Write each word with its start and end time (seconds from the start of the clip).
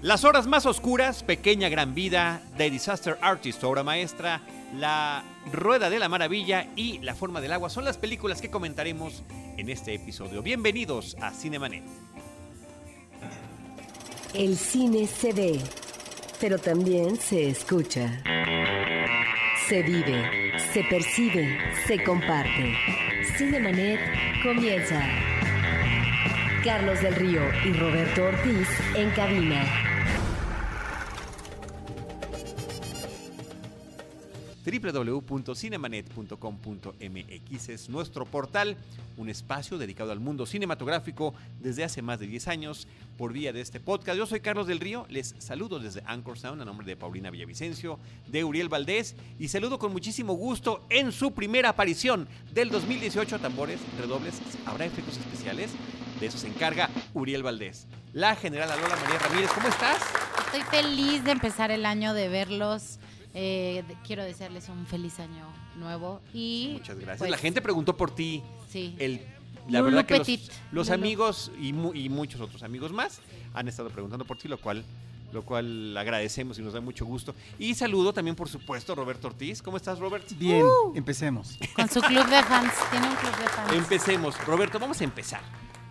Las 0.00 0.22
horas 0.22 0.46
más 0.46 0.64
oscuras, 0.64 1.24
Pequeña 1.24 1.68
Gran 1.68 1.92
Vida, 1.92 2.40
The 2.56 2.70
Disaster 2.70 3.18
Artist, 3.20 3.64
obra 3.64 3.82
maestra, 3.82 4.42
La 4.76 5.24
Rueda 5.52 5.90
de 5.90 5.98
la 5.98 6.08
Maravilla 6.08 6.68
y 6.76 7.00
La 7.00 7.16
Forma 7.16 7.40
del 7.40 7.52
Agua 7.52 7.68
son 7.68 7.84
las 7.84 7.98
películas 7.98 8.40
que 8.40 8.48
comentaremos 8.48 9.24
en 9.56 9.68
este 9.68 9.94
episodio. 9.94 10.40
Bienvenidos 10.40 11.16
a 11.20 11.32
Cinemanet. 11.32 11.82
El 14.34 14.56
cine 14.56 15.08
se 15.08 15.32
ve, 15.32 15.60
pero 16.40 16.58
también 16.58 17.16
se 17.16 17.48
escucha. 17.48 18.22
Se 19.66 19.82
vive, 19.82 20.52
se 20.72 20.84
percibe, 20.84 21.58
se 21.88 22.04
comparte. 22.04 22.72
Cinemanet 23.36 23.98
comienza. 24.44 25.02
Carlos 26.62 27.00
del 27.00 27.16
Río 27.16 27.42
y 27.64 27.72
Roberto 27.72 28.26
Ortiz 28.26 28.68
en 28.94 29.10
cabina. 29.10 29.87
www.cinemanet.com.mx 34.70 37.68
es 37.68 37.88
nuestro 37.88 38.26
portal, 38.26 38.76
un 39.16 39.28
espacio 39.28 39.78
dedicado 39.78 40.12
al 40.12 40.20
mundo 40.20 40.46
cinematográfico 40.46 41.34
desde 41.60 41.82
hace 41.84 42.02
más 42.02 42.20
de 42.20 42.26
10 42.26 42.48
años 42.48 42.86
por 43.16 43.32
vía 43.32 43.50
de 43.52 43.62
este 43.62 43.80
podcast. 43.80 44.18
Yo 44.18 44.26
soy 44.26 44.40
Carlos 44.40 44.66
del 44.66 44.80
Río, 44.80 45.06
les 45.08 45.34
saludo 45.38 45.78
desde 45.78 46.02
Anchor 46.06 46.38
Sound 46.38 46.60
a 46.60 46.64
nombre 46.64 46.84
de 46.86 46.96
Paulina 46.96 47.30
Villavicencio, 47.30 48.00
de 48.26 48.44
Uriel 48.44 48.68
Valdés 48.68 49.14
y 49.38 49.48
saludo 49.48 49.78
con 49.78 49.92
muchísimo 49.92 50.34
gusto 50.34 50.84
en 50.90 51.12
su 51.12 51.32
primera 51.32 51.70
aparición 51.70 52.28
del 52.52 52.68
2018 52.70 53.38
tambores, 53.38 53.80
redobles, 53.98 54.42
habrá 54.66 54.84
efectos 54.84 55.16
especiales, 55.16 55.70
de 56.20 56.26
eso 56.26 56.36
se 56.38 56.48
encarga 56.48 56.90
Uriel 57.14 57.42
Valdés. 57.42 57.86
La 58.12 58.36
general 58.36 58.68
Lola 58.68 58.96
María 58.96 59.18
Ramírez, 59.18 59.50
¿cómo 59.52 59.68
estás? 59.68 60.02
Estoy 60.46 60.60
feliz 60.62 61.24
de 61.24 61.30
empezar 61.30 61.70
el 61.70 61.86
año, 61.86 62.12
de 62.14 62.28
verlos. 62.28 62.97
Eh, 63.34 63.84
de- 63.86 63.96
quiero 64.06 64.24
desearles 64.24 64.68
un 64.68 64.86
feliz 64.86 65.20
año 65.20 65.46
nuevo 65.76 66.20
y 66.32 66.70
Muchas 66.74 66.96
gracias. 66.96 67.18
pues, 67.18 67.30
la 67.30 67.36
gente 67.38 67.60
preguntó 67.62 67.96
por 67.96 68.10
ti. 68.14 68.42
sí. 68.70 68.94
El, 68.98 69.20
la 69.68 69.80
Lulu 69.80 69.90
verdad 69.96 70.06
que 70.06 70.16
los, 70.18 70.26
Petit. 70.26 70.50
los 70.72 70.88
Lulu. 70.88 70.94
amigos 70.98 71.52
y, 71.60 71.72
mu- 71.74 71.92
y 71.94 72.08
muchos 72.08 72.40
otros 72.40 72.62
amigos 72.62 72.90
más 72.92 73.20
han 73.52 73.68
estado 73.68 73.90
preguntando 73.90 74.24
por 74.24 74.38
ti, 74.38 74.48
lo 74.48 74.58
cual, 74.58 74.82
lo 75.30 75.42
cual 75.42 75.94
agradecemos 75.94 76.58
y 76.58 76.62
nos 76.62 76.72
da 76.72 76.80
mucho 76.80 77.04
gusto. 77.04 77.34
Y 77.58 77.74
saludo 77.74 78.14
también, 78.14 78.34
por 78.34 78.48
supuesto, 78.48 78.92
a 78.94 78.96
Roberto 78.96 79.28
Ortiz. 79.28 79.60
¿Cómo 79.60 79.76
estás, 79.76 79.98
Robert? 79.98 80.24
Bien, 80.38 80.64
Uh. 80.64 80.92
empecemos. 80.96 81.58
Con 81.76 81.86
su 81.90 82.00
club 82.00 82.26
de 82.28 82.42
fans, 82.44 82.72
tiene 82.90 83.08
un 83.08 83.14
club 83.16 83.36
de 83.36 83.48
fans. 83.48 83.72
Empecemos. 83.74 84.46
Roberto, 84.46 84.78
vamos 84.78 84.98
a 85.02 85.04
empezar 85.04 85.42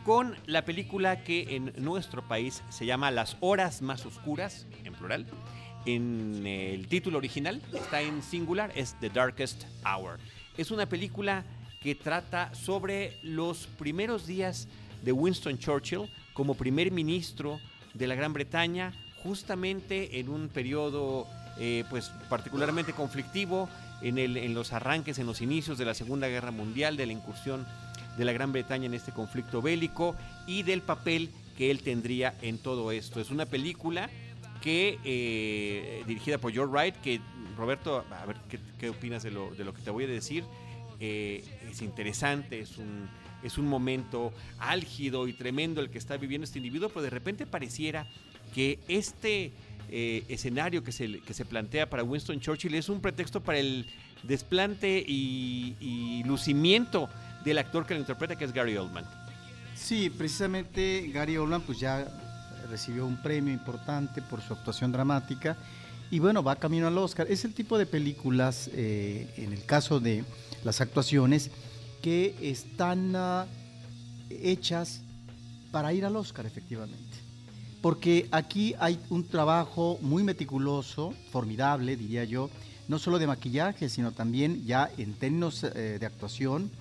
con 0.04 0.36
la 0.48 0.66
película 0.66 1.24
que 1.24 1.56
en 1.56 1.72
nuestro 1.78 2.28
país 2.28 2.64
se 2.70 2.86
llama 2.88 3.12
Las 3.12 3.38
Horas 3.42 3.84
Más 3.84 4.06
Oscuras, 4.08 4.66
en 4.86 4.94
plural. 4.96 5.28
En 5.88 6.46
el 6.46 6.90
título 6.90 7.18
original 7.18 7.62
está 7.74 8.02
en 8.02 8.22
singular, 8.22 8.74
es 8.76 8.98
The 9.00 9.10
Darkest 9.10 9.64
Hour. 9.86 10.20
Es 10.58 10.70
una 10.70 10.86
película 10.86 11.46
que 11.82 11.96
trata 11.96 12.54
sobre 12.54 13.18
los 13.24 13.68
primeros 13.80 14.28
días 14.28 14.68
de 15.02 15.14
Winston 15.14 15.58
Churchill 15.58 16.10
como 16.34 16.56
primer 16.56 16.92
ministro 16.92 17.62
de 17.94 18.06
la 18.06 18.16
Gran 18.16 18.34
Bretaña, 18.34 18.92
justamente 19.24 20.20
en 20.20 20.28
un 20.28 20.50
periodo 20.50 21.26
eh, 21.58 21.86
pues 21.90 22.12
particularmente 22.28 22.92
conflictivo, 22.92 23.70
en, 24.02 24.18
el, 24.18 24.36
en 24.36 24.54
los 24.54 24.74
arranques, 24.74 25.20
en 25.20 25.26
los 25.26 25.40
inicios 25.40 25.78
de 25.78 25.86
la 25.86 25.94
Segunda 25.94 26.28
Guerra 26.28 26.52
Mundial, 26.52 26.98
de 26.98 27.06
la 27.06 27.14
incursión 27.14 27.66
de 28.18 28.26
la 28.26 28.34
Gran 28.34 28.52
Bretaña 28.52 28.88
en 28.88 28.94
este 28.94 29.14
conflicto 29.14 29.62
bélico 29.62 30.18
y 30.48 30.64
del 30.64 30.82
papel 30.82 31.30
que 31.58 31.72
él 31.72 31.82
tendría 31.82 32.36
en 32.42 32.58
todo 32.58 32.92
esto. 32.92 33.22
Es 33.22 33.32
una 33.32 33.46
película 33.46 34.10
que 34.68 35.00
eh, 35.06 36.04
dirigida 36.06 36.40
por 36.40 36.52
George 36.52 36.70
Wright, 36.70 36.96
que 36.96 37.22
Roberto, 37.56 38.04
a 38.12 38.26
ver 38.26 38.36
qué, 38.78 38.90
opinas 38.90 39.24
de 39.24 39.32
lo, 39.32 39.56
de 39.56 39.64
lo 39.64 39.74
que 39.74 39.82
te 39.82 39.90
voy 39.92 40.04
a 40.04 40.08
decir. 40.08 40.44
Eh, 41.00 41.42
es 41.72 41.82
interesante, 41.82 42.60
es 42.60 42.78
un, 42.78 43.08
es 43.44 43.58
un 43.58 43.66
momento 43.66 44.34
álgido 44.60 45.30
y 45.30 45.32
tremendo 45.32 45.80
el 45.80 45.90
que 45.90 45.98
está 45.98 46.18
viviendo 46.18 46.44
este 46.44 46.60
individuo, 46.60 46.90
pero 46.90 47.02
de 47.02 47.10
repente 47.10 47.46
pareciera 47.46 48.08
que 48.54 48.78
este 48.90 49.54
eh, 49.90 50.26
escenario 50.28 50.84
que 50.84 50.92
se, 50.92 51.22
que 51.22 51.34
se 51.34 51.46
plantea 51.46 51.90
para 51.90 52.04
Winston 52.04 52.42
Churchill 52.42 52.76
es 52.76 52.90
un 52.90 53.00
pretexto 53.00 53.42
para 53.42 53.60
el 53.60 53.86
desplante 54.24 55.02
y, 55.08 55.78
y 55.80 56.24
lucimiento 56.26 57.08
del 57.46 57.60
actor 57.60 57.86
que 57.86 57.94
lo 57.94 58.02
interpreta, 58.02 58.36
que 58.36 58.44
es 58.44 58.52
Gary 58.52 58.76
Oldman. 58.76 59.06
Sí, 59.76 60.10
precisamente 60.10 61.10
Gary 61.14 61.38
Oldman 61.38 61.62
pues 61.62 61.80
ya 61.80 62.06
recibió 62.70 63.06
un 63.06 63.22
premio 63.22 63.54
importante 63.54 64.22
por 64.22 64.42
su 64.42 64.54
actuación 64.54 64.92
dramática 64.92 65.58
y 66.10 66.20
bueno, 66.20 66.42
va 66.42 66.56
camino 66.56 66.88
al 66.88 66.98
Oscar. 66.98 67.28
Es 67.30 67.44
el 67.44 67.54
tipo 67.54 67.78
de 67.78 67.86
películas, 67.86 68.70
eh, 68.74 69.34
en 69.38 69.52
el 69.52 69.66
caso 69.66 70.00
de 70.00 70.24
las 70.64 70.80
actuaciones, 70.80 71.52
que 72.02 72.36
están 72.42 73.14
ah, 73.16 73.46
hechas 74.30 75.02
para 75.72 75.94
ir 75.94 76.06
al 76.06 76.16
Oscar, 76.16 76.46
efectivamente. 76.46 77.18
Porque 77.82 78.28
aquí 78.32 78.74
hay 78.80 79.00
un 79.10 79.26
trabajo 79.28 79.98
muy 80.02 80.24
meticuloso, 80.24 81.14
formidable, 81.32 81.98
diría 81.98 82.24
yo, 82.24 82.50
no 82.88 83.00
solo 83.00 83.20
de 83.20 83.28
maquillaje, 83.28 83.90
sino 83.90 84.14
también 84.14 84.66
ya 84.66 84.90
en 84.98 85.14
términos 85.14 85.64
eh, 85.64 85.98
de 86.00 86.06
actuación, 86.06 86.72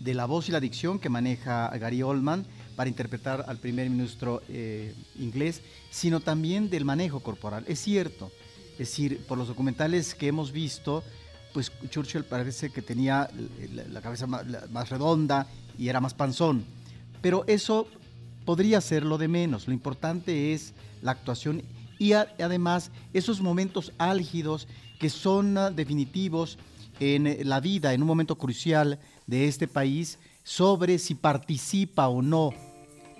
de 0.00 0.12
la 0.12 0.26
voz 0.26 0.48
y 0.48 0.52
la 0.52 0.60
dicción 0.60 0.98
que 0.98 1.08
maneja 1.08 1.70
Gary 1.78 2.02
Oldman 2.02 2.44
para 2.76 2.88
interpretar 2.88 3.44
al 3.46 3.58
primer 3.58 3.88
ministro 3.88 4.42
eh, 4.48 4.94
inglés, 5.18 5.62
sino 5.90 6.20
también 6.20 6.70
del 6.70 6.84
manejo 6.84 7.20
corporal. 7.20 7.64
Es 7.68 7.80
cierto, 7.80 8.30
es 8.72 8.78
decir, 8.78 9.24
por 9.26 9.38
los 9.38 9.48
documentales 9.48 10.14
que 10.14 10.26
hemos 10.26 10.52
visto, 10.52 11.04
pues 11.52 11.70
Churchill 11.88 12.24
parece 12.24 12.70
que 12.70 12.82
tenía 12.82 13.30
la, 13.90 14.00
cabeza 14.00 14.26
más, 14.26 14.90
redonda 14.90 15.46
y 15.78 15.88
era 15.88 16.00
más 16.00 16.12
panzón, 16.12 16.64
pero 17.22 17.44
eso 17.46 17.86
podría 18.44 18.80
ser 18.80 19.04
lo 19.04 19.18
de 19.18 19.28
menos. 19.28 19.68
Lo 19.68 19.72
importante 19.72 20.52
es 20.52 20.74
la 21.00 21.12
actuación 21.12 21.62
y 21.98 22.12
además 22.12 22.90
esos 23.12 23.40
momentos 23.40 23.92
álgidos 23.98 24.66
que 24.98 25.10
son 25.10 25.56
ah, 25.56 25.70
definitivos 25.70 26.58
en 26.98 27.48
la 27.48 27.60
vida, 27.60 27.92
en 27.92 28.02
un 28.02 28.08
momento 28.08 28.36
crucial 28.36 28.98
de 29.26 29.46
este 29.46 29.68
país, 29.68 30.18
sobre 30.44 30.98
si 30.98 31.16
participa 31.16 32.06
o 32.08 32.22
no 32.22 32.50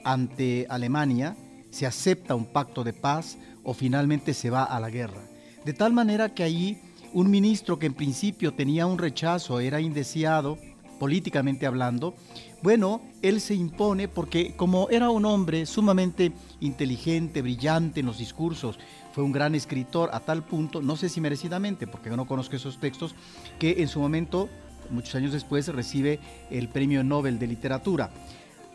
ante 0.05 0.67
Alemania, 0.69 1.37
si 1.71 1.87
acepta 1.87 2.37
un 2.37 2.45
pacto 2.45 2.85
de 2.85 2.93
paz 2.93 3.39
o 3.65 3.75
finalmente 3.75 4.35
se 4.35 4.51
va 4.51 4.63
a 4.63 4.79
la 4.79 4.91
guerra. 4.91 5.23
De 5.65 5.73
tal 5.73 5.93
manera 5.93 6.35
que 6.35 6.45
ahí 6.45 6.81
un 7.15 7.31
ministro 7.31 7.79
que 7.79 7.87
en 7.87 7.95
principio 7.95 8.53
tenía 8.53 8.87
un 8.87 8.99
rechazo, 8.99 9.59
era 9.61 9.81
indeseado, 9.81 10.59
políticamente 11.01 11.67
hablando, 11.67 12.15
bueno, 12.63 13.03
él 13.23 13.41
se 13.41 13.55
impone 13.55 14.09
porque 14.09 14.55
como 14.57 14.89
era 14.91 15.11
un 15.11 15.25
hombre 15.25 15.67
sumamente 15.67 16.33
inteligente, 16.61 17.43
brillante 17.43 18.01
en 18.01 18.07
los 18.07 18.19
discursos, 18.19 18.79
fue 19.13 19.23
un 19.23 19.33
gran 19.33 19.55
escritor 19.55 20.11
a 20.13 20.21
tal 20.21 20.45
punto, 20.45 20.83
no 20.83 20.97
sé 20.97 21.09
si 21.09 21.21
merecidamente, 21.21 21.87
porque 21.87 22.11
no 22.11 22.27
conozco 22.27 22.57
esos 22.57 22.81
textos, 22.81 23.15
que 23.59 23.83
en 23.83 23.89
su 23.89 24.01
momento, 24.01 24.49
muchos 24.91 25.15
años 25.15 25.33
después, 25.33 25.69
recibe 25.69 26.19
el 26.51 26.69
Premio 26.69 27.03
Nobel 27.05 27.39
de 27.39 27.47
Literatura. 27.47 28.11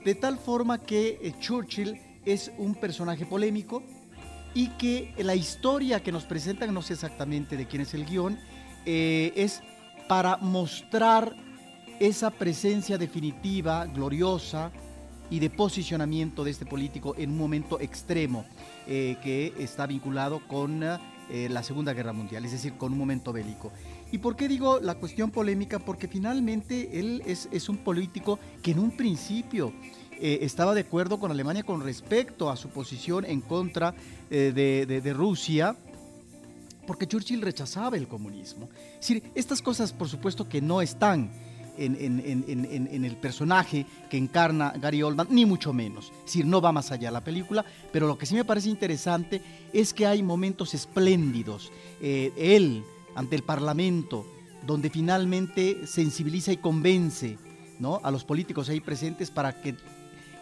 De 0.03 0.15
tal 0.15 0.37
forma 0.37 0.79
que 0.79 1.19
eh, 1.21 1.33
Churchill 1.39 1.99
es 2.25 2.51
un 2.57 2.75
personaje 2.75 3.25
polémico 3.25 3.83
y 4.53 4.69
que 4.69 5.13
la 5.17 5.35
historia 5.35 6.01
que 6.01 6.11
nos 6.11 6.23
presentan, 6.23 6.73
no 6.73 6.81
sé 6.81 6.93
exactamente 6.93 7.57
de 7.57 7.67
quién 7.67 7.81
es 7.81 7.93
el 7.93 8.05
guion, 8.05 8.39
eh, 8.85 9.33
es 9.35 9.61
para 10.07 10.37
mostrar 10.37 11.35
esa 11.99 12.31
presencia 12.31 12.97
definitiva, 12.97 13.85
gloriosa 13.85 14.71
y 15.29 15.39
de 15.39 15.49
posicionamiento 15.49 16.43
de 16.43 16.51
este 16.51 16.65
político 16.65 17.13
en 17.17 17.31
un 17.31 17.37
momento 17.37 17.79
extremo 17.79 18.45
eh, 18.88 19.17
que 19.21 19.53
está 19.59 19.85
vinculado 19.85 20.41
con 20.47 20.79
la 20.79 21.62
Segunda 21.62 21.94
Guerra 21.94 22.12
Mundial, 22.12 22.44
es 22.44 22.53
decir, 22.53 22.73
con 22.73 22.91
un 22.91 22.97
momento 22.97 23.31
bélico. 23.31 23.71
¿Y 24.11 24.17
por 24.17 24.35
qué 24.35 24.47
digo 24.47 24.79
la 24.79 24.95
cuestión 24.95 25.29
polémica? 25.29 25.79
Porque 25.79 26.07
finalmente 26.07 27.00
él 27.00 27.21
es, 27.25 27.69
un 27.69 27.77
político 27.77 28.39
que 28.61 28.71
en 28.71 28.79
un 28.79 28.91
principio 28.91 29.71
eh, 30.19 30.39
estaba 30.41 30.73
de 30.73 30.81
acuerdo 30.81 31.19
con 31.19 31.31
Alemania 31.31 31.63
con 31.63 31.83
respecto 31.83 32.50
a 32.50 32.56
su 32.56 32.69
posición 32.69 33.23
en 33.25 33.41
contra 33.41 33.94
eh, 34.31 34.51
de, 35.03 35.13
Rusia, 35.13 35.75
porque 36.88 37.07
Churchill 37.07 37.41
rechazaba 37.41 37.97
el 37.97 38.07
comunismo. 38.07 38.69
Es 38.94 39.07
decir, 39.07 39.23
estas 39.35 39.61
cosas 39.61 39.94
por 39.94 40.09
supuesto 40.09 40.50
que 40.50 40.59
no 40.59 40.81
están 40.81 41.29
en 41.77 43.05
el 43.05 43.15
personaje 43.15 43.85
que 44.09 44.17
encarna 44.17 44.73
Gary 44.81 45.01
Oldman, 45.01 45.27
ni 45.29 45.45
mucho 45.45 45.71
menos. 45.71 46.12
Es 46.19 46.25
decir, 46.25 46.45
no 46.45 46.59
va 46.59 46.73
más 46.73 46.91
allá 46.91 47.09
la 47.09 47.23
película, 47.23 47.63
pero 47.94 48.05
lo 48.07 48.17
que 48.17 48.25
sí 48.25 48.35
me 48.35 48.44
parece 48.44 48.69
interesante 48.69 49.41
es 49.71 49.94
que 49.94 50.05
hay 50.05 50.21
momentos 50.21 50.73
espléndidos. 50.73 51.71
Eh, 52.01 52.33
él, 52.35 52.83
ante 53.15 53.35
el 53.35 53.44
Parlamento, 53.44 54.25
donde 54.65 54.89
finalmente 54.89 55.88
sensibiliza 55.88 56.51
y 56.51 56.57
convence 56.57 57.38
¿no? 57.79 58.00
a 58.03 58.11
los 58.11 58.23
políticos 58.23 58.69
ahí 58.69 58.79
presentes 58.79 59.31
para 59.31 59.61
que 59.61 59.75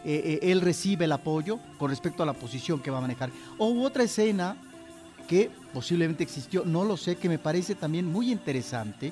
eh, 0.03 0.39
él 0.41 0.61
recibe 0.61 1.05
el 1.05 1.11
apoyo 1.11 1.59
con 1.77 1.89
respecto 1.89 2.23
a 2.23 2.25
la 2.25 2.33
posición 2.33 2.79
que 2.79 2.91
va 2.91 2.99
a 2.99 3.01
manejar. 3.01 3.29
O 3.57 3.83
otra 3.83 4.03
escena 4.03 4.57
que 5.27 5.51
posiblemente 5.73 6.23
existió, 6.23 6.63
no 6.65 6.83
lo 6.85 6.97
sé, 6.97 7.17
que 7.17 7.29
me 7.29 7.39
parece 7.39 7.75
también 7.75 8.05
muy 8.05 8.31
interesante, 8.31 9.11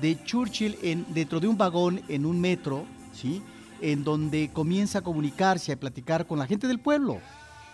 de 0.00 0.22
Churchill 0.24 0.78
en, 0.82 1.06
dentro 1.12 1.40
de 1.40 1.48
un 1.48 1.58
vagón 1.58 2.00
en 2.08 2.24
un 2.24 2.40
metro, 2.40 2.84
¿sí? 3.12 3.42
en 3.80 4.04
donde 4.04 4.50
comienza 4.52 5.00
a 5.00 5.02
comunicarse, 5.02 5.72
a 5.72 5.80
platicar 5.80 6.26
con 6.26 6.38
la 6.38 6.46
gente 6.46 6.68
del 6.68 6.78
pueblo. 6.78 7.20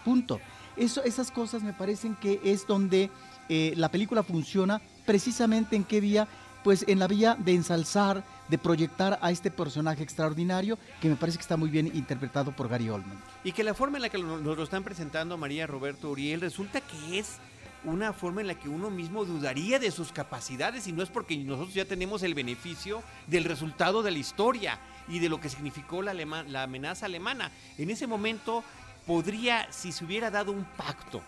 Punto. 0.05 0.41
Esas 0.77 1.31
cosas 1.31 1.63
me 1.63 1.75
parecen 1.75 2.17
que 2.17 2.41
es 2.43 2.67
donde 2.67 3.11
eh, 3.49 3.75
la 3.77 3.91
película 3.91 4.23
funciona 4.23 4.81
precisamente 5.05 5.77
en 5.77 5.85
qué 5.85 6.01
vía, 6.01 6.29
pues 6.65 6.85
en 6.89 6.99
la 6.99 7.09
vía 7.09 7.37
de 7.39 7.55
ensalzar, 7.55 8.25
de 8.49 8.59
proyectar 8.59 9.19
a 9.23 9.31
este 9.31 9.51
personaje 9.51 10.03
extraordinario 10.03 10.79
que 11.01 11.09
me 11.09 11.17
parece 11.17 11.39
que 11.39 11.43
está 11.43 11.57
muy 11.57 11.71
bien 11.71 11.87
interpretado 11.95 12.53
por 12.53 12.69
Gary 12.69 12.89
Oldman. 12.91 13.19
Y 13.45 13.53
que 13.53 13.65
la 13.65 13.75
forma 13.75 13.99
en 13.99 14.03
la 14.03 14.09
que 14.09 14.19
nos 14.19 14.43
lo 14.43 14.63
están 14.63 14.85
presentando 14.85 15.37
María 15.39 15.67
Roberto 15.67 16.11
Uriel 16.11 16.41
resulta 16.41 16.81
que 16.81 17.19
es 17.19 17.39
una 17.85 18.13
forma 18.13 18.41
en 18.41 18.47
la 18.47 18.55
que 18.55 18.69
uno 18.69 18.91
mismo 18.91 19.25
dudaría 19.25 19.79
de 19.79 19.91
sus 19.91 20.13
capacidades 20.13 20.87
y 20.87 20.93
no 20.93 21.03
es 21.03 21.09
porque 21.09 21.37
nosotros 21.37 21.75
ya 21.75 21.85
tenemos 21.85 22.23
el 22.23 22.35
beneficio 22.35 23.03
del 23.27 23.45
resultado 23.45 24.03
de 24.03 24.13
la 24.13 24.19
historia 24.19 24.79
y 25.09 25.19
de 25.19 25.29
lo 25.29 25.41
que 25.41 25.49
significó 25.49 26.01
la, 26.03 26.15
la 26.15 26.63
amenaza 26.63 27.07
alemana. 27.07 27.51
En 27.79 27.91
ese 27.91 28.07
momento 28.07 28.63
podría, 29.07 29.67
si 29.73 29.91
se 29.91 30.05
hubiera 30.05 30.31
dado 30.31 30.53
un 30.53 30.65
pacto 30.65 31.23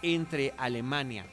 entre 0.00 0.54
Alemania 0.56 1.26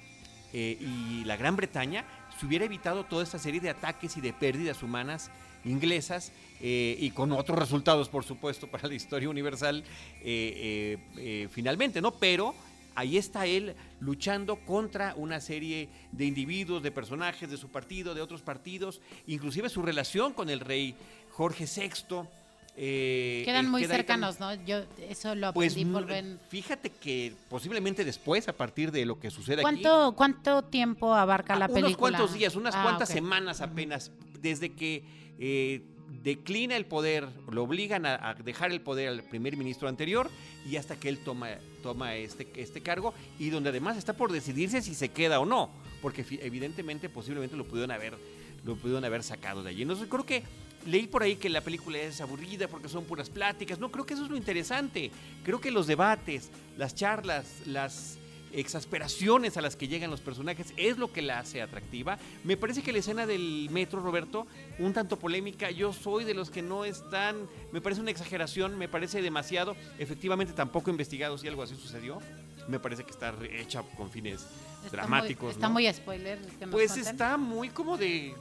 eh, 0.58 0.78
y 0.80 1.26
la 1.26 1.36
Gran 1.36 1.58
Bretaña, 1.58 2.06
se 2.40 2.46
hubiera 2.46 2.64
evitado 2.64 3.04
toda 3.04 3.24
esta 3.24 3.38
serie 3.38 3.60
de 3.60 3.70
ataques 3.70 4.16
y 4.16 4.22
de 4.22 4.32
pérdidas 4.32 4.84
humanas 4.84 5.30
inglesas 5.66 6.32
eh, 6.62 6.96
y 6.98 7.12
con 7.12 7.34
otros 7.34 7.60
resultados, 7.60 8.08
por 8.08 8.24
supuesto, 8.24 8.66
para 8.72 8.88
la 8.88 8.94
historia 8.94 9.28
universal 9.28 9.84
eh, 10.24 11.50
finalmente, 11.52 12.00
¿no? 12.00 12.12
Pero 12.12 12.56
ahí 12.96 13.18
está 13.18 13.46
él 13.46 13.76
luchando 14.00 14.56
contra 14.56 15.14
una 15.18 15.42
serie 15.42 15.90
de 16.14 16.24
individuos, 16.24 16.82
de 16.82 16.92
personajes 16.92 17.52
de 17.52 17.58
su 17.58 17.68
partido, 17.68 18.16
de 18.16 18.22
otros 18.22 18.42
partidos, 18.42 19.02
inclusive 19.28 19.68
su 19.68 19.82
relación 19.82 20.32
con 20.32 20.50
el 20.50 20.62
rey 20.62 20.96
Jorge 21.32 21.66
VI. 21.66 22.30
Eh, 22.78 23.44
Quedan 23.46 23.70
muy 23.70 23.86
cercanos, 23.86 24.40
¿no? 24.40 24.54
Yo 24.66 24.84
eso 25.10 25.34
lo 25.34 25.54
pues, 25.54 25.72
aprendí 25.72 25.94
por 25.94 26.06
ver. 26.06 26.40
Fíjate 26.50 26.90
que 26.90 27.34
posiblemente 27.50 28.04
después, 28.04 28.48
a 28.50 28.54
partir 28.54 28.92
de 28.92 29.06
lo 29.06 29.18
que 29.20 29.32
sucede 29.32 29.62
¿Cuánto, 29.62 30.08
aquí. 30.08 30.16
¿Cuánto 30.18 30.62
tiempo 30.64 31.14
abarca 31.14 31.56
la 31.56 31.68
película? 31.68 31.88
Unos 31.88 31.98
cuantos 31.98 32.34
días, 32.34 32.56
unas 32.56 32.76
ah, 32.76 32.84
cuantas 32.84 33.08
semanas 33.08 33.62
apenas, 33.62 34.12
desde 34.42 34.74
que 34.74 35.04
eh, 35.40 35.84
declina 36.22 36.76
el 36.76 36.86
poder, 36.86 37.30
lo 37.50 37.64
obligan 37.64 38.06
a, 38.06 38.36
dejar 38.44 38.72
el 38.72 38.82
poder 38.82 39.08
al 39.08 39.24
primer 39.24 39.56
ministro 39.56 39.88
anterior 39.88 40.30
y 40.70 40.76
hasta 40.76 40.98
que 40.98 41.08
él 41.08 41.20
toma, 41.20 41.52
toma 41.82 42.16
este, 42.16 42.48
este 42.56 42.82
cargo 42.82 43.14
y 43.40 43.52
donde 43.52 43.70
además 43.70 43.96
está 43.96 44.14
por 44.14 44.32
decidirse 44.34 44.82
si 44.82 44.96
se 44.96 45.10
queda 45.10 45.40
o 45.40 45.46
no, 45.46 45.70
porque 46.02 46.26
evidentemente 46.42 47.08
posiblemente 47.08 47.56
lo 47.56 47.66
pudieron 47.66 47.92
haber, 47.92 48.18
lo 48.66 48.76
pudieron 48.76 49.06
haber 49.06 49.24
sacado 49.24 49.64
de 49.64 49.70
allí. 49.70 49.84
Entonces 49.84 50.08
creo 50.10 50.26
que 50.26 50.44
leí 50.86 51.08
por 51.08 51.24
ahí 51.24 51.36
que 51.36 51.50
la 51.50 51.62
película 51.62 51.98
es 51.98 52.22
aburrida 52.22 52.68
porque 52.68 52.90
son 52.90 53.06
puras 53.06 53.30
pláticas. 53.30 53.80
No, 53.80 53.92
creo 53.92 54.06
que 54.06 54.14
eso 54.14 54.24
es 54.24 54.30
lo 54.30 54.38
interesante. 54.38 55.12
Creo 55.44 55.60
que 55.60 55.72
los 55.72 55.88
debates, 55.88 56.50
las 56.78 56.96
charlas, 56.96 57.62
las 57.66 58.18
exasperaciones 58.56 59.58
a 59.58 59.62
las 59.62 59.76
que 59.76 59.88
llegan 59.88 60.10
los 60.10 60.22
personajes 60.22 60.74
es 60.78 60.98
lo 60.98 61.12
que 61.12 61.22
la 61.22 61.40
hace 61.40 61.62
atractiva. 61.62 62.18
Me 62.44 62.58
parece 62.58 62.82
que 62.82 62.94
la 62.94 63.00
escena 63.00 63.26
del 63.26 63.68
metro, 63.70 64.00
Roberto, 64.00 64.48
un 64.80 64.94
tanto 64.94 65.20
polémica, 65.20 65.72
yo 65.72 65.94
soy 65.94 66.24
de 66.24 66.34
los 66.34 66.50
que 66.50 66.62
no 66.62 66.86
están, 66.86 67.50
me 67.72 67.82
parece 67.82 68.02
una 68.02 68.12
exageración, 68.12 68.78
me 68.78 68.88
parece 68.88 69.22
demasiado, 69.22 69.76
efectivamente 70.00 70.54
tampoco 70.54 70.90
investigado 70.90 71.38
si 71.38 71.48
algo 71.48 71.64
así 71.64 71.76
sucedió, 71.76 72.20
me 72.68 72.80
parece 72.80 73.04
que 73.04 73.12
está 73.12 73.36
hecha 73.52 73.84
con 73.98 74.10
fines 74.10 74.48
dramáticos. 74.92 75.52
está 75.52 75.70
muy 75.70 75.92
spoiler. 75.92 76.40
pues 76.72 76.96
está 76.98 77.38
muy 77.38 77.70
como 77.70 77.98
de 77.98 78.34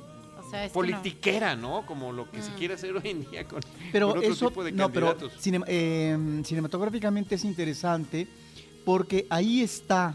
politiquera, 0.73 1.56
no. 1.56 1.85
Como 1.87 2.12
lo 2.12 2.31
que 2.31 2.43
se 2.43 2.50
mm. 2.50 2.55
quiere 2.55 2.75
hacer 2.75 2.96
hoy 2.96 3.11
en 3.11 3.31
día 3.31 3.46
con, 3.46 3.61
pero 3.93 4.08
otro 4.08 4.23
eso, 4.23 4.49
tipo 4.49 4.64
de 4.64 4.73
no, 4.73 4.91
Pero 4.91 5.17
em, 5.67 6.44
cinematográficamente 6.44 7.35
es 7.35 7.44
interesante 7.44 8.26
porque 8.85 9.26
ahí 9.31 9.62
está 9.62 10.14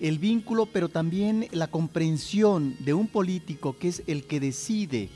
el 0.00 0.18
vínculo, 0.18 0.66
pero 0.66 0.88
también 0.88 1.46
la 1.52 1.66
comprensión 1.66 2.74
de 2.80 2.94
un 2.94 3.06
político 3.06 3.76
que 3.78 3.88
es 3.88 4.02
el 4.06 4.24
que 4.24 4.40
decide 4.40 5.10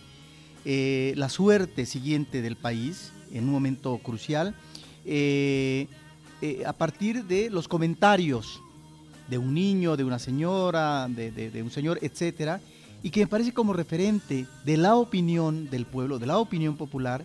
eh, 0.64 1.14
la 1.17 1.29
suerte 1.29 1.87
siguiente 1.87 2.43
del 2.43 2.56
país 2.56 3.12
en 3.32 3.44
un 3.44 3.50
momento 3.50 3.99
crucial, 3.99 4.55
eh, 5.05 5.88
eh, 6.43 6.62
a 6.67 6.73
partir 6.73 7.25
de 7.25 7.50
los 7.50 7.67
comentarios 7.67 8.61
de 9.29 9.38
un 9.38 9.55
niño, 9.55 9.97
de 9.97 10.05
una 10.05 10.19
señora, 10.19 11.08
de, 11.08 11.31
de 11.31 11.62
un 11.62 11.70
señor, 11.70 11.99
etcétera, 12.02 12.61
y 13.04 13.10
que 13.10 13.20
me 13.20 13.26
parece 13.26 13.52
como 13.52 13.74
referente 13.74 14.46
de 14.64 14.76
la 14.78 14.96
opinión 14.96 15.68
del 15.68 15.84
pueblo, 15.84 16.18
de 16.18 16.26
la 16.26 16.38
opinión 16.38 16.74
popular, 16.78 17.22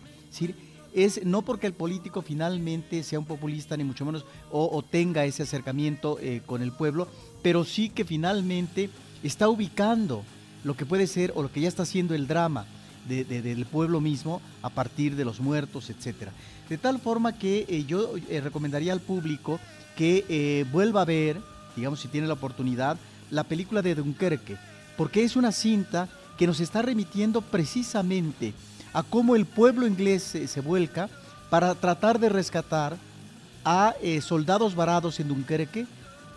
es 0.94 1.26
no 1.26 1.42
porque 1.42 1.68
el 1.68 1.74
político 1.74 2.22
finalmente 2.22 3.02
sea 3.02 3.18
un 3.18 3.26
populista, 3.26 3.78
ni 3.78 3.86
mucho 3.86 4.06
menos, 4.06 4.26
o, 4.52 4.84
tenga 4.84 5.24
ese 5.24 5.44
acercamiento 5.44 6.20
eh, 6.20 6.42
con 6.46 6.62
el 6.62 6.74
pueblo, 6.74 7.08
pero 7.42 7.64
sí 7.64 7.88
que 7.88 8.04
finalmente 8.04 8.90
está 9.24 9.48
ubicando 9.48 10.26
lo 10.66 10.76
que 10.76 10.86
puede 10.86 11.08
ser 11.08 11.32
o 11.34 11.44
lo 11.44 11.52
que 11.52 11.62
ya 11.62 11.70
está 11.70 11.84
haciendo 11.84 12.14
el 12.14 12.28
drama 12.28 12.66
del 13.08 13.66
pueblo 13.66 14.02
mismo 14.02 14.42
a 14.62 14.70
partir 14.70 15.16
de 15.16 15.24
los 15.24 15.40
muertos, 15.40 15.90
etcétera. 15.90 16.34
De 16.68 16.78
tal 16.78 17.00
forma 17.00 17.40
que 17.40 17.66
eh, 17.70 17.86
yo 17.88 18.16
eh, 18.28 18.42
recomendaría 18.42 18.92
al 18.92 19.00
público 19.00 19.62
que 19.96 20.66
vuelva 20.74 21.04
a 21.04 21.06
ver, 21.06 21.40
digamos 21.78 22.02
si 22.02 22.10
tiene 22.10 22.28
la 22.28 22.34
oportunidad, 22.34 22.98
la 23.32 23.46
película 23.46 23.82
de 23.82 23.96
Dunkerque 23.96 24.58
porque 25.00 25.24
es 25.24 25.38
una 25.38 25.54
cinta 25.54 26.10
que 26.38 26.46
nos 26.46 26.60
está 26.60 26.82
remitiendo 26.82 27.40
precisamente 27.40 28.54
a 28.92 29.02
cómo 29.02 29.38
el 29.38 29.46
pueblo 29.46 29.88
inglés 29.88 30.24
se, 30.24 30.60
vuelca 30.60 31.10
para 31.50 31.74
tratar 31.74 32.20
de 32.20 32.28
rescatar 32.28 32.98
a 33.64 33.96
eh, 34.02 34.20
soldados 34.20 34.76
varados 34.76 35.22
en 35.22 35.30
Dunkerque 35.30 35.88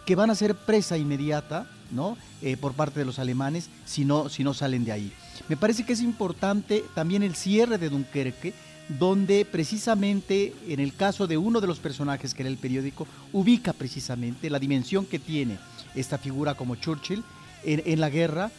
que 0.07 0.15
van 0.15 0.31
a 0.31 0.37
ser 0.37 0.55
presa 0.55 0.97
inmediata 0.97 1.67
¿no? 1.91 2.17
Eh, 2.41 2.57
por 2.57 2.75
parte 2.75 3.01
de 3.01 3.05
los 3.05 3.19
alemanes 3.19 3.69
si 3.85 4.05
no, 4.05 4.29
si 4.29 4.45
no 4.45 4.55
salen 4.55 4.85
de 4.85 4.93
ahí. 4.93 5.13
Me 5.49 5.57
parece 5.57 5.85
que 5.85 5.95
es 5.95 6.01
importante 6.01 6.85
también 6.95 7.25
el 7.25 7.35
cierre 7.35 7.79
de 7.79 7.91
Dunkerque, 7.91 8.55
donde 8.91 9.45
precisamente 9.45 10.55
en 10.69 10.79
el 10.79 10.95
caso 10.95 11.27
de 11.27 11.37
uno 11.37 11.61
de 11.61 11.67
los 11.67 11.81
personajes 11.81 12.33
que 12.33 12.43
era 12.43 12.49
el 12.49 12.59
periódico, 12.59 13.09
ubica 13.33 13.73
precisamente 13.73 14.51
la 14.51 14.61
dimensión 14.61 15.05
que 15.05 15.19
tiene 15.19 15.59
esta 15.97 16.17
figura 16.17 16.55
como 16.55 16.77
Churchill 16.77 17.25
en, 17.65 18.01
la 18.01 18.11
guerra 18.11 18.51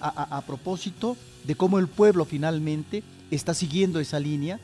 a, 0.00 0.42
propósito 0.46 1.16
de 1.44 1.54
cómo 1.54 1.78
el 1.78 1.88
pueblo 1.88 2.24
finalmente 2.24 3.02
está 3.30 3.54
siguiendo 3.54 4.00
esa 4.00 4.18
línea 4.18 4.60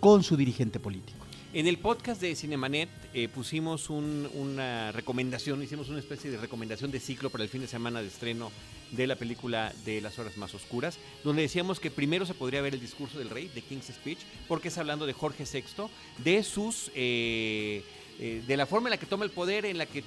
con 0.00 0.22
su 0.22 0.36
dirigente 0.36 0.78
político. 0.78 1.24
En 1.54 1.68
el 1.68 1.78
podcast 1.78 2.20
de 2.20 2.34
Cinemanet 2.34 2.88
eh, 3.14 3.28
pusimos 3.28 3.88
una 3.88 4.90
recomendación, 4.90 5.62
hicimos 5.62 5.88
una 5.88 6.00
especie 6.00 6.30
de 6.30 6.36
recomendación 6.36 6.90
de 6.90 6.98
ciclo 6.98 7.30
para 7.30 7.44
el 7.44 7.50
fin 7.50 7.60
de 7.60 7.68
semana 7.68 8.02
de 8.02 8.08
estreno 8.08 8.50
de 8.90 9.06
la 9.06 9.16
película 9.16 9.72
de 9.84 10.00
las 10.00 10.18
horas 10.18 10.36
más 10.36 10.52
oscuras, 10.54 10.98
donde 11.22 11.42
decíamos 11.42 11.80
que 11.80 11.90
primero 11.90 12.26
se 12.26 12.34
podría 12.34 12.60
ver 12.60 12.74
el 12.74 12.80
discurso 12.80 13.18
del 13.18 13.30
rey, 13.30 13.50
de 13.54 13.62
King's 13.62 13.86
Speech, 13.86 14.18
porque 14.48 14.68
es 14.68 14.78
hablando 14.78 15.06
de 15.06 15.12
Jorge 15.12 15.44
VI, 15.50 15.86
de 16.22 16.42
sus, 16.42 16.90
eh, 16.94 17.84
eh, 18.18 18.42
de 18.46 18.56
la 18.56 18.66
forma 18.66 18.88
en 18.88 18.92
la 18.92 18.98
que 18.98 19.06
toma 19.06 19.24
el 19.24 19.30
poder, 19.30 19.64
en 19.64 19.78
la 19.78 19.86
que 19.86 20.02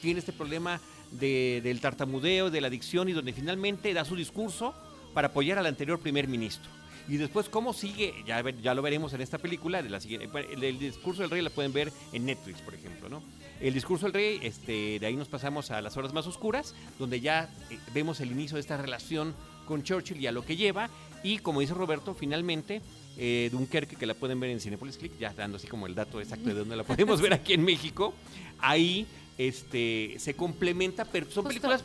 tiene 0.00 0.20
este 0.20 0.32
problema 0.32 0.80
del 1.12 1.80
tartamudeo, 1.80 2.50
de 2.50 2.60
la 2.60 2.68
adicción 2.68 3.08
y 3.08 3.12
donde 3.12 3.32
finalmente 3.32 3.92
da 3.94 4.04
su 4.04 4.16
discurso 4.16 4.74
para 5.14 5.28
apoyar 5.28 5.58
al 5.58 5.66
anterior 5.66 5.98
primer 5.98 6.28
ministro. 6.28 6.70
Y 7.08 7.18
después 7.18 7.48
cómo 7.48 7.72
sigue, 7.72 8.14
ya, 8.26 8.74
lo 8.74 8.82
veremos 8.82 9.12
en 9.12 9.20
esta 9.20 9.38
película, 9.38 9.80
la 9.80 10.00
siguiente, 10.00 10.28
el, 10.52 10.78
discurso 10.78 11.22
del 11.22 11.30
rey 11.30 11.40
la 11.40 11.50
pueden 11.50 11.72
ver 11.72 11.92
en 12.12 12.26
Netflix, 12.26 12.60
por 12.60 12.74
ejemplo, 12.74 13.08
¿no? 13.08 13.22
El 13.60 13.74
discurso 13.74 14.06
del 14.06 14.12
rey, 14.12 14.40
este, 14.42 14.98
de 14.98 15.06
ahí 15.06 15.14
nos 15.14 15.28
pasamos 15.28 15.70
a 15.70 15.80
las 15.80 15.96
horas 15.96 16.12
más 16.12 16.26
oscuras, 16.26 16.74
donde 16.98 17.20
ya 17.20 17.48
eh, 17.70 17.78
vemos 17.94 18.20
el 18.20 18.32
inicio 18.32 18.56
de 18.56 18.60
esta 18.60 18.76
relación 18.76 19.34
con 19.66 19.84
Churchill 19.84 20.20
y 20.20 20.26
a 20.26 20.32
lo 20.32 20.44
que 20.44 20.56
lleva, 20.56 20.90
y 21.22 21.38
como 21.38 21.60
dice 21.60 21.74
Roberto, 21.74 22.12
finalmente 22.12 22.82
eh, 23.16 23.48
Dunkerque, 23.52 23.96
que 23.96 24.06
la 24.06 24.14
pueden 24.14 24.40
ver 24.40 24.50
en 24.50 24.60
Cinepolis 24.60 24.98
Click, 24.98 25.16
ya 25.18 25.32
dando 25.32 25.56
así 25.58 25.68
como 25.68 25.86
el 25.86 25.94
dato 25.94 26.20
exacto 26.20 26.48
de 26.48 26.54
dónde 26.54 26.76
la 26.76 26.84
podemos 26.84 27.20
ver 27.22 27.32
aquí 27.32 27.54
en 27.54 27.64
México, 27.64 28.14
ahí 28.58 29.06
este, 29.38 30.16
se 30.18 30.34
complementa, 30.34 31.06
son 31.30 31.44
películas 31.44 31.84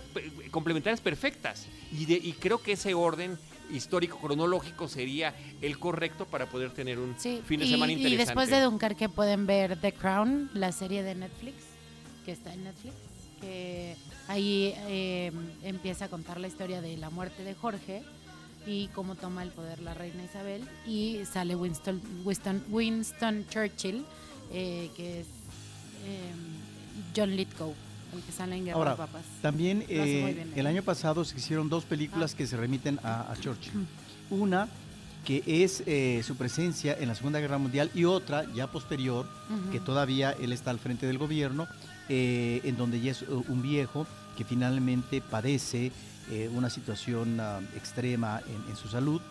complementarias 0.51 1.01
perfectas 1.01 1.67
y, 1.91 2.33
creo 2.33 2.61
que 2.61 2.73
ese 2.73 2.93
orden 2.93 3.37
histórico 3.71 4.17
cronológico 4.17 4.87
sería 4.87 5.33
el 5.61 5.79
correcto 5.79 6.25
para 6.25 6.45
poder 6.47 6.71
tener 6.71 6.99
un 6.99 7.15
fin 7.15 7.59
de 7.59 7.67
semana 7.67 7.91
interesante. 7.91 8.09
Y 8.09 8.17
después 8.17 8.49
de 8.49 8.61
Dunkerque 8.61 9.09
pueden 9.09 9.45
ver 9.45 9.79
The 9.79 9.93
Crown, 9.93 10.49
la 10.53 10.71
serie 10.71 11.03
de 11.03 11.15
Netflix, 11.15 11.55
que 12.25 12.31
está 12.31 12.53
en 12.53 12.65
Netflix, 12.65 12.95
que 13.39 13.95
ahí 14.27 14.73
eh, 14.87 15.31
empieza 15.63 16.05
a 16.05 16.07
contar 16.09 16.39
la 16.39 16.47
historia 16.47 16.81
de 16.81 16.97
la 16.97 17.09
muerte 17.09 17.43
de 17.43 17.53
Jorge 17.53 18.03
y 18.65 18.87
cómo 18.89 19.15
toma 19.15 19.43
el 19.43 19.49
poder 19.49 19.81
la 19.81 19.93
reina 19.93 20.23
Isabel 20.23 20.63
y 20.85 21.19
sale 21.25 21.55
Winston, 21.55 22.01
Winston, 22.23 22.63
Winston 22.69 23.45
Churchill 23.49 24.05
eh, 24.53 24.89
que 24.95 25.21
es 25.21 25.27
em, 26.05 26.60
John 27.15 27.35
Lithgow, 27.35 27.73
el 28.13 28.21
que 28.21 28.31
sale 28.31 28.57
en 28.57 28.65
Guerra 28.65 28.77
Ahora, 28.77 28.91
de 28.91 28.97
Papas. 28.97 29.23
También 29.41 29.83
eh, 29.89 30.33
bien, 30.35 30.53
el 30.55 30.65
¿eh? 30.65 30.69
año 30.69 30.83
pasado 30.83 31.23
se 31.25 31.37
hicieron 31.37 31.69
dos 31.69 31.83
películas 31.85 32.33
Ah. 32.33 32.37
que 32.37 32.47
se 32.47 32.57
remiten 32.57 32.99
a, 33.03 33.31
a 33.31 33.35
Churchill. 33.37 33.85
Una 34.29 34.67
que 35.25 35.43
es 35.45 35.83
eh, 35.85 36.23
su 36.25 36.35
presencia 36.35 36.97
en 36.99 37.07
la 37.07 37.15
Segunda 37.15 37.39
Guerra 37.39 37.57
Mundial 37.59 37.91
y 37.93 38.05
otra 38.05 38.43
ya 38.55 38.67
posterior, 38.67 39.27
que 39.71 39.79
todavía 39.79 40.31
él 40.31 40.51
está 40.51 40.71
al 40.71 40.79
frente 40.79 41.05
del 41.05 41.19
gobierno, 41.19 41.67
eh, 42.09 42.59
en 42.63 42.75
donde 42.75 42.99
ya 43.01 43.11
es 43.11 43.21
uh, 43.21 43.43
un 43.47 43.61
viejo 43.61 44.07
que 44.35 44.43
finalmente 44.45 45.21
padece 45.21 45.91
eh, 46.31 46.49
una 46.53 46.69
situación 46.71 47.39
ah, 47.39 47.59
extrema 47.75 48.41
en, 48.47 48.71
en 48.71 48.75
su 48.75 48.87
salud 48.87 49.21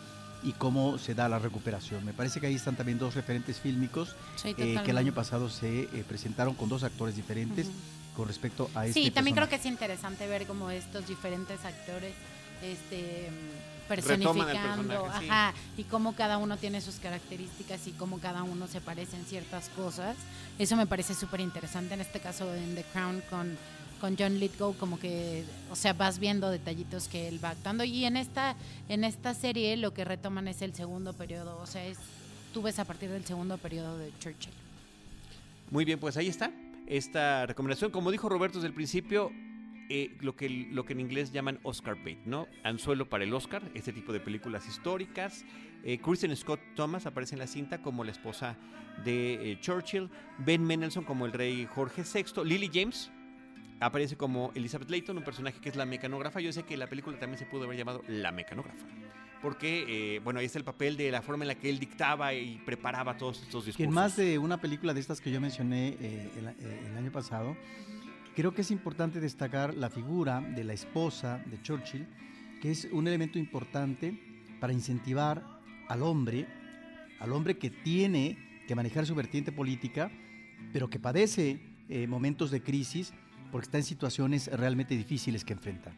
y 0.43 0.53
cómo 0.53 0.97
se 0.97 1.13
da 1.13 1.29
la 1.29 1.39
recuperación. 1.39 2.05
Me 2.05 2.13
parece 2.13 2.39
que 2.39 2.47
ahí 2.47 2.55
están 2.55 2.75
también 2.75 2.97
dos 2.97 3.15
referentes 3.15 3.59
fílmicos 3.59 4.15
Sí, 4.35 4.55
eh, 4.57 4.79
que 4.83 4.91
el 4.91 4.97
año 4.97 5.13
pasado 5.13 5.49
se 5.49 5.83
eh, 5.83 6.05
presentaron 6.07 6.55
con 6.55 6.69
dos 6.69 6.83
actores 6.83 7.15
diferentes 7.15 7.67
con 8.15 8.27
respecto 8.27 8.69
a 8.75 8.85
este 8.85 9.01
Sí, 9.01 9.11
también 9.11 9.35
creo 9.35 9.47
que 9.47 9.55
es 9.55 9.65
interesante 9.65 10.27
ver 10.27 10.45
como 10.45 10.69
estos 10.69 11.07
diferentes 11.07 11.63
actores 11.63 12.13
este 12.61 13.29
personificando, 13.87 15.05
sí. 15.19 15.27
ajá, 15.27 15.53
y 15.77 15.83
cómo 15.83 16.13
cada 16.13 16.37
uno 16.37 16.55
tiene 16.55 16.79
sus 16.79 16.95
características 16.95 17.87
y 17.87 17.91
cómo 17.91 18.19
cada 18.19 18.43
uno 18.43 18.67
se 18.67 18.79
parece 18.79 19.17
en 19.17 19.25
ciertas 19.25 19.67
cosas. 19.69 20.15
Eso 20.57 20.77
me 20.77 20.87
parece 20.87 21.13
súper 21.13 21.41
interesante 21.41 21.93
en 21.95 22.01
este 22.01 22.21
caso 22.21 22.53
en 22.55 22.75
The 22.75 22.85
Crown 22.93 23.21
con 23.29 23.57
con 24.01 24.17
John 24.17 24.39
Lithgow 24.39 24.75
como 24.75 24.99
que 24.99 25.43
o 25.69 25.75
sea 25.75 25.93
vas 25.93 26.19
viendo 26.19 26.49
detallitos 26.49 27.07
que 27.07 27.27
él 27.27 27.39
va 27.41 27.51
actuando 27.51 27.83
y 27.83 28.03
en 28.03 28.17
esta 28.17 28.55
en 28.89 29.03
esta 29.03 29.33
serie 29.35 29.77
lo 29.77 29.93
que 29.93 30.03
retoman 30.03 30.47
es 30.47 30.63
el 30.63 30.73
segundo 30.73 31.13
periodo 31.13 31.59
o 31.61 31.67
sea 31.67 31.83
tú 32.51 32.63
ves 32.63 32.79
a 32.79 32.85
partir 32.85 33.09
del 33.11 33.23
segundo 33.23 33.57
periodo 33.59 33.97
de 33.97 34.11
Churchill 34.19 34.53
Muy 35.69 35.85
bien, 35.85 35.99
pues 35.99 36.17
ahí 36.17 36.27
está 36.27 36.51
esta 36.87 37.45
recomendación. 37.45 37.91
Como 37.91 38.11
dijo 38.11 38.27
Roberto 38.27 38.57
desde 38.57 38.67
el 38.67 38.73
principio, 38.73 39.31
eh, 39.89 40.17
lo, 40.19 40.35
que, 40.35 40.49
lo 40.49 40.83
que 40.83 40.91
en 40.93 40.99
inglés 40.99 41.31
llaman 41.31 41.59
Oscar 41.63 41.95
bait, 42.03 42.19
¿no? 42.25 42.47
Anzuelo 42.63 43.07
para 43.07 43.23
el 43.23 43.33
Oscar, 43.33 43.61
este 43.73 43.93
tipo 43.93 44.11
de 44.11 44.19
películas 44.19 44.67
históricas. 44.67 45.45
Eh, 45.83 45.99
Kristen 45.99 46.35
Scott 46.35 46.59
Thomas 46.75 47.05
aparece 47.05 47.35
en 47.35 47.39
la 47.39 47.47
cinta 47.47 47.81
como 47.81 48.03
la 48.03 48.11
esposa 48.11 48.57
de 49.05 49.51
eh, 49.51 49.59
Churchill. 49.61 50.09
Ben 50.39 50.63
Mendelsohn 50.63 51.05
como 51.05 51.25
el 51.25 51.31
rey 51.31 51.65
Jorge 51.73 52.03
VI. 52.03 52.43
Lily 52.43 52.69
James 52.73 53.09
aparece 53.81 54.15
como 54.15 54.51
Elizabeth 54.53 54.89
Layton, 54.89 55.17
un 55.17 55.23
personaje 55.23 55.59
que 55.59 55.69
es 55.69 55.75
la 55.75 55.85
mecanógrafa. 55.85 56.39
Yo 56.39 56.53
sé 56.53 56.63
que 56.63 56.77
la 56.77 56.87
película 56.87 57.19
también 57.19 57.39
se 57.39 57.45
pudo 57.45 57.63
haber 57.63 57.77
llamado 57.77 58.03
La 58.07 58.31
mecanógrafa. 58.31 58.85
Porque, 59.41 60.15
eh, 60.15 60.19
bueno, 60.19 60.39
ahí 60.39 60.45
está 60.45 60.59
el 60.59 60.63
papel 60.63 60.95
de 60.95 61.09
la 61.09 61.23
forma 61.23 61.43
en 61.43 61.47
la 61.47 61.55
que 61.55 61.67
él 61.67 61.79
dictaba 61.79 62.31
y 62.33 62.61
preparaba 62.63 63.17
todos 63.17 63.41
estos 63.41 63.65
discursos. 63.65 63.87
En 63.87 63.93
más 63.93 64.15
de 64.15 64.37
una 64.37 64.61
película 64.61 64.93
de 64.93 64.99
estas 64.99 65.19
que 65.19 65.31
yo 65.31 65.41
mencioné 65.41 65.97
eh, 65.99 66.29
el, 66.37 66.47
eh, 66.47 66.87
el 66.91 66.97
año 66.97 67.11
pasado, 67.11 67.57
creo 68.35 68.53
que 68.53 68.61
es 68.61 68.69
importante 68.69 69.19
destacar 69.19 69.73
la 69.73 69.89
figura 69.89 70.41
de 70.41 70.63
la 70.63 70.73
esposa 70.73 71.43
de 71.47 71.59
Churchill, 71.63 72.07
que 72.61 72.69
es 72.69 72.87
un 72.91 73.07
elemento 73.07 73.39
importante 73.39 74.15
para 74.59 74.73
incentivar 74.73 75.43
al 75.87 76.03
hombre, 76.03 76.45
al 77.19 77.33
hombre 77.33 77.57
que 77.57 77.71
tiene 77.71 78.63
que 78.67 78.75
manejar 78.75 79.07
su 79.07 79.15
vertiente 79.15 79.51
política, 79.51 80.11
pero 80.71 80.87
que 80.87 80.99
padece 80.99 81.59
momentos 82.07 82.51
de 82.51 82.61
crisis 82.61 83.11
porque 83.51 83.65
está 83.65 83.77
en 83.77 83.83
situaciones 83.83 84.47
realmente 84.47 84.95
difíciles 84.95 85.43
que 85.45 85.53
enfrentar. 85.53 85.93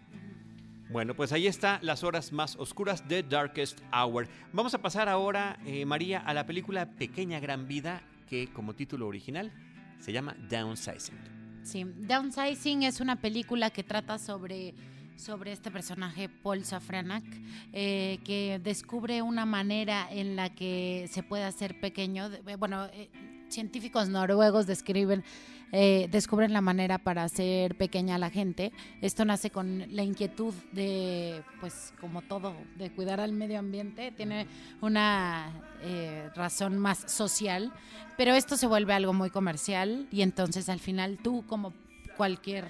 Bueno, 0.91 1.15
pues 1.15 1.31
ahí 1.31 1.47
está 1.47 1.79
Las 1.81 2.03
Horas 2.03 2.31
Más 2.31 2.55
Oscuras, 2.55 3.03
The 3.07 3.23
Darkest 3.23 3.79
Hour. 3.91 4.27
Vamos 4.51 4.73
a 4.75 4.81
pasar 4.81 5.09
ahora, 5.09 5.57
eh, 5.65 5.85
María, 5.85 6.19
a 6.19 6.33
la 6.33 6.45
película 6.45 6.85
Pequeña 6.91 7.39
Gran 7.39 7.67
Vida, 7.67 8.01
que 8.29 8.47
como 8.47 8.73
título 8.75 9.07
original 9.07 9.51
se 9.99 10.11
llama 10.13 10.35
Downsizing. 10.49 11.17
Sí, 11.63 11.83
Downsizing 11.83 12.83
es 12.83 12.99
una 12.99 13.15
película 13.15 13.69
que 13.71 13.83
trata 13.83 14.19
sobre, 14.19 14.75
sobre 15.15 15.51
este 15.53 15.71
personaje, 15.71 16.29
Paul 16.29 16.63
Safranak, 16.63 17.23
eh, 17.71 18.19
que 18.23 18.59
descubre 18.63 19.21
una 19.21 19.45
manera 19.45 20.07
en 20.11 20.35
la 20.35 20.53
que 20.53 21.07
se 21.09 21.23
puede 21.23 21.45
hacer 21.45 21.79
pequeño. 21.79 22.29
De- 22.29 22.55
Bueno, 22.57 22.85
eh, 22.93 23.09
científicos 23.53 24.09
noruegos 24.09 24.67
describen, 24.67 25.23
eh, 25.71 26.07
descubren 26.11 26.53
la 26.53 26.61
manera 26.61 26.97
para 26.97 27.23
hacer 27.23 27.75
pequeña 27.75 28.15
a 28.15 28.17
la 28.17 28.29
gente. 28.29 28.71
Esto 29.01 29.25
nace 29.25 29.49
con 29.49 29.85
la 29.95 30.03
inquietud 30.03 30.53
de, 30.71 31.41
pues 31.59 31.93
como 31.99 32.21
todo, 32.21 32.55
de 32.77 32.91
cuidar 32.91 33.19
al 33.19 33.31
medio 33.31 33.59
ambiente. 33.59 34.11
Tiene 34.11 34.47
una 34.81 35.51
eh, 35.81 36.29
razón 36.35 36.77
más 36.77 37.11
social, 37.11 37.71
pero 38.17 38.33
esto 38.33 38.57
se 38.57 38.67
vuelve 38.67 38.93
algo 38.93 39.13
muy 39.13 39.29
comercial 39.29 40.07
y 40.11 40.21
entonces 40.21 40.69
al 40.69 40.79
final 40.79 41.17
tú 41.21 41.43
como 41.47 41.73
cualquier 42.17 42.65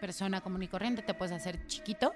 persona 0.00 0.40
común 0.40 0.62
y 0.62 0.68
corriente 0.68 1.02
te 1.02 1.14
puedes 1.14 1.34
hacer 1.34 1.66
chiquito 1.66 2.12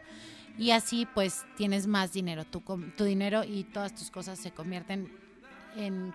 y 0.59 0.71
así 0.71 1.07
pues 1.15 1.45
tienes 1.57 1.87
más 1.87 2.13
dinero. 2.13 2.45
Tu, 2.45 2.61
tu 2.97 3.05
dinero 3.05 3.45
y 3.45 3.65
todas 3.65 3.95
tus 3.95 4.11
cosas 4.11 4.39
se 4.39 4.51
convierten 4.51 5.13
en 5.77 6.15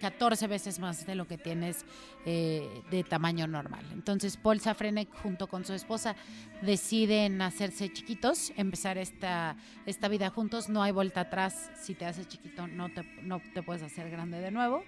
14 0.00 0.46
veces 0.46 0.78
más 0.78 1.06
de 1.06 1.14
lo 1.14 1.26
que 1.26 1.38
tienes 1.38 1.84
eh, 2.26 2.82
de 2.90 3.04
tamaño 3.04 3.46
normal. 3.46 3.84
Entonces 3.92 4.36
Paul 4.36 4.60
Safranek 4.60 5.08
junto 5.22 5.46
con 5.46 5.64
su 5.64 5.72
esposa 5.72 6.16
deciden 6.62 7.40
hacerse 7.42 7.92
chiquitos, 7.92 8.52
empezar 8.56 8.98
esta, 8.98 9.56
esta 9.86 10.08
vida 10.08 10.30
juntos. 10.30 10.68
No 10.68 10.82
hay 10.82 10.92
vuelta 10.92 11.22
atrás. 11.22 11.70
Si 11.80 11.94
te 11.94 12.06
haces 12.06 12.28
chiquito 12.28 12.66
no 12.66 12.88
te, 12.92 13.02
no 13.22 13.40
te 13.54 13.62
puedes 13.62 13.82
hacer 13.82 14.10
grande 14.10 14.40
de 14.40 14.50
nuevo. 14.50 14.84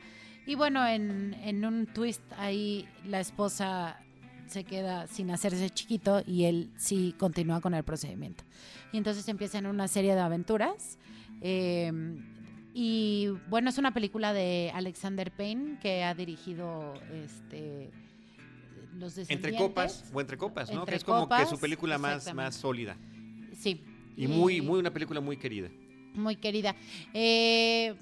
Y 0.46 0.54
bueno, 0.54 0.86
en, 0.86 1.34
en 1.42 1.64
un 1.64 1.86
twist 1.86 2.22
ahí 2.38 2.88
la 3.04 3.20
esposa 3.20 3.98
se 4.46 4.62
queda 4.62 5.06
sin 5.08 5.30
hacerse 5.30 5.70
chiquito 5.70 6.22
y 6.24 6.44
él 6.44 6.70
sí 6.76 7.14
continúa 7.18 7.60
con 7.60 7.74
el 7.74 7.82
procedimiento. 7.82 8.44
Y 8.92 8.98
entonces 8.98 9.28
empiezan 9.28 9.66
una 9.66 9.88
serie 9.88 10.14
de 10.14 10.20
aventuras. 10.20 10.98
eh, 11.40 11.90
y 12.78 13.28
bueno, 13.48 13.70
es 13.70 13.78
una 13.78 13.94
película 13.94 14.34
de 14.34 14.70
Alexander 14.74 15.32
Payne 15.32 15.78
que 15.80 16.04
ha 16.04 16.12
dirigido 16.12 16.92
este 17.10 17.90
Los 18.98 19.16
Entre 19.16 19.56
copas 19.56 20.04
o 20.12 20.20
entre 20.20 20.36
copas, 20.36 20.70
¿no? 20.70 20.80
Entre 20.80 20.92
que 20.92 20.96
es 20.98 21.04
como 21.04 21.26
que 21.26 21.46
su 21.46 21.58
película 21.58 21.96
más, 21.96 22.34
más 22.34 22.54
sólida. 22.54 22.98
Sí. 23.58 23.82
Y 24.14 24.26
muy, 24.26 24.60
muy 24.60 24.78
una 24.78 24.92
película 24.92 25.22
muy 25.22 25.38
querida. 25.38 25.70
muy 26.12 26.36
querida. 26.36 26.76
Eh, 27.14 27.94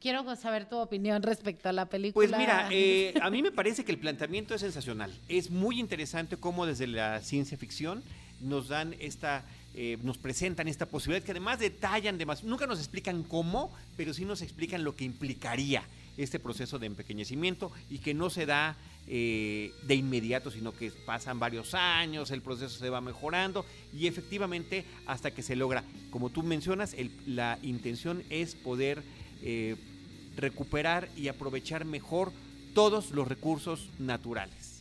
quiero 0.00 0.34
saber 0.34 0.68
tu 0.68 0.78
opinión 0.78 1.22
respecto 1.22 1.68
a 1.68 1.72
la 1.72 1.88
película. 1.88 2.26
Pues 2.26 2.36
mira, 2.36 2.68
eh, 2.72 3.14
a 3.22 3.30
mí 3.30 3.40
me 3.40 3.52
parece 3.52 3.84
que 3.84 3.92
el 3.92 4.00
planteamiento 4.00 4.52
es 4.52 4.62
sensacional. 4.62 5.14
Es 5.28 5.48
muy 5.48 5.78
interesante 5.78 6.36
cómo 6.36 6.66
desde 6.66 6.88
la 6.88 7.20
ciencia 7.20 7.56
ficción 7.56 8.02
nos 8.40 8.66
dan 8.66 8.96
esta, 8.98 9.44
eh, 9.80 9.96
nos 10.02 10.18
presentan 10.18 10.66
esta 10.66 10.86
posibilidad 10.86 11.24
que 11.24 11.30
además 11.30 11.60
detallan 11.60 12.18
demasiado. 12.18 12.50
Nunca 12.50 12.66
nos 12.66 12.80
explican 12.80 13.22
cómo, 13.22 13.72
pero 13.96 14.12
sí 14.12 14.24
nos 14.24 14.42
explican 14.42 14.82
lo 14.82 14.96
que 14.96 15.04
implicaría 15.04 15.84
este 16.16 16.40
proceso 16.40 16.80
de 16.80 16.86
empequeñecimiento 16.86 17.70
y 17.88 17.98
que 17.98 18.12
no 18.12 18.28
se 18.28 18.44
da 18.44 18.76
eh, 19.06 19.70
de 19.86 19.94
inmediato, 19.94 20.50
sino 20.50 20.72
que 20.72 20.90
pasan 21.06 21.38
varios 21.38 21.74
años, 21.74 22.32
el 22.32 22.42
proceso 22.42 22.76
se 22.76 22.90
va 22.90 23.00
mejorando 23.00 23.64
y 23.96 24.08
efectivamente 24.08 24.84
hasta 25.06 25.30
que 25.30 25.42
se 25.42 25.54
logra. 25.54 25.84
Como 26.10 26.28
tú 26.30 26.42
mencionas, 26.42 26.92
el- 26.94 27.12
la 27.26 27.58
intención 27.62 28.24
es 28.30 28.56
poder 28.56 29.02
eh, 29.42 29.76
recuperar 30.36 31.08
y 31.16 31.28
aprovechar 31.28 31.84
mejor 31.84 32.32
todos 32.74 33.12
los 33.12 33.28
recursos 33.28 33.88
naturales 34.00 34.77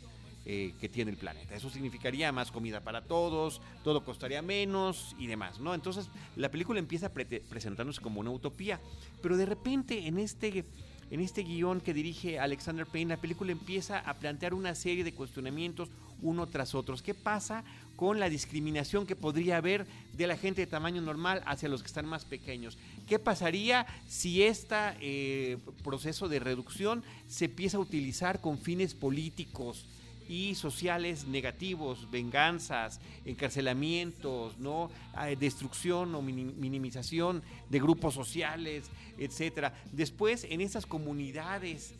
eh, 0.50 0.74
que 0.80 0.88
tiene 0.88 1.12
el 1.12 1.18
planeta. 1.18 1.56
Eso 1.56 1.70
significaría 1.70 2.32
más 2.32 2.52
comida 2.52 2.80
para 2.80 3.02
todos, 3.02 3.62
todo 3.84 4.06
costaría 4.06 4.42
menos 4.42 5.14
y 5.20 5.28
demás, 5.28 5.60
¿no? 5.60 5.76
Entonces 5.76 6.10
la 6.38 6.50
película 6.50 6.80
empieza 6.80 7.14
prete- 7.14 7.42
presentándose 7.42 8.00
como 8.02 8.22
una 8.22 8.32
utopía, 8.32 8.80
pero 9.22 9.36
de 9.36 9.46
repente 9.46 10.08
en 10.08 10.18
este, 10.18 10.64
en 11.12 11.20
este 11.20 11.44
guion 11.44 11.82
que 11.82 11.94
dirige 11.94 12.40
Alexander 12.40 12.86
Payne, 12.86 13.16
la 13.16 13.22
película 13.22 13.52
empieza 13.52 14.00
a 14.00 14.14
plantear 14.14 14.54
una 14.54 14.74
serie 14.74 15.04
de 15.04 15.14
cuestionamientos 15.14 15.90
uno 16.22 16.48
tras 16.48 16.74
otros. 16.74 17.04
¿Qué 17.04 17.14
pasa 17.14 17.64
con 17.96 18.20
la 18.20 18.30
discriminación 18.30 19.06
que 19.06 19.16
podría 19.16 19.58
haber 19.58 19.86
de 20.14 20.28
la 20.28 20.38
gente 20.38 20.62
de 20.62 20.68
tamaño 20.68 21.02
normal 21.02 21.44
hacia 21.46 21.70
los 21.70 21.82
que 21.82 21.88
están 21.88 22.08
más 22.08 22.26
pequeños? 22.26 22.78
¿Qué 23.06 23.20
pasaría 23.20 23.86
si 24.08 24.42
este 24.42 25.60
proceso 25.84 26.28
de 26.30 26.40
reducción 26.40 27.04
se 27.28 27.46
empieza 27.46 27.78
a 27.78 27.82
utilizar 27.82 28.40
con 28.40 28.58
fines 28.58 28.96
políticos? 28.96 29.86
Y 30.30 30.56
sociales 30.56 31.26
negativos, 31.26 32.10
venganzas, 32.12 33.00
encarcelamientos, 33.26 34.58
¿no? 34.58 34.90
Ah, 35.14 35.28
destrucción 35.28 36.14
o 36.16 36.22
mini- 36.22 36.54
minimización 36.56 37.42
de 37.70 37.80
grupos 37.80 38.14
sociales, 38.14 38.90
etcétera. 39.18 39.74
Después, 39.92 40.46
en 40.50 40.62
esas 40.62 40.86
comunidades 40.86 41.94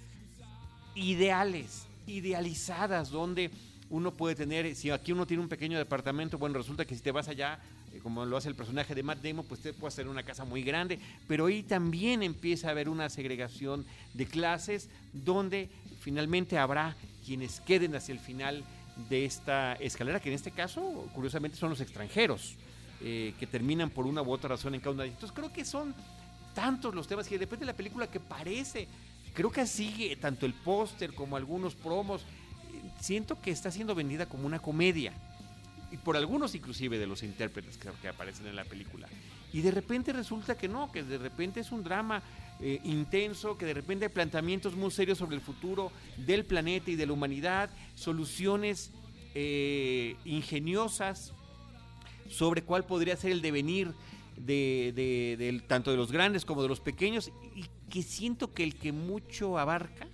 ideales, 0.96 1.86
idealizadas, 2.08 3.10
donde 3.10 3.52
uno 3.90 4.12
puede 4.14 4.36
tener, 4.36 4.76
si 4.76 4.90
aquí 4.90 5.12
uno 5.14 5.26
tiene 5.26 5.44
un 5.44 5.50
pequeño 5.50 5.78
departamento, 5.78 6.38
bueno, 6.38 6.58
resulta 6.58 6.86
que 6.86 6.96
si 6.96 7.02
te 7.02 7.12
vas 7.12 7.30
allá, 7.30 7.60
eh, 7.94 8.00
como 8.04 8.26
lo 8.26 8.36
hace 8.36 8.50
el 8.50 8.56
personaje 8.56 8.94
de 8.94 9.04
Matt 9.04 9.22
Damon, 9.24 9.46
pues 9.46 9.62
te 9.62 9.72
puede 9.74 9.90
hacer 9.90 10.08
una 10.10 10.24
casa 10.24 10.44
muy 10.44 10.62
grande, 10.64 11.00
pero 11.28 11.46
ahí 11.46 11.64
también 11.64 12.22
empieza 12.22 12.68
a 12.68 12.72
haber 12.72 12.90
una 12.90 13.10
segregación 13.10 13.86
de 14.14 14.26
clases 14.26 14.90
donde 15.14 15.70
finalmente 16.02 16.58
habrá 16.58 16.98
quienes 17.28 17.60
queden 17.60 17.94
hacia 17.94 18.14
el 18.14 18.20
final 18.20 18.64
de 19.10 19.26
esta 19.26 19.74
escalera, 19.74 20.22
que 20.22 20.30
en 20.30 20.36
este 20.36 20.52
caso, 20.52 21.10
curiosamente, 21.14 21.58
son 21.58 21.70
los 21.70 21.82
extranjeros, 21.82 22.56
eh, 23.02 23.34
que 23.38 23.46
terminan 23.46 23.90
por 23.90 24.08
una 24.08 24.22
u 24.22 24.32
otra 24.32 24.48
razón 24.48 24.76
en 24.76 24.80
cada 24.80 24.94
una 24.94 25.04
de 25.04 25.10
ellas. 25.10 25.18
Entonces 25.18 25.36
creo 25.36 25.52
que 25.52 25.66
son 25.66 25.94
tantos 26.56 26.96
los 26.96 27.06
temas 27.06 27.28
que 27.28 27.38
depende 27.38 27.66
de 27.66 27.72
la 27.74 27.78
película 27.78 28.08
que 28.08 28.22
parece, 28.22 28.88
creo 29.34 29.52
que 29.52 29.68
sigue 29.68 30.16
tanto 30.16 30.46
el 30.46 30.54
póster 30.54 31.14
como 31.14 31.36
algunos 31.36 31.76
promos, 31.76 32.26
siento 33.02 33.42
que 33.42 33.52
está 33.52 33.72
siendo 33.72 33.94
vendida 33.94 34.26
como 34.26 34.48
una 34.48 34.60
comedia 34.60 35.12
y 35.92 35.98
por 35.98 36.16
algunos 36.16 36.56
inclusive 36.56 36.98
de 36.98 37.08
los 37.08 37.24
intérpretes 37.24 37.78
que, 37.78 38.08
aparecen 38.08 38.48
en 38.48 38.56
la 38.56 38.64
película. 38.64 39.10
Y 39.54 39.62
de 39.62 39.72
repente 39.72 40.14
resulta 40.14 40.58
que 40.58 40.68
no, 40.68 40.92
que 40.92 41.04
de 41.04 41.18
repente 41.18 41.62
es 41.62 41.72
un 41.72 41.84
drama 41.84 42.22
eh, 42.60 42.80
intenso, 42.84 43.58
que 43.58 43.66
de 43.66 43.74
repente 43.74 44.06
hay 44.06 44.12
planteamientos 44.12 44.76
muy 44.76 44.92
serios 44.92 45.18
sobre 45.18 45.36
el 45.36 45.42
futuro 45.42 45.92
del 46.18 46.46
planeta 46.46 46.92
y 46.92 46.96
de 46.96 47.06
la 47.06 47.14
humanidad, 47.14 47.70
soluciones 47.96 48.92
eh, 49.36 50.16
ingeniosas 50.26 51.34
sobre 52.30 52.64
cuál 52.64 52.84
podría 52.84 53.16
ser 53.16 53.32
el 53.32 53.42
devenir 53.42 53.94
de, 54.36 55.64
tanto 55.68 55.92
de 55.92 55.98
los 55.98 56.12
grandes 56.12 56.46
como 56.46 56.62
de 56.62 56.68
los 56.68 56.80
pequeños, 56.80 57.32
y 57.56 57.66
que 57.90 58.04
siento 58.04 58.54
que 58.54 58.64
el 58.64 58.76
que 58.76 58.92
mucho 58.92 59.58
abarca, 59.58 60.08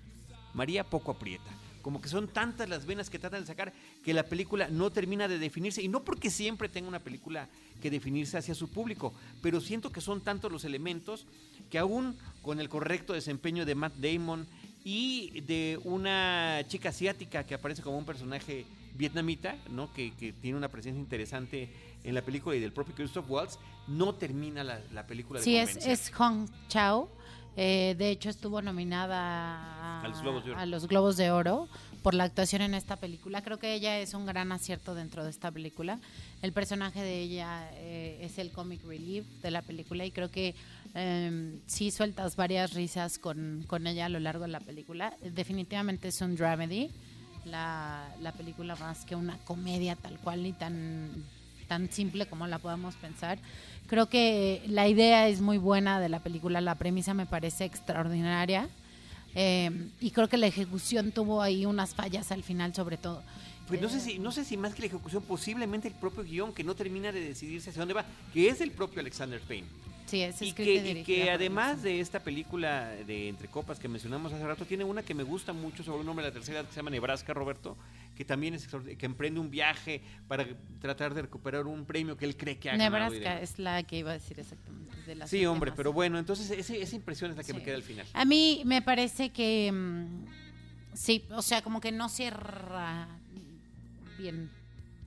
María 0.54 0.84
poco 0.84 1.12
aprieta 1.12 1.63
como 1.84 2.02
que 2.02 2.08
son 2.08 2.30
tantas 2.30 2.68
las 2.70 2.86
venas 2.86 3.10
que 3.10 3.20
tratan 3.20 3.42
de 3.42 3.48
sacar 3.48 3.74
que 4.04 4.14
la 4.14 4.24
película 4.24 4.70
no 4.70 4.90
termina 4.90 5.28
de 5.28 5.38
definirse 5.38 5.84
y 5.84 5.90
no 5.90 6.04
porque 6.04 6.32
siempre 6.32 6.70
tenga 6.70 6.88
una 6.88 7.00
película 7.00 7.50
que 7.82 7.92
definirse 7.92 8.38
hacia 8.38 8.56
su 8.56 8.70
público, 8.70 9.14
pero 9.42 9.60
siento 9.60 9.92
que 9.92 10.00
son 10.00 10.22
tantos 10.22 10.52
los 10.52 10.64
elementos 10.64 11.28
que 11.70 11.78
aún 11.78 12.18
con 12.42 12.62
el 12.62 12.70
correcto 12.70 13.12
desempeño 13.12 13.66
de 13.66 13.76
Matt 13.76 13.96
Damon 13.98 14.48
y 14.86 15.42
de 15.42 15.78
una 15.84 16.62
chica 16.70 16.90
asiática 16.90 17.46
que 17.46 17.54
aparece 17.54 17.82
como 17.82 17.98
un 17.98 18.06
personaje 18.06 18.66
vietnamita, 18.96 19.58
¿no? 19.70 19.92
que, 19.94 20.14
que 20.14 20.32
tiene 20.32 20.58
una 20.58 20.70
presencia 20.70 21.00
interesante 21.00 21.70
en 22.06 22.16
la 22.16 22.22
película 22.22 22.56
y 22.56 22.62
del 22.62 22.72
propio 22.72 22.96
Christoph 22.96 23.30
Waltz, 23.30 23.60
no 23.88 24.16
termina 24.16 24.64
la, 24.64 24.82
la 24.94 25.06
película 25.06 25.40
de 25.40 25.44
Sí, 25.44 25.58
es, 25.58 25.76
es 25.86 26.12
Hong 26.12 26.48
Chao. 26.70 27.10
Eh, 27.56 27.96
de 27.98 28.10
hecho, 28.10 28.30
estuvo 28.30 28.62
nominada 28.62 30.00
a, 30.00 30.02
a, 30.02 30.08
los 30.08 30.22
a, 30.58 30.66
los 30.66 30.88
Globos 30.88 31.18
de 31.18 31.32
Oro 31.32 31.68
por 32.02 32.14
la 32.14 32.26
actuación 32.26 32.62
en 32.62 32.74
esta 32.74 32.96
película. 32.96 33.42
Creo 33.42 33.60
que 33.60 33.74
ella 33.74 34.00
es 34.00 34.14
un 34.14 34.26
gran 34.26 34.52
acierto 34.52 34.96
dentro 34.96 35.24
de 35.24 35.30
esta 35.30 35.52
película. 35.52 36.00
El 36.42 36.52
personaje 36.52 37.02
de 37.02 37.22
ella 37.22 37.70
eh, 37.74 38.20
es 38.22 38.38
el 38.40 38.52
comic 38.52 38.84
relief 38.86 39.26
de 39.42 39.52
la 39.52 39.62
película 39.62 40.04
y 40.06 40.12
creo 40.12 40.30
que 40.30 40.56
eh, 40.96 41.60
sí 41.68 41.92
sueltas 41.92 42.36
varias 42.36 42.74
risas 42.74 43.20
con, 43.20 43.64
con, 43.68 43.88
ella 43.88 44.08
a 44.08 44.10
lo 44.10 44.20
largo 44.20 44.44
de 44.46 44.52
la 44.52 44.60
película. 44.60 45.16
Definitivamente 45.22 46.10
es 46.10 46.22
un 46.22 46.36
dramedy, 46.36 46.90
la, 47.46 48.10
la 48.22 48.32
película 48.32 48.76
más 48.76 49.06
que 49.06 49.16
una 49.16 49.38
comedia 49.40 49.96
tal 49.96 50.18
cual 50.20 50.44
ni 50.44 50.54
tan, 50.54 51.12
tan 51.68 51.90
simple 51.92 52.26
como 52.26 52.48
la 52.48 52.60
podamos 52.60 52.96
pensar. 52.96 53.38
Creo 53.88 54.08
que 54.08 54.64
la 54.68 54.88
idea 54.88 55.28
es 55.28 55.42
muy 55.42 55.58
buena 55.58 56.00
de 56.00 56.10
la 56.10 56.20
película, 56.20 56.62
la 56.62 56.76
premisa 56.76 57.14
me 57.14 57.26
parece 57.26 57.66
extraordinaria 57.66 58.70
eh, 59.36 59.90
y 60.00 60.12
creo 60.12 60.30
que 60.30 60.38
la 60.38 60.48
ejecución 60.48 61.12
tuvo 61.12 61.42
ahí 61.42 61.66
unas 61.66 61.94
fallas 61.94 62.32
al 62.32 62.44
final 62.44 62.74
sobre 62.74 62.98
todo. 62.98 63.22
Pues 63.68 63.82
no 63.82 63.90
sé 63.90 64.00
si 64.00 64.20
no 64.20 64.32
sé 64.32 64.44
si 64.44 64.58
más 64.58 64.74
que 64.74 64.82
la 64.82 64.88
ejecución, 64.88 65.24
posiblemente 65.24 65.88
el 65.88 65.94
propio 65.94 66.24
guion 66.24 66.54
que 66.54 66.64
no 66.64 66.76
termina 66.76 67.12
de 67.12 67.22
decidirse 67.22 67.70
hacia 67.70 67.82
dónde 67.82 67.94
va, 67.94 68.06
que 68.34 68.50
es 68.50 68.62
el 68.62 68.72
propio 68.72 69.00
Alexander 69.00 69.40
Payne. 69.42 69.68
Sí, 70.14 70.22
es 70.22 70.42
y 70.44 70.54
que, 70.54 70.76
y 71.00 71.04
que 71.04 71.32
además 71.32 71.82
de 71.82 72.00
esta 72.00 72.20
película 72.20 72.90
de 72.90 73.30
Entre 73.30 73.48
Copas 73.48 73.80
que 73.80 73.88
mencionamos 73.88 74.32
hace 74.32 74.46
rato, 74.46 74.64
tiene 74.64 74.84
una 74.84 75.02
que 75.02 75.16
me 75.16 75.24
gusta 75.24 75.54
mucho 75.54 75.84
sobre 75.84 76.02
un 76.02 76.10
hombre 76.10 76.24
de 76.24 76.30
la 76.30 76.34
tercera 76.36 76.60
edad 76.60 76.68
que 76.68 76.74
se 76.74 76.80
llama 76.80 76.92
Nebraska, 76.92 77.34
Roberto, 77.34 77.76
que 78.16 78.24
también 78.24 78.54
es 78.54 78.68
que 78.68 79.06
emprende 79.08 79.40
un 79.40 79.50
viaje 79.50 80.04
para 80.28 80.46
tratar 80.80 81.16
de 81.16 81.24
recuperar 81.24 81.66
un 81.66 81.84
premio 81.86 82.16
que 82.16 82.26
él 82.26 82.38
cree 82.38 82.60
que 82.60 82.70
ha 82.70 82.78
Nebraska 82.78 83.18
ganado. 83.18 83.42
es 83.44 83.58
la 83.58 83.82
que 83.82 83.98
iba 83.98 84.12
a 84.12 84.14
decir 84.14 84.40
exactamente. 84.40 84.94
De 85.08 85.16
las 85.16 85.32
sí, 85.32 85.44
hombre, 85.48 85.72
pero 85.76 85.92
bueno, 85.92 86.20
entonces 86.20 86.52
ese, 86.52 86.80
esa 86.80 86.96
impresión 86.96 87.32
es 87.32 87.38
la 87.38 87.42
que 87.44 87.52
Sí. 87.52 87.58
me 87.58 87.64
queda 87.64 87.76
al 87.76 87.82
final. 87.84 88.06
A 88.14 88.24
mí 88.24 88.62
me 88.66 88.84
parece 88.84 89.32
que 89.32 89.72
mm, 89.72 90.26
sí, 90.94 91.26
o 91.32 91.42
sea, 91.42 91.64
como 91.64 91.82
que 91.82 91.92
no 91.92 92.08
cierra 92.08 93.08
bien. 94.20 94.52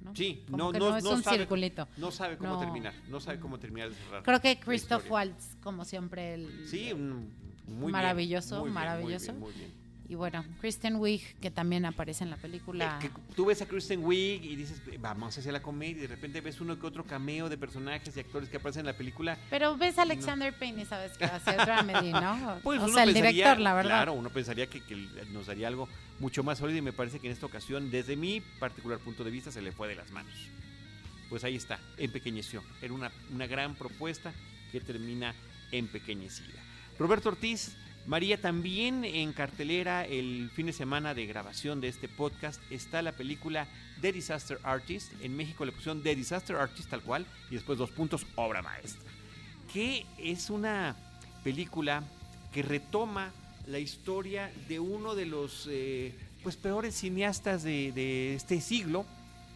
¿No? 0.06 0.14
Sí, 0.16 0.44
Como 0.46 0.56
no, 0.56 0.72
que 0.72 0.78
no, 0.78 0.96
es 0.96 1.04
un 1.04 1.22
sabe, 1.22 1.38
circulito. 1.38 1.88
no 1.96 2.10
sabe 2.10 2.36
cómo 2.38 2.54
No. 2.54 2.58
terminar, 2.60 2.94
no 3.08 3.20
sabe 3.20 3.38
cómo 3.40 3.58
terminar 3.58 3.90
de 3.90 3.96
cerrar. 3.96 4.22
Creo 4.22 4.40
que 4.40 4.58
Christoph. 4.60 5.10
Waltz, 5.10 5.56
como 5.62 5.84
siempre, 5.84 6.34
el, 6.34 6.66
Sí, 6.68 6.92
un- 6.92 7.30
muy 7.66 7.78
bien, 7.78 7.92
Maravilloso, 7.92 8.56
muy 8.60 8.64
bien, 8.66 8.74
maravilloso. 8.74 9.32
Muy 9.34 9.52
bien, 9.52 9.58
muy 9.64 9.68
bien. 9.74 9.85
Y 10.08 10.14
bueno, 10.14 10.44
Kristen 10.60 10.96
Wiig, 10.96 11.36
que 11.40 11.50
también 11.50 11.84
aparece 11.84 12.24
en 12.24 12.30
la 12.30 12.36
película. 12.36 12.98
Eh, 13.02 13.08
que 13.08 13.34
tú 13.34 13.46
ves 13.46 13.60
a 13.62 13.66
Kristen 13.66 14.04
Wiig 14.04 14.44
y 14.44 14.56
dices, 14.56 14.80
vamos 15.00 15.36
hacia 15.36 15.50
la 15.52 15.60
comedia, 15.62 15.98
y 15.98 16.00
de 16.02 16.06
repente 16.06 16.40
ves 16.40 16.60
uno 16.60 16.78
que 16.78 16.86
otro 16.86 17.04
cameo 17.04 17.48
de 17.48 17.58
personajes 17.58 18.16
y 18.16 18.20
actores 18.20 18.48
que 18.48 18.58
aparecen 18.58 18.80
en 18.80 18.86
la 18.86 18.96
película. 18.96 19.36
Pero 19.50 19.76
ves 19.76 19.98
a 19.98 20.02
Alexander 20.02 20.52
Payne 20.56 20.82
y 20.82 20.84
sabes 20.84 21.16
que 21.18 21.26
va 21.26 21.36
a 21.36 21.40
ser 21.40 21.56
dramedy, 21.56 22.12
¿no? 22.12 22.58
Pues 22.62 22.80
o 22.80 22.88
sea, 22.88 23.02
el 23.04 23.10
pensaría- 23.14 23.32
director, 23.32 23.58
la 23.60 23.74
verdad. 23.74 23.90
Claro, 23.90 24.12
uno 24.14 24.30
pensaría 24.30 24.66
que, 24.68 24.80
que 24.82 24.94
nos 25.32 25.46
daría 25.46 25.68
algo 25.68 25.88
mucho 26.20 26.42
más 26.44 26.58
sólido 26.58 26.78
y 26.78 26.82
me 26.82 26.92
parece 26.92 27.18
que 27.18 27.26
en 27.26 27.32
esta 27.32 27.46
ocasión, 27.46 27.90
desde 27.90 28.16
mi 28.16 28.40
particular 28.40 28.98
punto 28.98 29.24
de 29.24 29.30
vista, 29.30 29.50
se 29.50 29.60
le 29.62 29.72
fue 29.72 29.88
de 29.88 29.96
las 29.96 30.10
manos. 30.10 30.32
Pues 31.28 31.42
ahí 31.42 31.56
está, 31.56 31.80
empequeñeció. 31.98 32.62
Era 32.80 32.94
una, 32.94 33.10
una 33.34 33.46
gran 33.48 33.74
propuesta 33.74 34.32
que 34.70 34.80
termina 34.80 35.34
empequeñecida. 35.72 36.60
Roberto 36.98 37.28
Ortiz, 37.28 37.76
María, 38.06 38.40
también 38.40 39.04
en 39.04 39.32
cartelera 39.32 40.04
el 40.04 40.48
fin 40.54 40.66
de 40.66 40.72
semana 40.72 41.12
de 41.12 41.26
grabación 41.26 41.80
de 41.80 41.88
este 41.88 42.08
podcast 42.08 42.60
está 42.70 43.02
la 43.02 43.10
película 43.10 43.66
The 44.00 44.12
Disaster 44.12 44.60
Artist. 44.62 45.12
En 45.22 45.36
México 45.36 45.64
le 45.64 45.72
pusieron 45.72 46.04
The 46.04 46.14
Disaster 46.14 46.54
Artist 46.54 46.88
tal 46.88 47.02
cual 47.02 47.26
y 47.50 47.54
después 47.54 47.78
dos 47.78 47.90
puntos, 47.90 48.24
obra 48.36 48.62
maestra. 48.62 49.10
Que 49.72 50.06
es 50.18 50.50
una 50.50 50.94
película 51.42 52.04
que 52.52 52.62
retoma 52.62 53.32
la 53.66 53.80
historia 53.80 54.52
de 54.68 54.78
uno 54.78 55.16
de 55.16 55.26
los 55.26 55.66
eh, 55.68 56.14
pues 56.44 56.56
peores 56.56 56.94
cineastas 56.94 57.64
de, 57.64 57.90
de 57.90 58.36
este 58.36 58.60
siglo, 58.60 59.04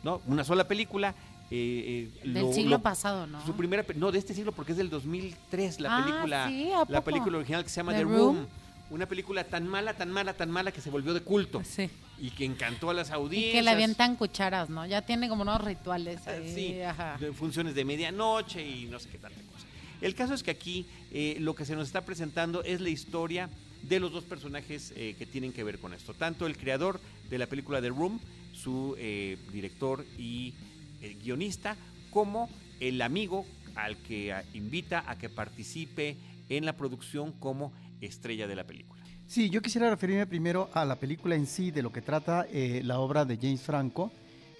¿no? 0.02 0.22
Una 0.26 0.42
sola 0.42 0.66
película. 0.66 1.14
Eh, 1.50 2.10
eh, 2.14 2.20
Del 2.28 2.42
lo- 2.44 2.52
siglo 2.52 2.70
lo- 2.76 2.82
pasado, 2.82 3.26
¿no? 3.26 3.44
Su 3.44 3.54
primera, 3.54 3.84
no, 3.96 4.12
de 4.12 4.18
este 4.18 4.34
siglo 4.34 4.52
porque 4.52 4.72
es 4.72 4.78
del 4.78 4.90
2003 4.90 5.80
la 5.80 5.96
Ah, 5.98 6.04
película, 6.04 6.48
¿sí? 6.48 6.70
¿A 6.72 6.84
la 6.88 7.02
película 7.04 7.38
original 7.38 7.64
que 7.64 7.70
se 7.70 7.76
llama 7.76 7.92
The 7.92 7.98
The, 7.98 8.04
Room. 8.04 8.36
Room. 8.36 8.46
Una 8.90 9.06
película 9.06 9.44
tan 9.44 9.66
mala, 9.68 9.94
tan 9.94 10.10
mala, 10.10 10.34
tan 10.34 10.50
mala 10.50 10.72
que 10.72 10.80
se 10.80 10.90
volvió 10.90 11.14
de 11.14 11.20
culto 11.20 11.62
Sí. 11.64 11.88
y 12.18 12.30
que 12.30 12.44
encantó 12.44 12.90
a 12.90 12.94
las 12.94 13.10
audiencias. 13.12 13.54
Y 13.54 13.56
que 13.58 13.62
le 13.62 13.70
avientan 13.70 14.16
cucharas, 14.16 14.68
¿no? 14.68 14.84
Ya 14.84 15.02
tiene 15.02 15.28
como 15.28 15.42
unos 15.42 15.62
rituales 15.62 16.20
Ah, 16.26 16.30
ahí. 16.32 16.52
sí, 16.54 16.82
ajá. 16.82 17.16
funciones 17.34 17.74
de 17.76 17.84
medianoche 17.84 18.66
y 18.66 18.86
no 18.86 18.98
sé 18.98 19.08
qué 19.08 19.18
tanta 19.18 19.40
cosa. 19.42 19.66
El 20.00 20.14
caso 20.16 20.34
es 20.34 20.42
que 20.42 20.50
aquí 20.50 20.86
eh, 21.12 21.36
lo 21.40 21.54
que 21.54 21.64
se 21.64 21.76
nos 21.76 21.86
está 21.86 22.04
presentando 22.04 22.64
es 22.64 22.80
la 22.80 22.88
historia 22.88 23.48
de 23.82 24.00
los 24.00 24.10
dos 24.12 24.24
personajes 24.24 24.92
eh, 24.96 25.14
que 25.18 25.24
tienen 25.26 25.52
que 25.52 25.62
ver 25.62 25.78
con 25.78 25.94
esto. 25.94 26.12
Tanto 26.14 26.46
el 26.46 26.56
creador 26.56 27.00
de 27.28 27.38
la 27.38 27.46
película 27.46 27.80
The 27.80 27.88
Room, 27.90 28.18
su 28.52 28.96
eh, 28.98 29.38
director 29.52 30.04
y 30.18 30.52
eh, 31.00 31.16
guionista, 31.22 31.76
como 32.10 32.48
el 32.80 33.02
amigo 33.02 33.46
al 33.74 33.96
que 33.98 34.32
ah, 34.32 34.44
invita 34.54 35.04
a 35.06 35.16
que 35.16 35.28
participe 35.28 36.16
en 36.48 36.64
la 36.64 36.76
producción 36.76 37.32
como 37.32 37.72
estrella 38.00 38.46
de 38.46 38.56
la 38.56 38.64
película. 38.64 39.00
Sí, 39.26 39.48
yo 39.48 39.62
quisiera 39.62 39.88
referirme 39.88 40.26
primero 40.26 40.70
a 40.74 40.84
la 40.84 40.96
película 40.96 41.36
en 41.36 41.46
sí, 41.46 41.70
de 41.70 41.82
lo 41.82 41.92
que 41.92 42.02
trata 42.02 42.46
eh, 42.50 42.82
la 42.84 42.98
obra 42.98 43.24
de 43.24 43.36
James 43.36 43.60
Franco, 43.60 44.10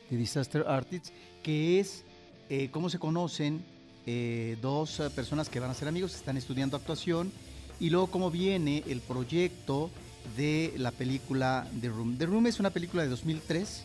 de 0.09 0.17
Disaster 0.17 0.65
Artists, 0.69 1.13
que 1.43 1.81
es 1.81 2.05
eh, 2.49 2.69
cómo 2.71 2.89
se 2.89 3.01
conocen 3.01 3.65
eh, 4.07 4.57
dos 4.63 5.03
personas 5.15 5.49
que 5.49 5.59
van 5.59 5.71
a 5.71 5.75
ser 5.75 5.89
amigos, 5.89 6.15
están 6.15 6.37
estudiando 6.37 6.77
actuación, 6.77 7.33
y 7.81 7.91
luego 7.91 8.09
cómo 8.09 8.31
viene 8.31 8.85
el 8.87 9.01
proyecto 9.01 9.91
de 10.37 10.73
la 10.77 10.93
película 10.93 11.67
The 11.81 11.89
Room. 11.89 12.17
The 12.17 12.27
Room 12.27 12.47
es 12.47 12.61
una 12.61 12.71
película 12.71 13.03
de 13.03 13.09
2003 13.09 13.85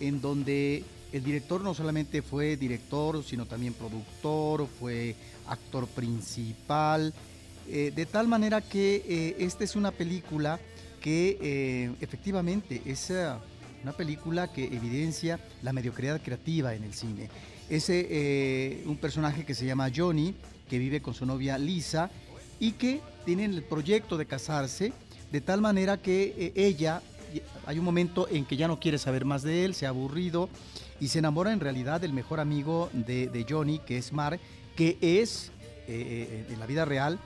en 0.00 0.20
donde 0.20 0.84
el 1.12 1.22
director 1.24 1.62
no 1.62 1.74
solamente 1.74 2.22
fue 2.22 2.56
director, 2.56 3.22
sino 3.24 3.46
también 3.46 3.74
productor, 3.74 4.66
fue 4.66 5.14
actor 5.46 5.86
principal, 5.86 7.14
eh, 7.68 7.92
de 7.94 8.06
tal 8.06 8.28
manera 8.28 8.60
que 8.60 9.04
eh, 9.08 9.36
esta 9.40 9.64
es 9.64 9.74
una 9.74 9.90
película 9.90 10.60
que 11.00 11.38
eh, 11.40 11.92
efectivamente 12.00 12.80
es 12.84 13.12
una 13.82 13.92
película 13.92 14.52
que 14.52 14.64
evidencia 14.64 15.40
la 15.62 15.72
mediocridad 15.72 16.20
creativa 16.20 16.74
en 16.74 16.84
el 16.84 16.94
cine. 16.94 17.28
Es 17.68 17.88
un 18.86 18.96
personaje 18.96 19.44
que 19.44 19.54
se 19.54 19.66
llama 19.66 19.90
Johnny, 19.94 20.34
que 20.68 20.78
vive 20.78 21.02
con 21.02 21.14
su 21.14 21.26
novia 21.26 21.58
Lisa 21.58 22.10
y 22.60 22.72
que 22.72 23.00
tienen 23.24 23.54
el 23.54 23.62
proyecto 23.62 24.16
de 24.16 24.26
casarse, 24.26 24.92
de 25.32 25.40
tal 25.40 25.60
manera 25.60 25.96
que 25.96 26.52
ella, 26.54 27.02
hay 27.66 27.78
un 27.78 27.84
momento 27.84 28.28
en 28.28 28.44
que 28.44 28.56
ya 28.56 28.68
no 28.68 28.78
quiere 28.78 28.98
saber 28.98 29.24
más 29.24 29.42
de 29.42 29.64
él, 29.64 29.74
se 29.74 29.86
ha 29.86 29.90
aburrido 29.90 30.48
y 31.00 31.08
se 31.08 31.18
enamora 31.18 31.52
en 31.52 31.60
realidad 31.60 32.00
del 32.00 32.12
mejor 32.12 32.40
amigo 32.40 32.90
de, 32.92 33.46
Johnny, 33.48 33.78
que 33.78 33.98
es 33.98 34.12
Mark, 34.12 34.40
que 34.74 34.98
es 35.00 35.50
eh, 35.88 36.44
eh, 36.48 36.52
en 36.52 36.60
la 36.60 36.66
vida 36.66 36.84
real 36.84 37.18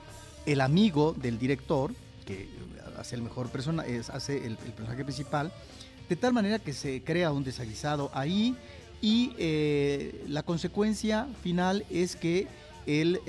el 0.45 0.61
amigo 0.61 1.13
del 1.13 1.37
director, 1.37 1.93
que 2.25 2.49
hace 2.97 3.15
el 3.15 3.21
mejor 3.21 3.49
persona, 3.49 3.85
es, 3.85 4.09
hace 4.09 4.45
el, 4.45 4.57
personaje 4.57 5.03
principal, 5.03 5.51
de 6.09 6.15
tal 6.15 6.33
manera 6.33 6.59
que 6.59 6.73
se 6.73 7.03
crea 7.03 7.31
un 7.31 7.43
desaguisado 7.43 8.09
ahí 8.13 8.55
y 9.01 9.33
eh, 9.37 10.25
la 10.27 10.43
consecuencia 10.43 11.27
final 11.43 11.85
es 11.89 12.15
que 12.15 12.47
el 12.87 13.19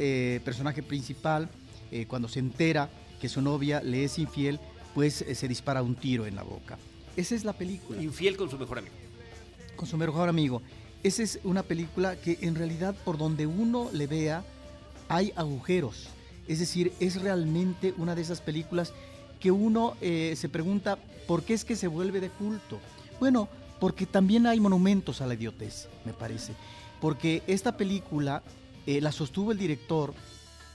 personaje 0.44 0.83
principal, 0.83 1.50
cuando 2.09 2.26
se 2.26 2.38
entera 2.38 2.88
que 3.20 3.28
su 3.28 3.42
novia 3.42 3.83
le 3.83 4.05
es 4.05 4.18
infiel, 4.18 4.59
pues 4.94 5.24
se 5.31 5.48
dispara 5.48 5.83
un 5.83 5.94
tiro 5.94 6.26
en 6.26 6.35
la 6.35 6.42
boca. 6.42 6.78
Esa 7.16 7.35
es 7.35 7.44
la 7.44 7.52
película 7.52 8.02
Infiel 8.02 8.38
con 8.38 8.50
su 8.50 8.59
mejor 8.59 8.78
amigo. 8.78 9.01
Con 9.76 9.87
su 9.88 9.96
mejor 9.96 10.28
amigo. 10.28 10.62
Esa 11.02 11.22
es 11.22 11.40
una 11.44 11.62
película 11.62 12.16
que 12.16 12.38
en 12.42 12.54
realidad 12.54 12.94
por 13.04 13.18
donde 13.18 13.46
uno 13.46 13.88
le 13.92 14.06
vea 14.06 14.44
hay 15.08 15.32
agujeros. 15.37 16.08
Es 16.48 16.58
decir, 16.58 16.92
es 17.00 17.20
realmente 17.20 17.94
una 17.98 18.14
de 18.14 18.22
esas 18.22 18.40
películas 18.40 18.92
que 19.40 19.50
uno 19.50 19.96
eh, 20.00 20.35
se 20.37 20.48
pregunta 20.48 20.98
por 21.26 21.42
qué 21.42 21.54
es 21.54 21.64
que 21.64 21.76
se 21.76 21.88
vuelve 21.88 22.20
de 22.20 22.30
culto. 22.30 22.78
Bueno, 23.18 23.48
porque 23.80 24.06
también 24.06 24.46
hay 24.46 24.61
monumentos 24.61 25.20
a 25.20 25.26
la 25.26 25.35
idiotez, 25.35 25.88
me 26.04 26.12
parece. 26.12 26.54
Porque 27.00 27.42
esta 27.46 27.76
película 27.76 28.42
eh, 28.87 29.00
la 29.00 29.11
sostuvo 29.11 29.50
el 29.50 29.58
director, 29.58 30.14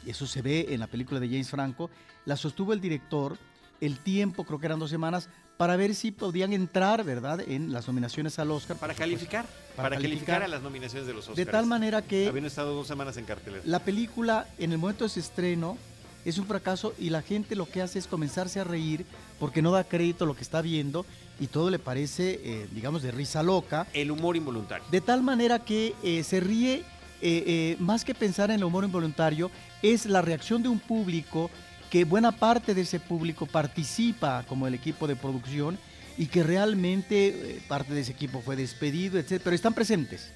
eso 0.06 0.28
se 0.28 0.42
ve 0.42 0.68
en 0.70 0.82
la 0.82 0.88
película 0.88 1.20
de 1.20 1.28
James 1.28 1.50
Franco, 1.50 1.90
la 2.26 2.36
sostuvo 2.36 2.74
el 2.74 2.82
director 2.82 3.38
el 3.80 4.00
tiempo, 4.00 4.44
creo 4.44 4.60
que 4.60 4.66
eran 4.66 4.80
dos 4.80 4.90
semanas, 4.90 5.30
para 5.58 5.76
ver 5.76 5.96
si 5.96 6.12
podían 6.12 6.54
entrar, 6.54 7.04
¿verdad?, 7.04 7.42
en 7.48 7.74
las 7.74 7.88
nominaciones 7.88 8.38
al 8.40 8.52
Oscar. 8.52 8.78
Para 8.78 8.94
calificar. 8.94 9.46
Para 9.76 9.90
Para, 9.90 9.96
calificar 10.02 10.26
calificar. 10.26 10.44
a 10.44 10.48
las 10.48 10.62
nominaciones 10.62 11.08
de 11.08 11.14
los 11.14 11.24
Oscars. 11.24 11.38
De 11.38 11.46
tal 11.46 11.66
manera 11.66 12.02
que 12.02 12.28
Habían 12.28 12.46
estado 12.46 12.74
dos 12.76 12.88
semanas 12.88 13.18
en 13.18 13.26
cartelera. 13.26 13.64
la 13.66 13.80
película 13.80 14.48
en 14.60 14.72
el 14.72 14.78
momento 14.78 15.04
de 15.04 15.10
su 15.10 15.20
estreno 15.20 15.78
es 16.26 16.38
un 16.38 16.46
fracaso 16.46 16.94
y 17.00 17.10
la 17.10 17.22
gente 17.22 17.56
lo 17.56 17.70
que 17.70 17.82
hace 17.82 18.00
es 18.00 18.08
comenzarse 18.08 18.60
a 18.60 18.64
reír 18.64 19.06
porque 19.40 19.62
no 19.62 19.72
da 19.72 19.84
crédito 19.84 20.24
a 20.26 20.28
lo 20.28 20.36
que 20.36 20.42
está 20.44 20.62
viendo 20.62 21.06
y 21.40 21.48
todo 21.48 21.70
le 21.70 21.80
parece, 21.80 22.40
eh, 22.44 22.68
digamos, 22.74 23.02
de 23.04 23.12
risa 23.12 23.44
loca. 23.44 23.88
El 23.94 24.12
humor 24.12 24.36
involuntario. 24.36 24.86
De 24.92 25.02
tal 25.02 25.22
manera 25.24 25.60
que 25.60 25.94
eh, 26.04 26.24
se 26.24 26.40
ríe, 26.40 26.78
eh, 26.78 26.84
eh, 27.22 27.78
más 27.80 28.04
que 28.04 28.14
pensar 28.16 28.50
en 28.52 28.58
el 28.58 28.64
humor 28.64 28.84
involuntario, 28.84 29.50
es 29.84 30.06
la 30.08 30.22
reacción 30.22 30.62
de 30.64 30.70
un 30.70 30.80
público 30.80 31.50
que 31.90 32.06
buena 32.06 32.32
parte 32.32 32.74
de 32.74 32.82
ese 32.82 33.00
público 33.00 33.46
participa 33.46 34.44
como 34.48 34.68
el 34.68 34.74
equipo 34.74 35.08
de 35.08 35.16
producción 35.16 35.78
y 36.18 36.28
que 36.28 36.44
realmente 36.44 37.28
eh, 37.28 37.62
parte 37.68 37.94
de 37.94 38.02
ese 38.02 38.12
equipo 38.12 38.42
fue 38.42 38.56
despedido, 38.56 39.20
etc. 39.20 39.42
Pero 39.44 39.56
están 39.56 39.74
presentes 39.74 40.32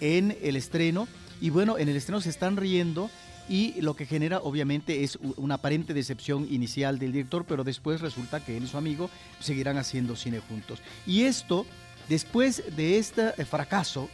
en 0.00 0.36
el 0.42 0.56
estreno 0.56 1.08
y 1.40 1.50
bueno, 1.50 1.78
en 1.78 1.88
el 1.88 1.96
estreno 1.96 2.20
se 2.20 2.30
están 2.30 2.56
riendo 2.56 3.10
y 3.48 3.80
lo 3.80 3.94
que 3.94 4.06
genera 4.06 4.38
obviamente 4.38 5.04
es 5.04 5.18
una 5.36 5.56
aparente 5.56 5.92
decepción 5.92 6.46
inicial 6.50 6.98
del 6.98 7.12
director, 7.12 7.44
pero 7.46 7.64
después 7.64 8.00
resulta 8.00 8.40
que 8.40 8.56
él 8.56 8.64
y 8.64 8.68
su 8.68 8.78
amigo 8.78 9.10
seguirán 9.40 9.76
haciendo 9.76 10.16
cine 10.16 10.40
juntos. 10.40 10.80
Y 11.06 11.22
esto, 11.22 11.66
después 12.08 12.62
de 12.76 12.98
este 12.98 13.32
fracaso, 13.44 14.08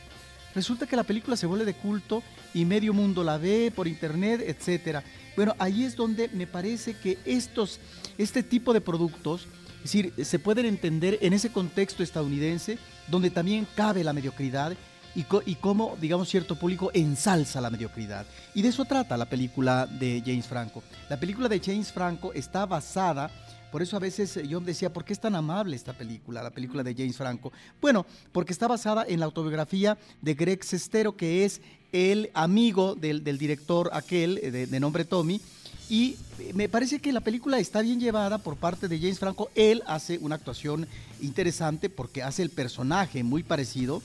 resulta 0.55 0.87
que 0.87 0.97
la 0.97 1.05
película 1.05 1.37
se 1.37 1.47
vuelve 1.47 1.65
de 1.65 1.75
culto 1.75 2.23
y 2.55 2.65
medio 2.65 2.93
mundo 2.93 3.23
la 3.25 3.39
ve 3.39 3.73
por 3.75 3.87
internet, 3.89 4.43
etcétera. 4.47 5.03
Bueno, 5.37 5.55
ahí 5.59 5.85
es 5.85 5.97
donde 5.97 6.29
me 6.29 6.47
parece 6.47 6.95
que 6.95 7.19
estos, 7.25 7.79
este 8.19 8.43
tipo 8.43 8.73
de 8.73 8.81
productos, 8.81 9.47
es 9.77 9.83
decir, 9.85 10.13
se 10.25 10.39
pueden 10.39 10.67
entender 10.67 11.19
en 11.23 11.33
ese 11.33 11.51
contexto 11.51 12.03
estadounidense, 12.03 12.79
donde 13.09 13.31
también 13.31 13.67
cabe 13.75 14.05
la 14.05 14.13
mediocridad 14.13 14.77
y, 15.15 15.23
co- 15.25 15.43
y 15.47 15.55
cómo, 15.55 15.97
digamos, 16.01 16.29
cierto 16.29 16.57
público 16.57 16.91
ensalza 16.93 17.61
la 17.61 17.71
mediocridad. 17.71 18.27
Y 18.55 18.63
de 18.63 18.69
eso 18.69 18.85
trata 18.85 19.17
la 19.17 19.25
película 19.29 19.87
de 19.87 20.23
James 20.25 20.47
Franco. 20.47 20.83
La 21.09 21.19
película 21.19 21.49
de 21.49 21.61
James 21.61 21.91
Franco 21.93 22.33
está 22.33 22.67
basada, 22.67 23.31
por 23.71 23.83
eso 23.83 23.97
a 23.97 24.01
veces 24.01 24.37
eh, 24.37 24.47
yo 24.47 24.61
decía, 24.61 24.93
¿por 24.93 25.05
qué 25.05 25.13
es 25.13 25.21
tan 25.21 25.35
amable 25.35 25.77
esta 25.77 25.93
película, 25.93 26.43
la 26.43 26.51
película 26.51 26.83
de 26.83 26.95
James 26.95 27.17
Franco? 27.17 27.53
Bueno, 27.81 28.07
porque 28.33 28.53
está 28.53 28.69
basada 28.69 29.05
en 29.09 29.21
la 29.21 29.27
autobiografía 29.27 29.99
de 30.21 30.35
Greg 30.35 30.65
Sestero, 30.65 31.17
que 31.17 31.45
es 31.45 31.61
el 31.93 32.31
amigo 32.35 32.95
del, 32.95 33.25
del 33.25 33.39
director 33.39 33.91
aquel, 33.93 34.39
eh, 34.39 34.51
de, 34.51 34.67
de 34.67 34.81
nombre 34.81 35.05
Tommy, 35.05 35.41
y 35.89 36.17
eh, 36.39 36.53
me 36.55 36.69
parece 36.69 37.01
que 37.01 37.13
la 37.13 37.21
película 37.21 37.59
está 37.59 37.83
bien 37.83 37.99
llevada 37.99 38.39
por 38.39 38.57
parte 38.57 38.87
de 38.87 38.99
James 38.99 39.19
Franco. 39.19 39.51
Él 39.57 39.83
hace 39.87 40.19
una 40.19 40.37
actuación 40.37 40.87
interesante 41.21 41.91
porque 41.91 42.23
hace 42.23 42.43
el 42.43 42.51
personaje 42.51 43.25
muy 43.25 43.43
parecido 43.43 44.01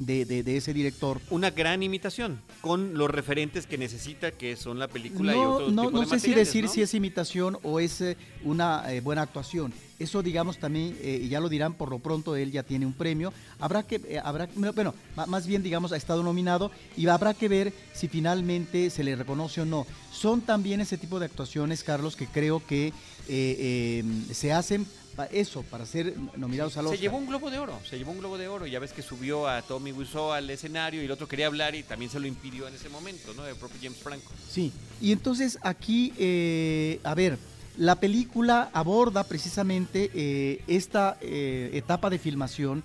de, 0.00 0.24
de- 0.24 0.42
de 0.42 0.56
ese 0.56 0.72
director. 0.74 1.20
Una 1.30 1.50
gran 1.50 1.82
imitación 1.84 2.40
con 2.60 2.94
los 2.98 3.08
referentes 3.10 3.66
que 3.66 3.78
necesita, 3.78 4.32
que 4.32 4.56
son 4.56 4.78
la 4.78 4.88
película 4.88 5.32
y 5.34 5.36
No, 5.38 5.50
otro 5.54 5.70
no, 5.70 5.82
tipo 5.86 5.90
no 5.92 6.00
de 6.00 6.06
sé 6.06 6.18
si 6.20 6.34
decir 6.34 6.64
¿no? 6.64 6.70
si 6.70 6.82
es 6.82 6.92
imitación 6.94 7.58
o 7.62 7.78
es 7.78 8.00
eh, 8.00 8.16
una 8.42 8.92
eh, 8.92 9.00
buena 9.00 9.22
actuación. 9.22 9.72
Eso, 9.98 10.22
digamos, 10.22 10.56
también, 10.58 10.96
eh, 11.02 11.26
ya 11.30 11.40
lo 11.40 11.50
dirán 11.50 11.74
por 11.74 11.90
lo 11.90 11.98
pronto, 11.98 12.34
él 12.34 12.50
ya 12.50 12.62
tiene 12.62 12.86
un 12.86 12.94
premio. 12.94 13.34
Habrá 13.58 13.82
que, 13.82 13.96
eh, 14.08 14.18
habrá, 14.24 14.48
bueno, 14.74 14.94
más 15.26 15.46
bien, 15.46 15.62
digamos, 15.62 15.92
ha 15.92 15.96
estado 15.98 16.22
nominado 16.22 16.70
y 16.96 17.06
habrá 17.06 17.34
que 17.34 17.48
ver 17.48 17.74
si 17.92 18.08
finalmente 18.08 18.88
se 18.88 19.04
le 19.04 19.14
reconoce 19.14 19.60
o 19.60 19.66
no. 19.66 19.86
Son 20.10 20.40
también 20.40 20.80
ese 20.80 20.96
tipo 20.96 21.18
de 21.18 21.26
actuaciones, 21.26 21.84
Carlos, 21.84 22.16
que 22.16 22.26
creo 22.26 22.62
que 22.66 22.94
eh, 23.28 24.02
se 24.32 24.52
hacen 24.54 24.86
eso, 25.26 25.62
para 25.62 25.86
ser 25.86 26.14
nominados 26.36 26.76
al 26.76 26.84
Se 26.84 26.88
Oscar. 26.90 27.00
llevó 27.00 27.18
un 27.18 27.26
globo 27.26 27.50
de 27.50 27.58
oro, 27.58 27.78
se 27.88 27.98
llevó 27.98 28.12
un 28.12 28.18
globo 28.18 28.38
de 28.38 28.48
oro. 28.48 28.66
Ya 28.66 28.78
ves 28.78 28.92
que 28.92 29.02
subió 29.02 29.48
a 29.48 29.62
Tommy 29.62 29.92
Wiseau 29.92 30.32
al 30.32 30.48
escenario 30.50 31.02
y 31.02 31.04
el 31.06 31.10
otro 31.10 31.26
quería 31.28 31.46
hablar 31.46 31.74
y 31.74 31.82
también 31.82 32.10
se 32.10 32.20
lo 32.20 32.26
impidió 32.26 32.68
en 32.68 32.74
ese 32.74 32.88
momento, 32.88 33.34
¿no? 33.34 33.46
El 33.46 33.56
propio 33.56 33.78
James 33.82 33.98
Franco. 33.98 34.32
Sí, 34.48 34.72
y 35.00 35.12
entonces 35.12 35.58
aquí, 35.62 36.12
eh, 36.18 37.00
a 37.04 37.14
ver, 37.14 37.38
la 37.76 37.96
película 37.96 38.68
aborda 38.72 39.24
precisamente 39.24 40.10
eh, 40.14 40.62
esta 40.66 41.16
eh, 41.20 41.70
etapa 41.72 42.10
de 42.10 42.18
filmación, 42.18 42.82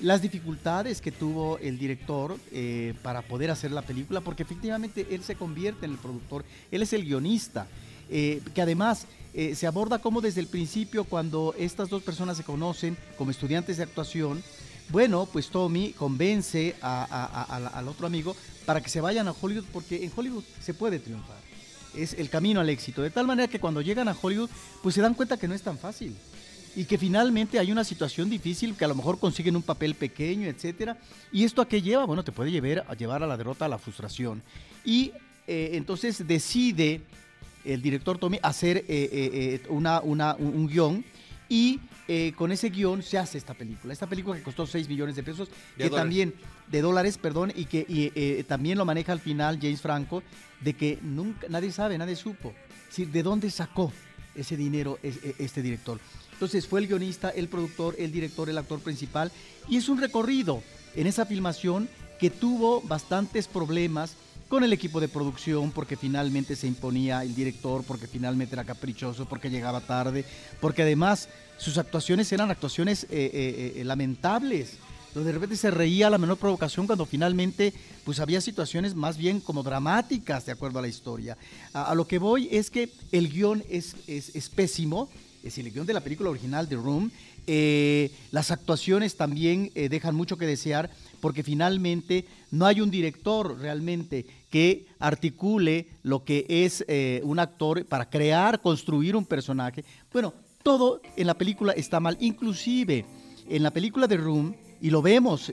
las 0.00 0.22
dificultades 0.22 1.02
que 1.02 1.12
tuvo 1.12 1.58
el 1.58 1.78
director 1.78 2.38
eh, 2.52 2.94
para 3.02 3.20
poder 3.20 3.50
hacer 3.50 3.70
la 3.70 3.82
película, 3.82 4.22
porque 4.22 4.44
efectivamente 4.44 5.06
él 5.10 5.22
se 5.22 5.34
convierte 5.34 5.84
en 5.84 5.92
el 5.92 5.98
productor, 5.98 6.44
él 6.70 6.80
es 6.80 6.94
el 6.94 7.04
guionista, 7.04 7.66
eh, 8.08 8.40
que 8.54 8.62
además 8.62 9.06
eh, 9.32 9.54
se 9.54 9.66
aborda 9.66 10.00
como 10.00 10.20
desde 10.20 10.40
el 10.40 10.46
principio, 10.46 11.04
cuando 11.04 11.54
estas 11.58 11.88
dos 11.88 12.02
personas 12.02 12.36
se 12.36 12.44
conocen 12.44 12.96
como 13.16 13.30
estudiantes 13.30 13.76
de 13.76 13.84
actuación, 13.84 14.42
bueno, 14.90 15.28
pues 15.32 15.50
Tommy 15.50 15.92
convence 15.92 16.74
al 16.80 17.86
otro 17.86 18.08
amigo 18.08 18.34
para 18.66 18.80
que 18.80 18.88
se 18.88 19.00
vayan 19.00 19.28
a 19.28 19.34
Hollywood, 19.40 19.64
porque 19.72 20.04
en 20.04 20.12
Hollywood 20.14 20.42
se 20.60 20.74
puede 20.74 20.98
triunfar. 20.98 21.38
Es 21.94 22.14
el 22.14 22.28
camino 22.28 22.60
al 22.60 22.68
éxito. 22.68 23.02
De 23.02 23.10
tal 23.10 23.26
manera 23.26 23.48
que 23.48 23.60
cuando 23.60 23.80
llegan 23.80 24.08
a 24.08 24.16
Hollywood, 24.20 24.50
pues 24.82 24.96
se 24.96 25.00
dan 25.00 25.14
cuenta 25.14 25.36
que 25.36 25.46
no 25.46 25.54
es 25.54 25.62
tan 25.62 25.78
fácil. 25.78 26.16
Y 26.74 26.84
que 26.84 26.98
finalmente 26.98 27.58
hay 27.58 27.70
una 27.70 27.84
situación 27.84 28.30
difícil, 28.30 28.76
que 28.76 28.84
a 28.84 28.88
lo 28.88 28.96
mejor 28.96 29.18
consiguen 29.20 29.54
un 29.56 29.62
papel 29.62 29.94
pequeño, 29.94 30.48
etcétera. 30.48 30.98
¿Y 31.32 31.44
esto 31.44 31.62
a 31.62 31.68
qué 31.68 31.82
lleva? 31.82 32.04
Bueno, 32.04 32.24
te 32.24 32.32
puede 32.32 32.50
llevar 32.50 32.84
a, 32.88 32.94
llevar 32.94 33.22
a 33.22 33.28
la 33.28 33.36
derrota, 33.36 33.66
a 33.66 33.68
la 33.68 33.78
frustración. 33.78 34.42
Y 34.84 35.12
eh, 35.46 35.70
entonces 35.74 36.26
decide 36.26 37.00
el 37.64 37.82
director 37.82 38.18
Tommy 38.18 38.38
hacer 38.42 38.78
eh, 38.78 38.84
eh, 38.88 39.10
eh, 39.12 39.62
una, 39.68 40.00
una- 40.00 40.34
un, 40.36 40.48
un 40.54 40.66
guion 40.66 41.04
y 41.48 41.80
eh, 42.08 42.32
con 42.36 42.50
ese 42.52 42.70
guion 42.70 43.02
se 43.02 43.18
hace 43.18 43.38
esta 43.38 43.54
película. 43.54 43.92
Esta 43.92 44.06
película 44.08 44.36
que 44.36 44.42
costó 44.42 44.66
6 44.66 44.88
millones 44.88 45.14
de 45.16 45.22
pesos, 45.22 45.48
De 45.48 45.54
que 45.84 45.84
dólares. 45.90 45.96
también, 46.02 46.34
de 46.70 46.80
dólares, 46.80 47.18
perdón, 47.18 47.52
y 47.54 47.66
que 47.66 47.84
y, 47.88 48.10
eh, 48.14 48.44
también 48.46 48.78
lo 48.78 48.84
maneja 48.84 49.12
al 49.12 49.20
final 49.20 49.58
James 49.60 49.80
Franco, 49.80 50.22
de 50.60 50.74
que 50.74 50.98
nunca, 51.02 51.46
nadie 51.48 51.70
sabe, 51.72 51.98
nadie 51.98 52.16
supo. 52.16 52.52
¿de 52.96 53.22
dónde 53.22 53.50
sacó 53.50 53.92
ese 54.34 54.56
dinero 54.56 54.98
es- 55.02 55.22
e- 55.22 55.34
este 55.38 55.62
director? 55.62 56.00
Entonces 56.32 56.66
fue 56.66 56.80
el 56.80 56.86
guionista, 56.88 57.28
el 57.30 57.48
productor, 57.48 57.94
el 57.98 58.10
director, 58.10 58.48
el 58.50 58.58
actor 58.58 58.80
principal, 58.80 59.30
y 59.68 59.76
es 59.76 59.88
un 59.88 60.00
recorrido 60.00 60.62
en 60.96 61.06
esa 61.06 61.26
filmación 61.26 61.88
que 62.18 62.30
tuvo 62.30 62.80
bastantes 62.82 63.46
problemas 63.46 64.16
con 64.50 64.64
el 64.64 64.72
equipo 64.72 65.00
de 65.00 65.06
producción, 65.06 65.70
porque 65.70 65.96
finalmente 65.96 66.56
se 66.56 66.66
imponía 66.66 67.22
el 67.22 67.36
director, 67.36 67.84
porque 67.84 68.08
finalmente 68.08 68.56
era 68.56 68.64
caprichoso, 68.64 69.24
porque 69.26 69.48
llegaba 69.48 69.80
tarde, 69.80 70.24
porque 70.60 70.82
además 70.82 71.28
sus 71.56 71.78
actuaciones 71.78 72.32
eran 72.32 72.50
actuaciones 72.50 73.04
eh, 73.04 73.08
eh, 73.10 73.72
eh, 73.76 73.84
lamentables, 73.84 74.78
donde 75.14 75.28
de 75.28 75.34
repente 75.34 75.56
se 75.56 75.70
reía 75.70 76.08
a 76.08 76.10
la 76.10 76.18
menor 76.18 76.36
provocación 76.36 76.88
cuando 76.88 77.06
finalmente 77.06 77.72
pues 78.04 78.18
había 78.18 78.40
situaciones 78.40 78.96
más 78.96 79.16
bien 79.16 79.38
como 79.38 79.62
dramáticas 79.62 80.46
de 80.46 80.52
acuerdo 80.52 80.80
a 80.80 80.82
la 80.82 80.88
historia. 80.88 81.38
A, 81.72 81.94
lo 81.94 82.08
que 82.08 82.18
voy 82.18 82.48
es 82.50 82.70
que 82.70 82.92
el 83.12 83.30
guion 83.30 83.62
es, 83.70 83.94
es, 84.08 84.48
pésimo, 84.48 85.08
es 85.38 85.44
decir, 85.44 85.64
el 85.64 85.72
guion 85.72 85.86
de 85.86 85.94
la 85.94 86.00
película 86.00 86.28
original 86.28 86.68
The 86.68 86.74
Room, 86.74 87.12
eh, 87.46 88.10
las 88.30 88.50
actuaciones 88.50 89.16
también 89.16 89.70
eh, 89.74 89.88
dejan 89.88 90.14
mucho 90.14 90.36
que 90.36 90.46
desear 90.46 90.90
porque 91.20 91.42
finalmente 91.42 92.26
no 92.50 92.66
hay 92.66 92.80
un 92.80 92.90
director 92.90 93.58
realmente 93.58 94.26
que 94.50 94.86
articule 94.98 95.86
lo 96.02 96.24
que 96.24 96.46
es 96.48 96.84
eh, 96.88 97.20
un 97.24 97.38
actor 97.38 97.84
para 97.86 98.08
crear, 98.08 98.60
construir 98.60 99.16
un 99.16 99.26
personaje. 99.26 99.84
Bueno, 100.12 100.34
todo 100.62 101.00
en 101.16 101.26
la 101.26 101.34
película 101.34 101.72
está 101.72 102.00
mal, 102.00 102.16
inclusive 102.20 103.04
en 103.48 103.62
la 103.62 103.70
película 103.70 104.08
The 104.08 104.16
Room, 104.16 104.54
y 104.82 104.88
lo 104.88 105.02
vemos 105.02 105.52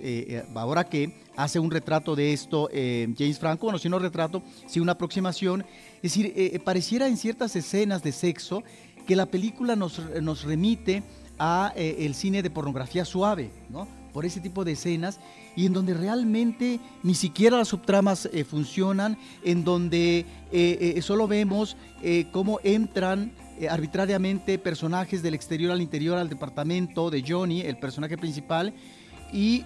ahora 0.55 0.85
que 0.85 1.19
hace 1.35 1.59
un 1.59 1.69
retrato 1.69 2.15
de 2.15 2.31
esto 2.31 2.69
James 2.71 3.37
Franco, 3.37 3.65
bueno, 3.65 3.77
si 3.77 3.89
no 3.89 3.99
retrato, 3.99 4.41
si 4.67 4.79
una 4.79 4.93
aproximación, 4.93 5.65
es 6.01 6.15
decir, 6.15 6.61
pareciera 6.63 7.09
en 7.09 7.17
ciertas 7.17 7.53
escenas 7.57 8.03
de 8.03 8.13
sexo 8.13 8.63
que 9.05 9.17
la 9.17 9.25
película 9.25 9.75
nos, 9.75 9.99
nos 10.21 10.43
remite 10.43 11.03
a 11.39 11.73
eh, 11.75 11.97
el 11.99 12.15
cine 12.15 12.41
de 12.41 12.49
pornografía 12.49 13.05
suave, 13.05 13.51
¿no? 13.69 13.87
Por 14.13 14.25
ese 14.25 14.39
tipo 14.39 14.65
de 14.65 14.71
escenas 14.71 15.19
y 15.55 15.65
en 15.65 15.73
donde 15.73 15.93
realmente 15.93 16.79
ni 17.03 17.13
siquiera 17.13 17.57
las 17.57 17.67
subtramas 17.67 18.27
eh, 18.31 18.43
funcionan, 18.43 19.17
en 19.43 19.63
donde 19.63 20.25
eh, 20.51 20.99
solo 21.01 21.27
vemos 21.27 21.77
cómo 22.31 22.59
entran 22.63 23.31
arbitrariamente 23.69 24.59
personajes 24.59 25.21
del 25.23 25.33
exterior 25.33 25.71
al 25.71 25.81
interior 25.81 26.17
al 26.17 26.29
departamento 26.29 27.09
de 27.09 27.23
Johnny, 27.27 27.61
el 27.61 27.77
personaje 27.77 28.17
principal, 28.17 28.73
y 29.33 29.63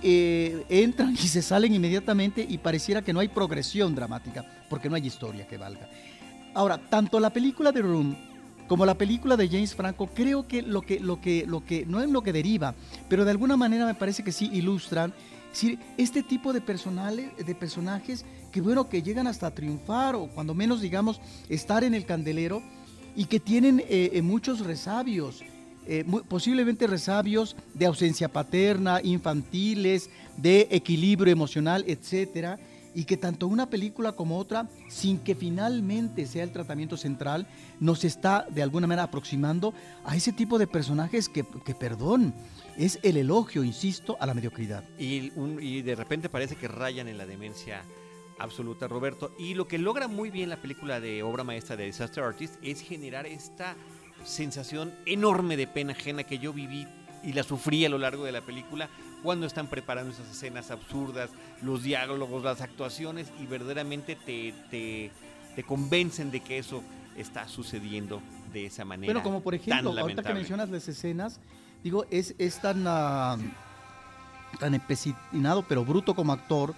entran 0.69 1.13
y 1.13 1.27
se 1.27 1.41
salen 1.41 1.73
inmediatamente 1.73 2.45
y 2.47 2.57
pareciera 2.57 3.01
que 3.01 3.13
no 3.13 3.19
hay 3.19 3.27
progresión 3.27 3.93
dramática, 3.95 4.45
porque 4.69 4.89
no 4.89 4.95
hay 4.95 5.05
historia 5.05 5.45
que 5.47 5.57
valga. 5.57 5.89
Ahora, 6.53 6.77
tanto 6.89 7.19
la 7.19 7.31
película 7.31 7.71
de 7.71 7.81
Room 7.81 8.15
como 8.71 8.85
la 8.85 8.97
película 8.97 9.35
de 9.35 9.49
James 9.49 9.75
Franco, 9.75 10.07
creo 10.07 10.47
que 10.47 10.61
lo 10.61 10.81
que, 10.81 11.01
lo 11.01 11.19
que, 11.19 11.45
lo 11.45 11.65
que, 11.65 11.85
no 11.85 12.01
es 12.01 12.09
lo 12.09 12.23
que 12.23 12.31
deriva, 12.31 12.73
pero 13.09 13.25
de 13.25 13.31
alguna 13.31 13.57
manera 13.57 13.85
me 13.85 13.95
parece 13.95 14.23
que 14.23 14.31
sí 14.31 14.49
ilustran 14.53 15.13
este 15.97 16.23
tipo 16.23 16.53
de, 16.53 16.61
personales, 16.61 17.31
de 17.35 17.53
personajes 17.53 18.23
que 18.49 18.61
bueno, 18.61 18.87
que 18.87 19.03
llegan 19.03 19.27
hasta 19.27 19.51
triunfar 19.51 20.15
o 20.15 20.27
cuando 20.27 20.53
menos 20.53 20.79
digamos 20.79 21.19
estar 21.49 21.83
en 21.83 21.93
el 21.93 22.05
candelero 22.05 22.63
y 23.13 23.25
que 23.25 23.41
tienen 23.41 23.81
eh, 23.89 24.11
eh, 24.13 24.21
muchos 24.21 24.61
resabios, 24.61 25.43
eh, 25.85 26.05
posiblemente 26.29 26.87
resabios 26.87 27.57
de 27.73 27.87
ausencia 27.87 28.29
paterna, 28.29 29.01
infantiles, 29.03 30.09
de 30.37 30.69
equilibrio 30.71 31.33
emocional, 31.33 31.83
etcétera 31.87 32.57
y 32.93 33.05
que 33.05 33.17
tanto 33.17 33.47
una 33.47 33.69
película 33.69 34.13
como 34.13 34.37
otra, 34.37 34.67
sin 34.87 35.19
que 35.19 35.35
finalmente 35.35 36.25
sea 36.25 36.43
el 36.43 36.51
tratamiento 36.51 36.97
central, 36.97 37.47
nos 37.79 38.03
está 38.03 38.45
de 38.49 38.63
alguna 38.63 38.87
manera 38.87 39.03
aproximando 39.03 39.73
a 40.03 40.15
ese 40.15 40.33
tipo 40.33 40.57
de 40.59 40.67
personajes 40.67 41.29
que, 41.29 41.43
perdón, 41.43 42.33
es 42.77 42.99
el 43.03 43.17
elogio, 43.17 43.63
insisto, 43.63 44.17
a 44.19 44.25
la 44.25 44.33
mediocridad. 44.33 44.83
Y, 44.97 45.31
y 45.59 45.81
de 45.81 45.95
repente 45.95 46.29
parece 46.29 46.55
que 46.55 46.67
rayan 46.67 47.07
en 47.07 47.17
la 47.17 47.25
demencia 47.25 47.83
absoluta, 48.39 48.87
Roberto. 48.87 49.33
Y 49.37 49.53
lo 49.53 49.67
que 49.67 49.77
logra 49.77 50.07
muy 50.07 50.29
bien 50.29 50.49
la 50.49 50.57
película 50.57 50.99
de 50.99 51.23
obra 51.23 51.43
maestra 51.43 51.75
de 51.75 51.85
Disaster 51.85 52.23
Artist 52.23 52.55
es 52.61 52.81
generar 52.81 53.25
esta 53.25 53.75
sensación 54.23 54.93
enorme 55.05 55.57
de 55.57 55.67
pena 55.67 55.93
ajena 55.93 56.23
que 56.23 56.39
yo 56.39 56.53
viví 56.53 56.87
y 57.23 57.33
la 57.33 57.43
sufrí 57.43 57.85
a 57.85 57.89
lo 57.89 57.97
largo 57.97 58.25
de 58.25 58.31
la 58.31 58.41
película 58.41 58.89
cuando 59.23 59.45
están 59.45 59.67
preparando 59.67 60.11
esas 60.11 60.29
escenas 60.29 60.71
absurdas, 60.71 61.29
los 61.61 61.83
diálogos, 61.83 62.43
las 62.43 62.61
actuaciones 62.61 63.31
y 63.39 63.45
verdaderamente 63.45 64.15
te, 64.15 64.53
te, 64.69 65.11
te 65.55 65.63
convencen 65.63 66.31
de 66.31 66.39
que 66.39 66.57
eso 66.57 66.83
está 67.15 67.47
sucediendo 67.47 68.21
de 68.51 68.65
esa 68.65 68.85
manera. 68.85 69.13
Bueno, 69.13 69.23
como 69.23 69.41
por 69.41 69.55
ejemplo, 69.55 69.97
ahorita 69.97 70.23
que 70.23 70.33
mencionas 70.33 70.69
las 70.69 70.87
escenas, 70.87 71.39
digo, 71.83 72.05
es, 72.09 72.35
es 72.37 72.59
tan, 72.59 72.81
uh, 72.81 73.39
tan 74.59 74.73
empecinado 74.73 75.63
pero 75.67 75.85
bruto 75.85 76.15
como 76.15 76.33
actor, 76.33 76.73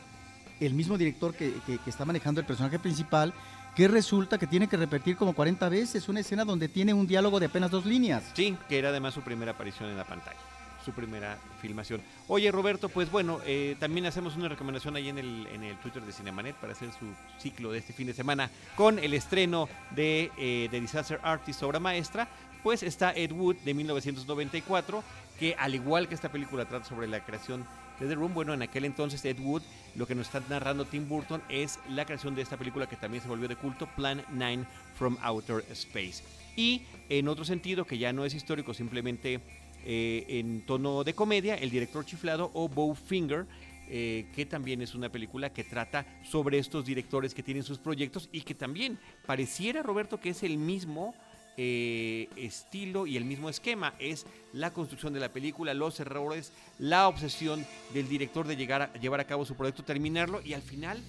el 0.60 0.73
mismo 0.73 0.97
director 0.97 1.34
que, 1.34 1.53
que, 1.65 1.77
que, 1.77 1.89
está 1.89 2.06
manejando 2.06 2.41
el 2.41 2.47
personaje 2.47 2.79
principal, 2.79 3.34
que 3.75 3.88
resulta 3.88 4.38
que 4.38 4.47
tiene 4.47 4.67
que 4.67 4.77
repetir 4.77 5.17
como 5.17 5.33
40 5.33 5.67
veces 5.69 6.07
una 6.09 6.19
escena 6.19 6.45
donde 6.45 6.67
tiene 6.69 6.93
un 6.93 7.07
diálogo 7.07 7.39
de 7.39 7.47
apenas 7.47 7.71
dos 7.71 7.86
líneas. 7.86 8.23
Sí, 8.33 8.57
que 8.69 8.79
era 8.79 8.89
además 8.89 9.13
su 9.13 9.21
primera 9.21 9.51
aparición 9.51 9.89
en 9.89 9.97
la 9.97 10.05
pantalla 10.05 10.38
su 10.83 10.91
primera 10.91 11.38
filmación. 11.62 12.01
Oye, 12.27 12.51
Roberto, 12.51 12.89
pues 12.89 13.09
bueno, 13.09 13.39
eh, 13.45 13.75
también 13.79 14.05
hacemos 14.05 14.36
una 14.36 14.49
recomendación 14.49 14.95
ahí 14.95 15.09
en 15.09 15.17
el, 15.17 15.47
en 15.47 15.63
el 15.63 15.77
Twitter 15.77 16.03
de 16.03 16.12
Cinemanet 16.12 16.55
para 16.57 16.73
hacer 16.73 16.89
su 16.91 17.05
ciclo 17.39 17.71
de 17.71 17.79
este 17.79 17.93
fin 17.93 18.07
de 18.07 18.13
semana 18.13 18.49
con 18.75 18.99
el 18.99 19.13
estreno 19.13 19.69
de, 19.91 20.31
eh, 20.38 20.67
Disaster 20.71 21.19
Artist, 21.23 21.63
obra 21.63 21.79
maestra. 21.79 22.27
Pues 22.62 22.83
está 22.83 23.12
Ed 23.12 23.31
Wood 23.31 23.57
de 23.57 23.73
1994, 23.73 25.03
que 25.39 25.55
al 25.57 25.75
igual 25.75 26.07
que 26.07 26.15
esta 26.15 26.31
película 26.31 26.65
trata 26.65 26.86
sobre 26.86 27.07
la 27.07 27.23
creación 27.23 27.65
de 27.99 28.08
The 28.08 28.15
Room, 28.15 28.34
bueno, 28.34 28.53
en 28.53 28.62
aquel 28.62 28.86
entonces 28.86 29.23
Ed 29.25 29.39
Wood, 29.39 29.62
lo 29.95 30.08
que 30.08 30.15
nos 30.15 30.27
está 30.27 30.41
narrando 30.49 30.86
Tim 30.86 31.08
Burton 31.08 31.41
es 31.49 31.79
la 31.89 32.06
creación 32.06 32.36
de 32.36 32.41
esta 32.41 32.58
película 32.58 32.88
que 32.88 32.95
también 32.95 33.21
se 33.21 33.29
volvió 33.29 33.47
de 33.47 33.56
culto, 33.56 33.88
Plan 33.95 34.23
9 34.32 34.65
from 34.95 35.17
Outer 35.21 35.63
Space. 35.71 36.23
Y 36.56 36.84
en 37.10 37.27
otro 37.27 37.45
sentido, 37.45 37.86
que 37.86 37.97
ya 37.97 38.13
no 38.13 38.25
es 38.25 38.34
histórico, 38.34 38.73
simplemente 38.73 39.39
eh, 39.86 40.25
en 40.27 40.65
tono 40.65 41.03
de 41.03 41.13
comedia, 41.13 41.56
El 41.56 41.69
director 41.69 42.06
chiflado 42.06 42.51
o 42.53 42.69
Bowfinger, 42.69 43.45
eh, 43.89 44.27
que 44.34 44.45
también 44.45 44.82
es 44.82 44.95
una 44.95 45.10
película 45.10 45.51
que 45.51 45.63
trata 45.63 46.06
sobre 46.23 46.58
estos 46.58 46.86
directores 46.86 47.34
que 47.34 47.43
tienen 47.43 47.63
sus 47.63 47.79
proyectos 47.79 48.29
y 48.32 48.41
que 48.41 48.56
también 48.56 48.97
pareciera, 49.25 49.84
Roberto, 49.84 50.19
que 50.19 50.29
es 50.29 50.41
el 50.43 50.58
mismo 50.58 51.13
eh, 51.58 52.30
estilo 52.36 53.08
y 53.08 53.18
el 53.18 53.26
mismo 53.26 53.50
esquema. 53.50 53.94
Es 54.00 54.26
la 54.54 54.72
construcción 54.74 55.13
de 55.13 55.20
la 55.20 55.32
película, 55.32 55.74
los 55.74 56.00
errores, 56.00 56.52
la 56.80 57.08
obsesión 57.08 57.66
del 57.94 58.08
director 58.08 58.48
de 58.48 58.56
llegar 58.56 58.82
a, 58.82 58.94
llevar 58.94 59.20
a 59.20 59.28
cabo 59.28 59.46
su 59.46 59.56
proyecto, 59.56 59.84
terminarlo 59.84 60.42
y 60.44 60.54
al 60.54 60.62
final 60.62 61.00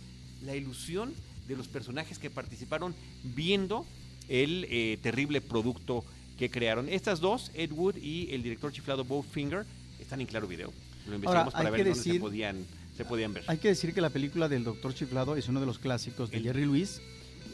la 0.42 0.54
ilusión 0.54 1.14
de 1.46 1.56
los 1.56 1.68
personajes 1.68 2.18
que 2.18 2.30
participaron 2.30 2.94
viendo 3.22 3.86
el 4.28 4.98
terrible 5.02 5.42
producto 5.42 6.04
que 6.38 6.50
crearon. 6.50 6.88
Estas 6.88 7.20
dos, 7.20 7.50
Ed 7.54 7.72
Wood 7.72 7.96
y 7.96 8.32
el 8.32 8.42
director 8.42 8.72
chiflado 8.72 9.04
Bob 9.04 9.24
Finger, 9.24 9.66
están 10.00 10.20
en 10.20 10.26
claro 10.26 10.46
video. 10.46 10.72
Lo 11.06 11.16
investigamos 11.16 11.52
para 11.52 11.70
ver 11.70 11.84
dónde 11.84 12.00
se 12.00 12.14
podían, 12.20 12.64
se 12.96 13.04
podían 13.04 13.34
ver. 13.34 13.44
Hay 13.46 13.58
que 13.58 13.68
decir 13.68 13.92
que 13.92 14.00
la 14.00 14.10
película 14.10 14.48
del 14.48 14.64
Doctor 14.64 14.94
Chiflado 14.94 15.36
es 15.36 15.48
uno 15.48 15.60
de 15.60 15.66
los 15.66 15.78
clásicos 15.78 16.30
de 16.30 16.40
Jerry 16.40 16.62
Lewis. 16.62 17.00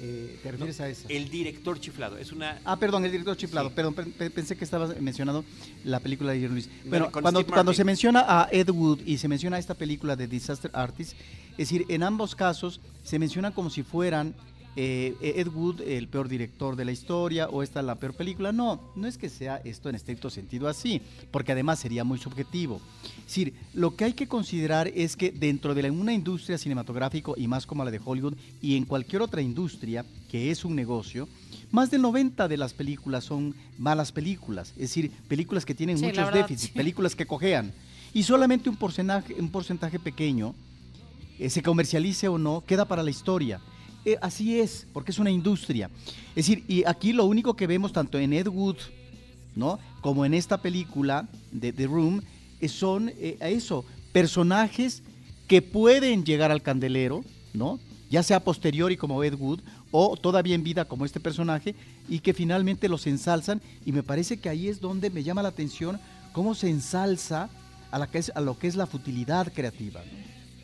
Eh, 0.02 0.38
¿Te 0.42 0.50
refieres 0.50 0.80
a 0.80 0.88
esa? 0.88 1.06
El 1.08 1.28
director 1.28 1.78
chiflado. 1.78 2.16
Es 2.16 2.32
una. 2.32 2.58
Ah, 2.64 2.78
perdón, 2.78 3.04
el 3.04 3.12
director 3.12 3.36
chiflado. 3.36 3.70
Perdón, 3.70 3.94
pensé 3.94 4.56
que 4.56 4.64
estabas 4.64 4.98
mencionando 4.98 5.44
la 5.84 6.00
película 6.00 6.32
de 6.32 6.40
Jerry 6.40 6.54
Lewis. 6.54 6.70
Bueno, 6.86 7.12
cuando, 7.12 7.46
cuando 7.46 7.74
se 7.74 7.84
menciona 7.84 8.24
a 8.26 8.48
Ed 8.50 8.70
Wood 8.70 9.00
y 9.04 9.18
se 9.18 9.28
menciona 9.28 9.58
esta 9.58 9.74
película 9.74 10.16
de 10.16 10.26
Disaster 10.26 10.70
Artist, 10.72 11.12
es 11.52 11.68
decir, 11.68 11.84
en 11.88 12.02
ambos 12.02 12.34
casos 12.34 12.80
se 13.04 13.18
menciona 13.18 13.50
como 13.50 13.68
si 13.68 13.82
fueran 13.82 14.34
eh, 14.76 15.14
Ed 15.20 15.48
Wood 15.48 15.80
el 15.80 16.08
peor 16.08 16.28
director 16.28 16.76
de 16.76 16.84
la 16.84 16.92
historia 16.92 17.48
o 17.48 17.62
esta 17.62 17.82
la 17.82 17.96
peor 17.96 18.14
película. 18.14 18.52
No, 18.52 18.80
no 18.96 19.06
es 19.06 19.18
que 19.18 19.28
sea 19.28 19.60
esto 19.64 19.88
en 19.88 19.94
estricto 19.94 20.30
sentido 20.30 20.68
así, 20.68 21.02
porque 21.30 21.52
además 21.52 21.78
sería 21.78 22.04
muy 22.04 22.18
subjetivo. 22.18 22.80
Es 23.18 23.26
decir, 23.26 23.54
lo 23.74 23.96
que 23.96 24.04
hay 24.04 24.12
que 24.12 24.28
considerar 24.28 24.88
es 24.88 25.16
que 25.16 25.30
dentro 25.30 25.74
de 25.74 25.90
una 25.90 26.12
industria 26.12 26.58
cinematográfica 26.58 27.32
y 27.36 27.48
más 27.48 27.66
como 27.66 27.84
la 27.84 27.90
de 27.90 28.00
Hollywood 28.04 28.34
y 28.60 28.76
en 28.76 28.84
cualquier 28.84 29.22
otra 29.22 29.40
industria 29.40 30.04
que 30.30 30.50
es 30.50 30.64
un 30.64 30.76
negocio, 30.76 31.28
más 31.70 31.90
del 31.90 32.02
90 32.02 32.48
de 32.48 32.56
las 32.56 32.72
películas 32.72 33.24
son 33.24 33.54
malas 33.78 34.12
películas, 34.12 34.70
es 34.70 34.90
decir, 34.90 35.10
películas 35.28 35.64
que 35.64 35.74
tienen 35.74 36.00
muchos 36.00 36.32
déficits, 36.32 36.72
películas 36.72 37.14
que 37.14 37.26
cojean. 37.26 37.72
Y 38.12 38.24
solamente 38.24 38.68
un 38.68 38.76
porcentaje, 38.76 39.34
un 39.38 39.50
porcentaje 39.50 39.98
pequeño, 40.00 40.54
eh, 41.38 41.48
se 41.48 41.62
comercialice 41.62 42.28
o 42.28 42.38
no, 42.38 42.64
queda 42.66 42.84
para 42.86 43.02
la 43.02 43.10
historia. 43.10 43.60
Eh, 44.04 44.16
así 44.20 44.58
es, 44.58 44.86
porque 44.92 45.10
es 45.10 45.18
una 45.18 45.30
industria. 45.30 45.90
Es 46.30 46.46
decir, 46.46 46.64
y 46.68 46.84
aquí 46.86 47.12
lo 47.12 47.26
único 47.26 47.54
que 47.54 47.66
vemos 47.66 47.92
tanto 47.92 48.18
en 48.18 48.32
Ed 48.32 48.48
Wood, 48.48 48.76
¿no? 49.54 49.78
Como 50.00 50.24
en 50.24 50.34
esta 50.34 50.58
película 50.58 51.28
de 51.52 51.72
The 51.72 51.86
Room, 51.86 52.22
son 52.68 53.10
eh, 53.10 53.36
eso, 53.40 53.84
personajes 54.12 55.02
que 55.48 55.62
pueden 55.62 56.24
llegar 56.24 56.50
al 56.50 56.62
candelero, 56.62 57.24
¿no? 57.52 57.78
Ya 58.10 58.22
sea 58.22 58.40
posteriori 58.40 58.96
como 58.96 59.22
Ed 59.22 59.34
Wood 59.34 59.60
o 59.90 60.16
todavía 60.16 60.54
en 60.54 60.64
vida 60.64 60.84
como 60.84 61.04
este 61.04 61.20
personaje 61.20 61.74
y 62.08 62.20
que 62.20 62.34
finalmente 62.34 62.88
los 62.88 63.06
ensalzan 63.06 63.60
y 63.84 63.92
me 63.92 64.02
parece 64.02 64.38
que 64.38 64.48
ahí 64.48 64.68
es 64.68 64.80
donde 64.80 65.10
me 65.10 65.22
llama 65.22 65.42
la 65.42 65.48
atención 65.48 66.00
cómo 66.32 66.54
se 66.54 66.68
ensalza 66.70 67.48
a, 67.90 67.98
la 67.98 68.06
que 68.06 68.18
es, 68.18 68.32
a 68.34 68.40
lo 68.40 68.58
que 68.58 68.68
es 68.68 68.76
la 68.76 68.86
futilidad 68.86 69.52
creativa. 69.52 70.00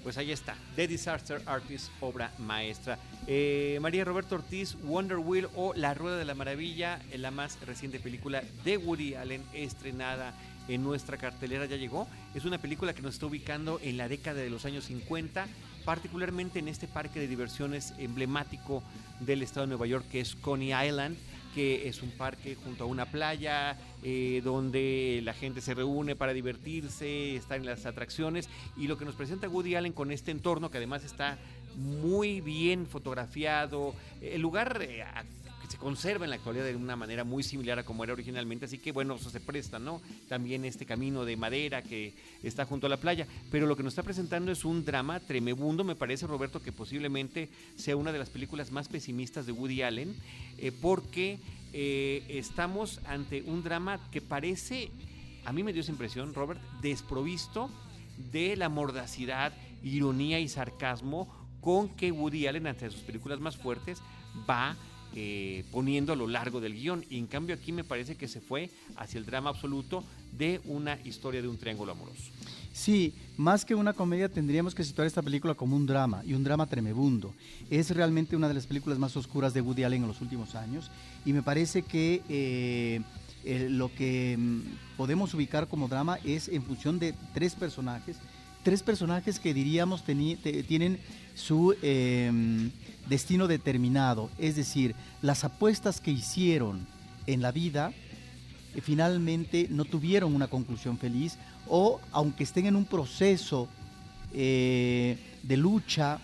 Pues 0.06 0.18
ahí 0.18 0.30
está, 0.30 0.54
The 0.76 0.86
Disaster 0.86 1.42
Artist, 1.46 1.88
obra 2.00 2.30
maestra. 2.38 2.96
Eh, 3.26 3.76
María 3.82 4.04
Roberto 4.04 4.36
Ortiz, 4.36 4.76
Wonder 4.84 5.18
Wheel 5.18 5.48
o 5.56 5.74
La 5.74 5.94
Rueda 5.94 6.16
de 6.16 6.24
la 6.24 6.36
Maravilla, 6.36 7.00
la 7.16 7.32
más 7.32 7.58
reciente 7.66 7.98
película 7.98 8.44
de 8.64 8.76
Woody 8.76 9.16
Allen 9.16 9.42
estrenada 9.52 10.32
en 10.68 10.84
nuestra 10.84 11.16
cartelera 11.16 11.66
ya 11.66 11.74
llegó. 11.74 12.06
Es 12.36 12.44
una 12.44 12.58
película 12.58 12.94
que 12.94 13.02
nos 13.02 13.14
está 13.14 13.26
ubicando 13.26 13.80
en 13.82 13.96
la 13.96 14.08
década 14.08 14.42
de 14.42 14.48
los 14.48 14.64
años 14.64 14.84
50, 14.84 15.48
particularmente 15.84 16.60
en 16.60 16.68
este 16.68 16.86
parque 16.86 17.18
de 17.18 17.26
diversiones 17.26 17.92
emblemático 17.98 18.84
del 19.18 19.42
estado 19.42 19.66
de 19.66 19.70
Nueva 19.70 19.88
York 19.88 20.06
que 20.08 20.20
es 20.20 20.36
Coney 20.36 20.72
Island 20.72 21.16
que 21.56 21.88
es 21.88 22.02
un 22.02 22.10
parque 22.10 22.54
junto 22.54 22.84
a 22.84 22.86
una 22.86 23.06
playa 23.06 23.78
eh, 24.02 24.42
donde 24.44 25.22
la 25.24 25.32
gente 25.32 25.62
se 25.62 25.72
reúne 25.72 26.14
para 26.14 26.34
divertirse, 26.34 27.34
estar 27.34 27.56
en 27.56 27.64
las 27.64 27.86
atracciones. 27.86 28.50
Y 28.76 28.88
lo 28.88 28.98
que 28.98 29.06
nos 29.06 29.14
presenta 29.14 29.48
Woody 29.48 29.74
Allen 29.74 29.94
con 29.94 30.12
este 30.12 30.32
entorno 30.32 30.70
que 30.70 30.76
además 30.76 31.02
está 31.02 31.38
muy 31.78 32.42
bien 32.42 32.86
fotografiado, 32.86 33.94
el 34.20 34.42
lugar 34.42 34.82
eh, 34.82 35.02
se 35.68 35.78
conserva 35.78 36.24
en 36.24 36.30
la 36.30 36.36
actualidad 36.36 36.64
de 36.64 36.76
una 36.76 36.96
manera 36.96 37.24
muy 37.24 37.42
similar 37.42 37.78
a 37.78 37.84
como 37.84 38.04
era 38.04 38.12
originalmente, 38.12 38.66
así 38.66 38.78
que 38.78 38.92
bueno, 38.92 39.14
eso 39.14 39.30
se 39.30 39.40
presta, 39.40 39.78
¿no? 39.78 40.00
También 40.28 40.64
este 40.64 40.86
camino 40.86 41.24
de 41.24 41.36
madera 41.36 41.82
que 41.82 42.14
está 42.42 42.64
junto 42.64 42.86
a 42.86 42.90
la 42.90 42.98
playa, 42.98 43.26
pero 43.50 43.66
lo 43.66 43.76
que 43.76 43.82
nos 43.82 43.92
está 43.92 44.02
presentando 44.02 44.52
es 44.52 44.64
un 44.64 44.84
drama 44.84 45.20
tremebundo, 45.20 45.84
me 45.84 45.96
parece 45.96 46.26
Roberto 46.26 46.62
que 46.62 46.72
posiblemente 46.72 47.48
sea 47.76 47.96
una 47.96 48.12
de 48.12 48.18
las 48.18 48.30
películas 48.30 48.70
más 48.70 48.88
pesimistas 48.88 49.46
de 49.46 49.52
Woody 49.52 49.82
Allen, 49.82 50.14
eh, 50.58 50.72
porque 50.72 51.38
eh, 51.72 52.24
estamos 52.28 53.00
ante 53.06 53.42
un 53.42 53.62
drama 53.62 54.00
que 54.10 54.20
parece, 54.20 54.90
a 55.44 55.52
mí 55.52 55.62
me 55.62 55.72
dio 55.72 55.82
esa 55.82 55.92
impresión, 55.92 56.34
Robert, 56.34 56.60
desprovisto 56.80 57.70
de 58.32 58.56
la 58.56 58.68
mordacidad, 58.68 59.52
ironía 59.82 60.40
y 60.40 60.48
sarcasmo 60.48 61.28
con 61.60 61.88
que 61.88 62.12
Woody 62.12 62.46
Allen, 62.46 62.66
ante 62.66 62.90
sus 62.90 63.02
películas 63.02 63.40
más 63.40 63.56
fuertes, 63.56 64.00
va 64.48 64.76
eh, 65.18 65.64
poniendo 65.72 66.12
a 66.12 66.16
lo 66.16 66.26
largo 66.26 66.60
del 66.60 66.74
guion. 66.74 67.02
Y 67.08 67.16
en 67.16 67.26
cambio 67.26 67.54
aquí 67.54 67.72
me 67.72 67.84
parece 67.84 68.16
que 68.16 68.28
se 68.28 68.42
fue 68.42 68.70
hacia 68.96 69.18
el 69.18 69.24
drama 69.24 69.48
absoluto 69.48 70.04
de 70.36 70.60
una 70.66 70.98
historia 71.04 71.40
de 71.40 71.48
un 71.48 71.56
triángulo 71.56 71.92
amoroso. 71.92 72.30
Sí, 72.74 73.14
más 73.38 73.64
que 73.64 73.74
una 73.74 73.94
comedia 73.94 74.28
tendríamos 74.28 74.74
que 74.74 74.84
situar 74.84 75.06
esta 75.06 75.22
película 75.22 75.54
como 75.54 75.74
un 75.74 75.86
drama 75.86 76.22
y 76.26 76.34
un 76.34 76.44
drama 76.44 76.66
tremebundo. 76.66 77.32
Es 77.70 77.90
realmente 77.90 78.36
una 78.36 78.48
de 78.48 78.52
las 78.52 78.66
películas 78.66 78.98
más 78.98 79.16
oscuras 79.16 79.54
de 79.54 79.62
Woody 79.62 79.84
Allen 79.84 80.02
en 80.02 80.08
los 80.08 80.20
últimos 80.20 80.54
años 80.54 80.90
y 81.24 81.32
me 81.32 81.42
parece 81.42 81.80
que 81.80 82.22
eh, 82.28 83.00
lo 83.70 83.94
que 83.94 84.36
mm, 84.38 84.96
podemos 84.98 85.32
ubicar 85.32 85.68
como 85.68 85.88
drama 85.88 86.18
es 86.24 86.48
en 86.48 86.62
función 86.62 86.98
de 86.98 87.14
tres 87.32 87.54
personajes, 87.54 88.18
tres 88.62 88.82
personajes 88.82 89.40
que 89.40 89.54
diríamos 89.54 90.04
tienen 90.04 90.98
su 91.34 91.74
em, 91.80 92.70
destino 93.08 93.46
determinado, 93.46 94.30
es 94.38 94.56
decir, 94.56 94.94
las 95.22 95.44
apuestas 95.44 96.00
que 96.00 96.10
hicieron 96.10 96.86
en 97.26 97.42
la 97.42 97.52
vida 97.52 97.92
eh, 98.74 98.80
finalmente 98.80 99.68
no 99.70 99.84
tuvieron 99.84 100.34
una 100.34 100.48
conclusión 100.48 100.98
feliz 100.98 101.38
o 101.68 102.00
aunque 102.12 102.44
estén 102.44 102.66
en 102.66 102.76
un 102.76 102.84
proceso 102.84 103.68
eh, 104.32 105.18
de 105.42 105.56
lucha 105.56 106.18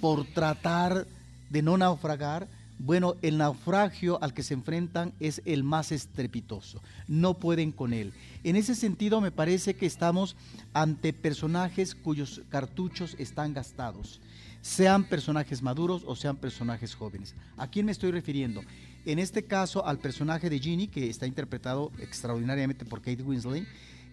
por 0.00 0.24
tratar 0.26 1.06
de 1.48 1.62
no 1.62 1.76
naufragar, 1.76 2.48
bueno, 2.78 3.16
el 3.20 3.36
naufragio 3.36 4.22
al 4.22 4.32
que 4.32 4.42
se 4.42 4.54
enfrentan 4.54 5.12
es 5.20 5.42
el 5.44 5.62
más 5.64 5.92
estrepitoso. 5.92 6.80
No 7.08 7.34
pueden 7.34 7.72
con 7.72 7.92
él. 7.92 8.14
En 8.42 8.56
ese 8.56 8.74
sentido, 8.74 9.20
me 9.20 9.30
parece 9.30 9.74
que 9.74 9.84
estamos 9.84 10.34
ante 10.72 11.12
personajes 11.12 11.94
cuyos 11.94 12.40
cartuchos 12.48 13.16
están 13.18 13.52
gastados, 13.52 14.20
sean 14.62 15.04
personajes 15.04 15.62
maduros 15.62 16.02
o 16.06 16.14
sean 16.16 16.36
personajes 16.36 16.94
jóvenes. 16.94 17.34
¿A 17.56 17.68
quién 17.68 17.86
me 17.86 17.92
estoy 17.92 18.10
refiriendo? 18.10 18.62
En 19.06 19.18
este 19.18 19.44
caso, 19.44 19.86
al 19.86 19.98
personaje 19.98 20.50
de 20.50 20.58
Ginny, 20.58 20.88
que 20.88 21.08
está 21.08 21.26
interpretado 21.26 21.90
extraordinariamente 21.98 22.84
por 22.84 23.00
Kate 23.00 23.22
Winslet, 23.22 23.64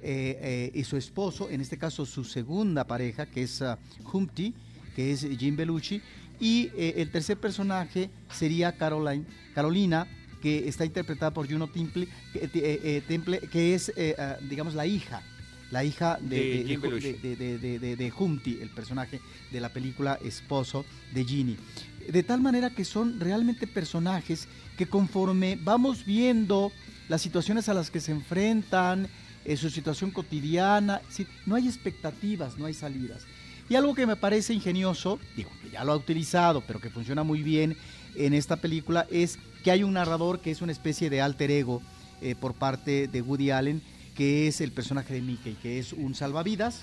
eh, 0.02 0.38
eh, 0.42 0.72
y 0.74 0.84
su 0.84 0.96
esposo, 0.96 1.50
en 1.50 1.60
este 1.60 1.78
caso 1.78 2.06
su 2.06 2.24
segunda 2.24 2.86
pareja, 2.86 3.26
que 3.26 3.44
es 3.44 3.62
uh, 3.62 3.76
Humpty, 4.14 4.54
que 4.96 5.12
es 5.12 5.28
Jim 5.38 5.56
Belushi, 5.56 6.02
y 6.40 6.70
eh, 6.78 6.94
el 6.98 7.12
tercer 7.12 7.38
personaje 7.38 8.10
sería 8.32 8.78
Caroline, 8.78 9.26
Carolina, 9.56 10.08
que 10.42 10.68
está 10.68 10.86
interpretada 10.86 11.34
por 11.34 11.52
Juno 11.52 11.68
Temple, 11.68 12.08
que, 12.32 13.50
que 13.52 13.74
es, 13.74 13.90
uh, 13.90 14.48
digamos, 14.48 14.76
la 14.76 14.86
hija 14.86 15.24
la 15.72 15.84
hija 15.84 16.18
de, 16.22 16.64
de, 16.64 17.96
de, 17.96 18.14
Humpty, 18.18 18.60
el 18.62 18.70
personaje 18.70 19.20
de 19.52 19.60
la 19.60 19.70
película 19.70 20.18
Esposo 20.24 20.86
de 21.14 21.26
Ginny. 21.26 21.58
De 22.10 22.24
tal 22.24 22.42
manera 22.42 22.70
que 22.70 22.86
son 22.86 23.20
realmente 23.20 23.68
personajes 23.68 24.48
que 24.78 24.88
conforme 24.88 25.58
vamos 25.62 26.06
viendo 26.06 26.72
las 27.10 27.22
situaciones 27.22 27.68
a 27.70 27.74
las 27.74 27.92
que 27.92 28.00
se 28.00 28.12
enfrentan, 28.12 29.08
su 29.56 29.70
situación 29.70 30.12
cotidiana, 30.12 31.02
no 31.46 31.56
hay 31.56 31.68
expectativas, 31.68 32.58
no 32.58 32.66
hay 32.66 32.74
salidas. 32.74 33.26
Y 33.70 33.76
algo 33.76 33.94
que 33.94 34.06
me 34.06 34.16
parece 34.16 34.54
ingenioso, 34.54 35.20
digo 35.36 35.50
que 35.62 35.70
ya 35.72 35.84
lo 35.84 35.94
ha 35.94 35.98
utilizado, 35.98 36.62
pero 36.66 36.80
que 36.80 36.90
funciona 36.90 37.24
muy 37.24 37.44
bien 37.44 37.78
en 38.16 38.34
esta 38.34 38.58
película, 38.58 39.08
es 39.10 39.40
que 39.64 39.72
hay 39.72 39.84
un 39.84 39.94
narrador 39.94 40.40
que 40.40 40.52
es 40.52 40.62
una 40.62 40.72
especie 40.72 41.10
de 41.10 41.22
alter 41.22 41.52
ego 41.52 41.82
eh, 42.22 42.36
por 42.36 42.54
parte 42.54 43.08
de 43.08 43.22
Woody 43.22 43.52
Allen, 43.52 43.82
que 44.18 44.48
es 44.48 44.62
el 44.62 44.72
personaje 44.72 45.14
de 45.14 45.22
Mickey, 45.22 45.54
que 45.62 45.78
es 45.78 45.94
un 45.94 46.16
salvavidas, 46.16 46.82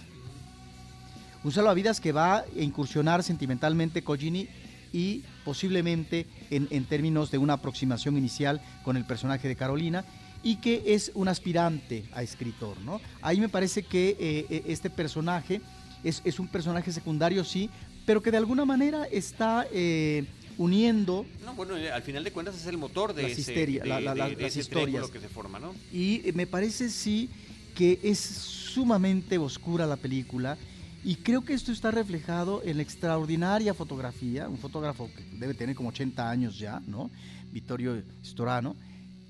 un 1.43 1.51
salvavidas 1.51 2.01
que 2.01 2.13
va 2.13 2.39
a 2.39 2.45
incursionar 2.57 3.25
sentimentalmente 3.25 4.03
Ginny 4.03 4.49
y 4.93 5.25
posiblemente 5.45 6.27
en, 6.51 6.69
en 6.71 6.85
términos 6.85 7.33
de 7.33 7.39
una 7.39 7.55
aproximación 7.55 8.17
inicial 8.17 8.61
con 8.85 8.97
el 8.97 9.05
personaje 9.05 9.49
de 9.49 9.57
Carolina 9.57 10.05
y 10.45 10.57
que 10.57 10.83
es 10.87 11.11
un 11.15 11.27
aspirante 11.27 12.05
a 12.15 12.23
escritor. 12.23 12.79
¿no? 12.83 13.01
Ahí 13.21 13.41
me 13.41 13.49
parece 13.49 13.83
que 13.83 14.11
eh, 14.11 14.47
eh, 14.49 14.65
este 14.69 14.89
personaje 14.89 15.61
es, 16.05 16.23
es, 16.25 16.39
un 16.39 16.47
personaje 16.47 16.93
secundario, 16.93 17.43
sí, 17.43 17.69
pero 18.07 18.23
que 18.23 18.31
de 18.31 18.37
alguna 18.37 18.65
manera 18.65 19.07
está 19.11 19.67
eh, 19.73 20.27
uniendo... 20.59 21.27
No, 21.45 21.55
bueno, 21.55 21.75
al 21.75 22.03
final 22.03 22.25
de 22.25 22.33
cuentas 22.33 22.55
es 22.57 22.67
el 22.67 22.79
motor 22.79 23.15
de, 23.15 23.25
las, 23.25 23.33
ese, 23.33 23.83
las 23.85 24.57
historias 24.57 25.09
que 25.09 25.21
se 25.21 25.29
forma, 25.29 25.59
¿no? 25.59 25.75
Y 25.93 26.23
me 26.35 26.47
parece 26.47 26.91
sí 26.91 27.29
que 27.75 27.99
es 28.03 28.19
sumamente 28.21 29.39
oscura 29.39 29.87
la 29.87 29.97
película 29.97 30.57
y 31.05 31.17
creo 31.17 31.45
que 31.45 31.53
esto 31.53 31.71
está 31.71 31.91
reflejado 31.91 32.63
en 32.65 32.79
la 32.79 32.83
extraordinaria 32.83 33.75
fotografía, 33.75 34.49
un 34.49 34.57
fotógrafo 34.57 35.11
que 35.15 35.23
debe 35.39 35.53
tener 35.53 35.77
como 35.77 35.91
80 35.91 36.31
años 36.31 36.59
ya, 36.59 36.81
¿no? 36.87 37.11
Vittorio 37.53 38.03
Storano, 38.25 38.75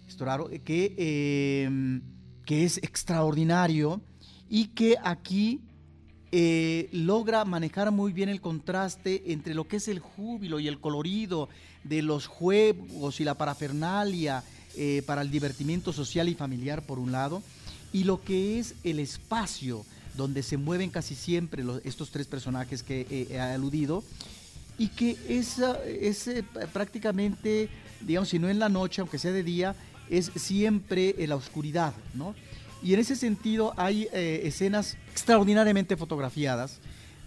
Storaro, 0.09 0.49
que, 0.65 1.65
em, 1.67 2.01
que 2.45 2.65
es 2.65 2.79
extraordinario 2.79 4.01
y 4.49 4.69
que 4.69 4.95
aquí 5.03 5.63
eh, 6.37 6.89
logra 6.91 7.45
manejar 7.45 7.93
muy 7.93 8.13
bien 8.13 8.29
el 8.29 8.41
contraste 8.41 9.23
entre 9.27 9.55
lo 9.55 9.69
que 9.69 9.77
es 9.77 9.87
el 9.87 10.01
júbilo 10.01 10.59
y 10.59 10.67
el 10.67 10.81
colorido 10.81 11.49
de 11.85 12.03
los 12.03 12.27
juegos 12.27 13.21
y 13.21 13.25
la 13.25 13.39
parafernalia 13.39 14.43
eh, 14.77 15.05
para 15.07 15.23
el 15.23 15.31
divertimiento 15.31 15.93
social 15.93 16.29
y 16.29 16.35
familiar 16.35 16.83
por 16.83 16.99
un 16.99 17.13
lado, 17.13 17.41
y 17.93 18.03
lo 18.03 18.21
que 18.21 18.59
es 18.59 18.75
el 18.83 18.99
espacio 18.99 19.87
donde 20.17 20.43
se 20.43 20.57
mueven 20.57 20.91
casi 20.91 21.15
siempre 21.15 21.63
estos 21.85 22.11
tres 22.11 22.27
personajes 22.27 22.83
que 22.83 23.29
he 23.31 23.39
aludido, 23.39 24.03
y 24.77 24.89
que 24.89 25.17
es, 25.29 25.61
es 25.87 26.27
eh, 26.27 26.43
prácticamente, 26.73 27.69
digamos, 28.01 28.31
si 28.31 28.41
no 28.41 28.49
en 28.49 28.59
la 28.59 28.69
noche, 28.69 29.01
aunque 29.01 29.21
sea 29.21 29.31
de 29.31 29.45
día, 29.45 29.77
es 30.11 30.33
siempre 30.35 31.15
la 31.29 31.37
oscuridad, 31.37 31.95
¿no? 32.13 32.35
Y 32.85 32.93
en 32.93 33.01
ese 33.01 33.17
sentido 33.17 33.73
hay 33.79 34.09
eh, 34.13 34.43
escenas 34.45 34.99
extraordinariamente 35.11 35.97
fotografiadas, 35.97 36.81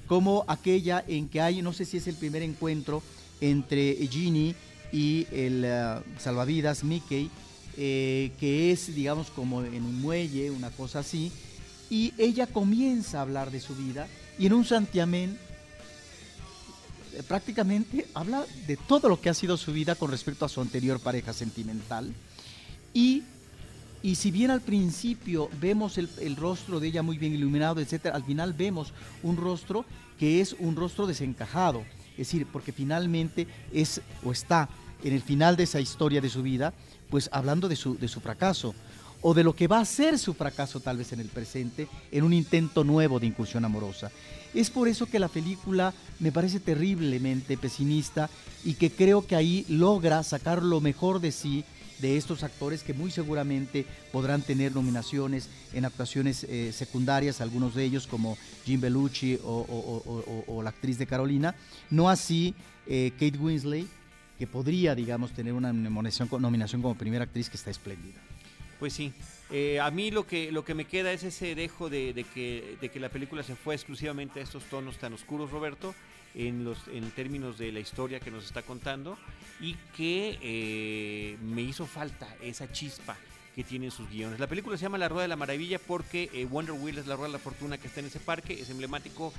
como 0.05 0.45
aquella 0.47 1.03
en 1.07 1.27
que 1.27 1.41
hay, 1.41 1.63
no 1.63 1.73
sé 1.73 1.83
si 1.83 1.97
es 1.97 2.05
el 2.05 2.15
primer 2.15 2.43
encuentro 2.43 3.01
entre 3.41 3.95
Ginny 4.07 4.53
y 4.91 5.25
el 5.31 5.63
eh, 5.65 5.99
salvavidas 6.19 6.83
Mickey, 6.83 7.31
eh, 7.75 8.31
que 8.39 8.71
es, 8.71 8.93
digamos, 8.93 9.31
como 9.31 9.63
en 9.63 9.83
un 9.83 9.99
muelle, 9.99 10.51
una 10.51 10.69
cosa 10.69 10.99
así, 10.99 11.31
y 11.89 12.13
ella 12.19 12.45
comienza 12.45 13.17
a 13.17 13.21
hablar 13.23 13.49
de 13.49 13.59
su 13.59 13.75
vida 13.75 14.07
y 14.37 14.45
en 14.45 14.53
un 14.53 14.63
santiamén 14.63 15.39
prácticamente 17.27 18.05
habla 18.13 18.45
de 18.67 18.77
todo 18.77 19.09
lo 19.09 19.19
que 19.19 19.29
ha 19.29 19.33
sido 19.33 19.57
su 19.57 19.73
vida 19.73 19.95
con 19.95 20.11
respecto 20.11 20.45
a 20.45 20.49
su 20.49 20.61
anterior 20.61 20.99
pareja 20.99 21.33
sentimental 21.33 22.13
y, 22.93 23.23
y 24.03 24.15
si 24.15 24.31
bien 24.31 24.51
al 24.51 24.61
principio 24.61 25.49
vemos 25.59 25.97
el, 25.97 26.35
rostro 26.35 26.79
de 26.79 26.87
ella 26.87 27.01
muy 27.01 27.17
bien 27.17 27.33
iluminado, 27.33 27.81
etcétera, 27.81 28.15
al 28.15 28.23
final 28.23 28.53
vemos 28.53 28.93
un 29.23 29.37
rostro 29.37 29.85
que 30.19 30.41
es 30.41 30.55
un 30.59 30.75
rostro 30.75 31.07
desencajado. 31.07 31.83
Es 32.11 32.27
decir, 32.27 32.47
porque 32.51 32.71
finalmente 32.71 33.47
es 33.71 34.01
o 34.23 34.31
está 34.31 34.69
en 35.03 35.13
el 35.13 35.21
final 35.21 35.55
de 35.55 35.63
esa 35.63 35.79
historia 35.79 36.21
de 36.21 36.29
su 36.29 36.41
vida, 36.41 36.73
pues 37.09 37.29
hablando 37.31 37.67
de 37.67 37.75
su, 37.75 37.97
de 37.97 38.07
su 38.07 38.19
fracaso 38.19 38.73
o 39.21 39.33
de 39.33 39.43
lo 39.43 39.55
que 39.55 39.67
va 39.67 39.79
a 39.79 39.85
ser 39.85 40.19
su 40.19 40.33
fracaso 40.33 40.79
tal 40.79 40.97
vez 40.97 41.11
en 41.11 41.19
el 41.19 41.27
presente, 41.27 41.87
en 42.11 42.23
un 42.23 42.33
intento 42.33 42.83
nuevo 42.83 43.19
de 43.19 43.27
incursión 43.27 43.65
amorosa. 43.65 44.11
Es 44.53 44.69
por 44.69 44.87
eso 44.87 45.07
que 45.07 45.19
la 45.19 45.27
película 45.27 45.93
me 46.19 46.31
parece 46.31 46.59
terriblemente 46.59 47.57
pesimista 47.57 48.29
y 48.63 48.75
que 48.75 48.91
creo 48.91 49.25
que 49.25 49.35
ahí 49.35 49.65
logra 49.69 50.23
sacar 50.23 50.63
lo 50.63 50.81
mejor 50.81 51.19
de 51.19 51.31
sí 51.31 51.63
de 51.99 52.17
estos 52.17 52.43
actores 52.43 52.83
que 52.83 52.93
muy 52.93 53.11
seguramente 53.11 53.85
podrán 54.11 54.41
tener 54.41 54.73
nominaciones 54.73 55.49
en 55.73 55.85
actuaciones 55.85 56.43
eh, 56.43 56.71
secundarias, 56.73 57.41
algunos 57.41 57.75
de 57.75 57.83
ellos 57.83 58.07
como 58.07 58.37
Jim 58.65 58.79
Belushi 58.81 59.39
o, 59.43 60.61
la 60.63 60.69
actriz 60.69 60.97
de 60.97 61.07
Carolina, 61.07 61.55
no 61.89 62.09
así 62.09 62.53
eh, 62.87 63.11
Kate 63.19 63.37
Winslet, 63.37 63.87
que 64.37 64.47
podría, 64.47 64.93
digamos, 64.93 65.31
tener 65.31 65.53
una 65.53 65.73
nominación, 65.73 66.27
como 66.27 66.95
primera 66.95 67.23
actriz 67.23 67.49
que 67.49 67.57
está 67.57 67.71
espléndida. 67.71 68.19
Pues 68.79 68.93
sí. 68.93 69.11
Eh, 69.49 69.79
a 69.79 69.89
mí 69.89 70.11
lo 70.11 70.27
que, 70.27 70.51
lo 70.51 70.63
que 70.63 70.75
me 70.75 70.85
queda 70.85 71.11
es 71.11 71.23
ese 71.23 71.55
dejo 71.55 71.89
de, 71.89 72.13
de, 72.13 72.23
que, 72.23 72.77
de 72.79 72.89
que 72.89 72.99
la 72.99 73.09
película 73.09 73.41
se 73.43 73.55
fue 73.55 73.73
exclusivamente 73.73 74.39
a 74.39 74.43
estos 74.43 74.63
tonos 74.65 74.97
tan 74.97 75.13
oscuros, 75.13 75.51
Roberto, 75.51 75.95
en, 76.37 76.63
los, 76.63 76.77
en 76.93 77.09
términos 77.11 77.57
de 77.57 77.71
la 77.71 77.79
historia 77.79 78.19
que 78.19 78.29
nos 78.29 78.45
está 78.45 78.61
contando 78.61 79.17
y 79.59 79.73
que 79.95 80.37
eh, 80.41 81.37
me 81.41 81.63
hizo 81.63 81.87
falta 81.87 82.27
esa 82.41 82.71
chispa 82.71 83.17
que 83.55 83.63
tienen 83.63 83.89
sus 83.89 84.07
guiones. 84.07 84.39
La 84.39 84.45
película 84.45 84.77
se 84.77 84.83
llama 84.83 84.99
La 84.99 85.09
Rueda 85.09 85.23
de 85.23 85.29
la 85.29 85.35
Maravilla 85.35 85.79
porque 85.79 86.29
eh, 86.33 86.45
Wonder 86.45 86.75
Wheel 86.75 86.99
es 86.99 87.07
la 87.07 87.15
Rueda 87.15 87.29
de 87.29 87.33
la 87.33 87.39
Fortuna 87.39 87.79
que 87.79 87.87
está 87.87 88.01
en 88.01 88.05
ese 88.05 88.19
parque, 88.19 88.53
es 88.53 88.69
emblemático. 88.69 89.33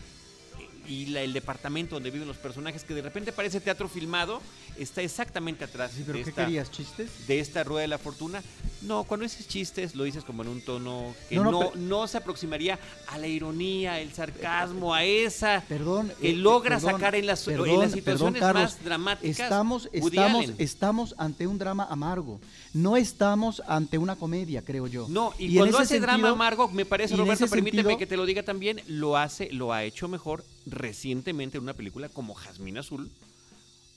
Eh, 0.89 0.93
y 0.93 1.07
la- 1.07 1.23
el 1.23 1.33
departamento 1.33 1.97
donde 1.97 2.11
viven 2.11 2.27
los 2.29 2.37
personajes, 2.39 2.83
que 2.85 2.95
de 2.95 3.03
repente 3.03 3.33
parece 3.33 3.61
teatro 3.61 3.89
filmado, 3.89 4.41
está 4.79 5.03
exactamente 5.03 5.65
atrás 5.65 5.93
Sí, 5.95 6.03
pero 6.07 6.19
de, 6.19 6.25
¿qué 6.25 6.31
esta, 6.31 6.45
querías? 6.45 6.71
¿Chistes? 6.71 7.27
de 7.27 7.41
esta 7.41 7.65
rueda 7.65 7.83
de 7.83 7.89
la 7.89 7.99
fortuna. 7.99 8.43
No, 8.83 9.05
cuando 9.05 9.25
dices 9.25 9.49
chistes 9.49 9.95
lo 9.95 10.05
dices 10.05 10.25
como 10.25 10.43
en 10.43 10.49
un 10.49 10.61
tono 10.61 11.15
que 11.29 11.37
No, 11.37 11.45
no, 11.45 11.51
no, 11.51 11.61
no, 11.61 11.71
pero- 11.73 12.07
se 12.09 12.17
aproximaría 12.19 12.79
a 13.09 13.19
la 13.19 13.27
ironía, 13.27 14.01
el 14.01 14.13
sarcasmo, 14.13 14.95
a 14.95 15.05
esa 15.05 15.65
Perdón. 15.69 16.13
que 16.21 16.31
eh, 16.31 16.35
logra 16.35 16.77
perdón, 16.77 16.93
sacar 16.93 17.15
en 17.17 17.27
las, 17.27 17.47
en 17.49 17.55
perdón, 17.57 17.81
las 17.81 17.93
situaciones 17.93 18.41
perdón, 18.41 18.55
Carlos. 18.55 18.63
más 18.75 18.85
dramáticas. 18.85 19.39
Estamos, 19.41 19.89
estamos, 19.93 20.47
estamos 20.59 21.15
ante 21.19 21.47
un 21.47 21.59
drama 21.59 21.87
amargo. 21.91 22.41
No 22.73 22.97
estamos 22.97 23.63
ante 23.67 23.99
una 23.99 24.17
comedia, 24.17 24.63
creo 24.63 24.87
yo. 24.87 25.07
No, 25.09 25.33
y, 25.39 25.57
cuando 25.57 25.79
hace 25.79 25.99
drama 26.01 26.29
amargo, 26.31 26.69
me 26.69 26.85
parece, 26.85 27.17
Roberto, 27.17 27.47
permíteme 27.49 27.83
sentido- 27.83 27.99
que 27.99 28.07
te 28.07 28.17
lo 28.17 28.25
diga 28.27 28.43
también, 28.43 28.81
lo 28.87 29.17
hace, 29.17 29.51
lo 29.53 29.73
ha 29.73 29.85
hecho 29.85 30.07
mejor 30.07 30.45
recientemente 30.71 31.57
en 31.57 31.65
una 31.65 31.75
película 31.75 32.09
como 32.09 32.35
Jazmín 32.35 32.79
Azul, 32.79 33.11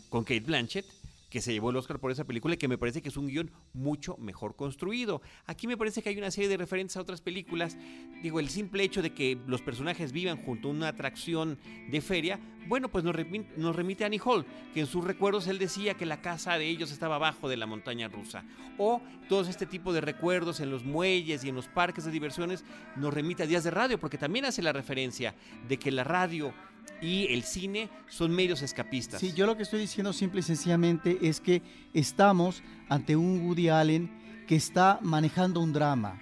con 0.10 0.24
Kate 0.24 0.42
Blanchett, 0.42 0.86
que 1.32 1.42
se 1.42 1.54
llevó 1.54 1.72
el 1.72 1.78
Oscar 1.78 1.98
por 1.98 2.12
esa 2.12 2.26
película 2.26 2.54
y 2.54 2.58
que 2.58 2.68
me 2.68 2.78
parece 2.78 3.02
que 3.02 3.10
es 3.10 3.18
un 3.18 3.28
guion 3.28 3.50
mucho 3.74 4.18
mejor 4.18 4.56
construido. 4.56 5.22
Aquí 5.46 5.66
me 5.66 5.78
parece 5.78 6.04
que 6.04 6.10
hay 6.10 6.18
una 6.18 6.30
serie 6.30 6.50
de 6.50 6.58
referencias 6.58 6.98
a 6.98 7.02
otras 7.02 7.22
películas. 7.22 7.78
Digo, 8.22 8.40
el 8.40 8.50
simple 8.50 8.84
hecho 8.84 9.02
de 9.02 9.14
que 9.14 9.40
los 9.48 9.62
personajes 9.62 10.12
vivan 10.12 10.44
junto 10.44 10.68
a 10.68 10.72
una 10.72 10.90
atracción 10.90 11.58
de 11.90 12.02
feria, 12.02 12.40
bueno, 12.68 12.90
pues 12.90 13.06
nos, 13.06 13.16
remi- 13.16 13.48
nos 13.56 13.76
remite 13.76 14.04
a 14.04 14.08
Annie 14.08 14.20
Hall, 14.24 14.46
que 14.74 14.82
en 14.82 14.88
sus 14.88 15.04
recuerdos 15.04 15.48
él 15.48 15.58
decía 15.58 15.96
que 15.96 16.06
la 16.06 16.22
casa 16.22 16.58
de 16.58 16.68
ellos 16.68 16.92
estaba 16.92 17.16
abajo 17.16 17.48
de 17.48 17.58
la 17.58 17.66
montaña 17.66 18.10
rusa. 18.10 18.44
O 18.78 19.02
todo 19.30 19.50
este 19.50 19.66
tipo 19.66 19.94
de 19.94 20.02
recuerdos 20.02 20.60
en 20.60 20.70
los 20.70 20.84
muelles 20.84 21.46
y 21.46 21.50
en 21.50 21.56
los 21.56 21.70
parques 21.70 22.04
de 22.04 22.12
diversiones 22.12 22.66
nos 22.98 23.14
remite 23.14 23.44
a 23.44 23.48
días 23.48 23.64
de 23.64 23.72
radio, 23.72 23.98
porque 23.98 24.18
también 24.18 24.44
hace 24.44 24.62
la 24.62 24.74
referencia 24.74 25.34
de 25.68 25.78
que 25.78 25.92
la 25.92 26.04
radio 26.04 26.54
y 27.02 27.28
el 27.34 27.44
cine 27.44 27.90
son 28.10 28.32
medios 28.32 28.62
escapistas. 28.62 29.20
Sí, 29.20 29.34
yo 29.34 29.46
lo 29.46 29.58
que 29.58 29.64
estoy 29.64 29.80
diciendo 29.80 30.14
simple 30.14 30.42
y 30.42 30.44
sencillamente 30.44 31.18
es 31.22 31.42
que 31.42 31.62
estamos 31.94 32.62
ante 32.90 33.16
un 33.16 33.42
Woody 33.42 33.70
Allen 33.70 34.46
que 34.48 34.56
está 34.56 35.00
manejando 35.02 35.60
un 35.60 35.74
drama, 35.74 36.22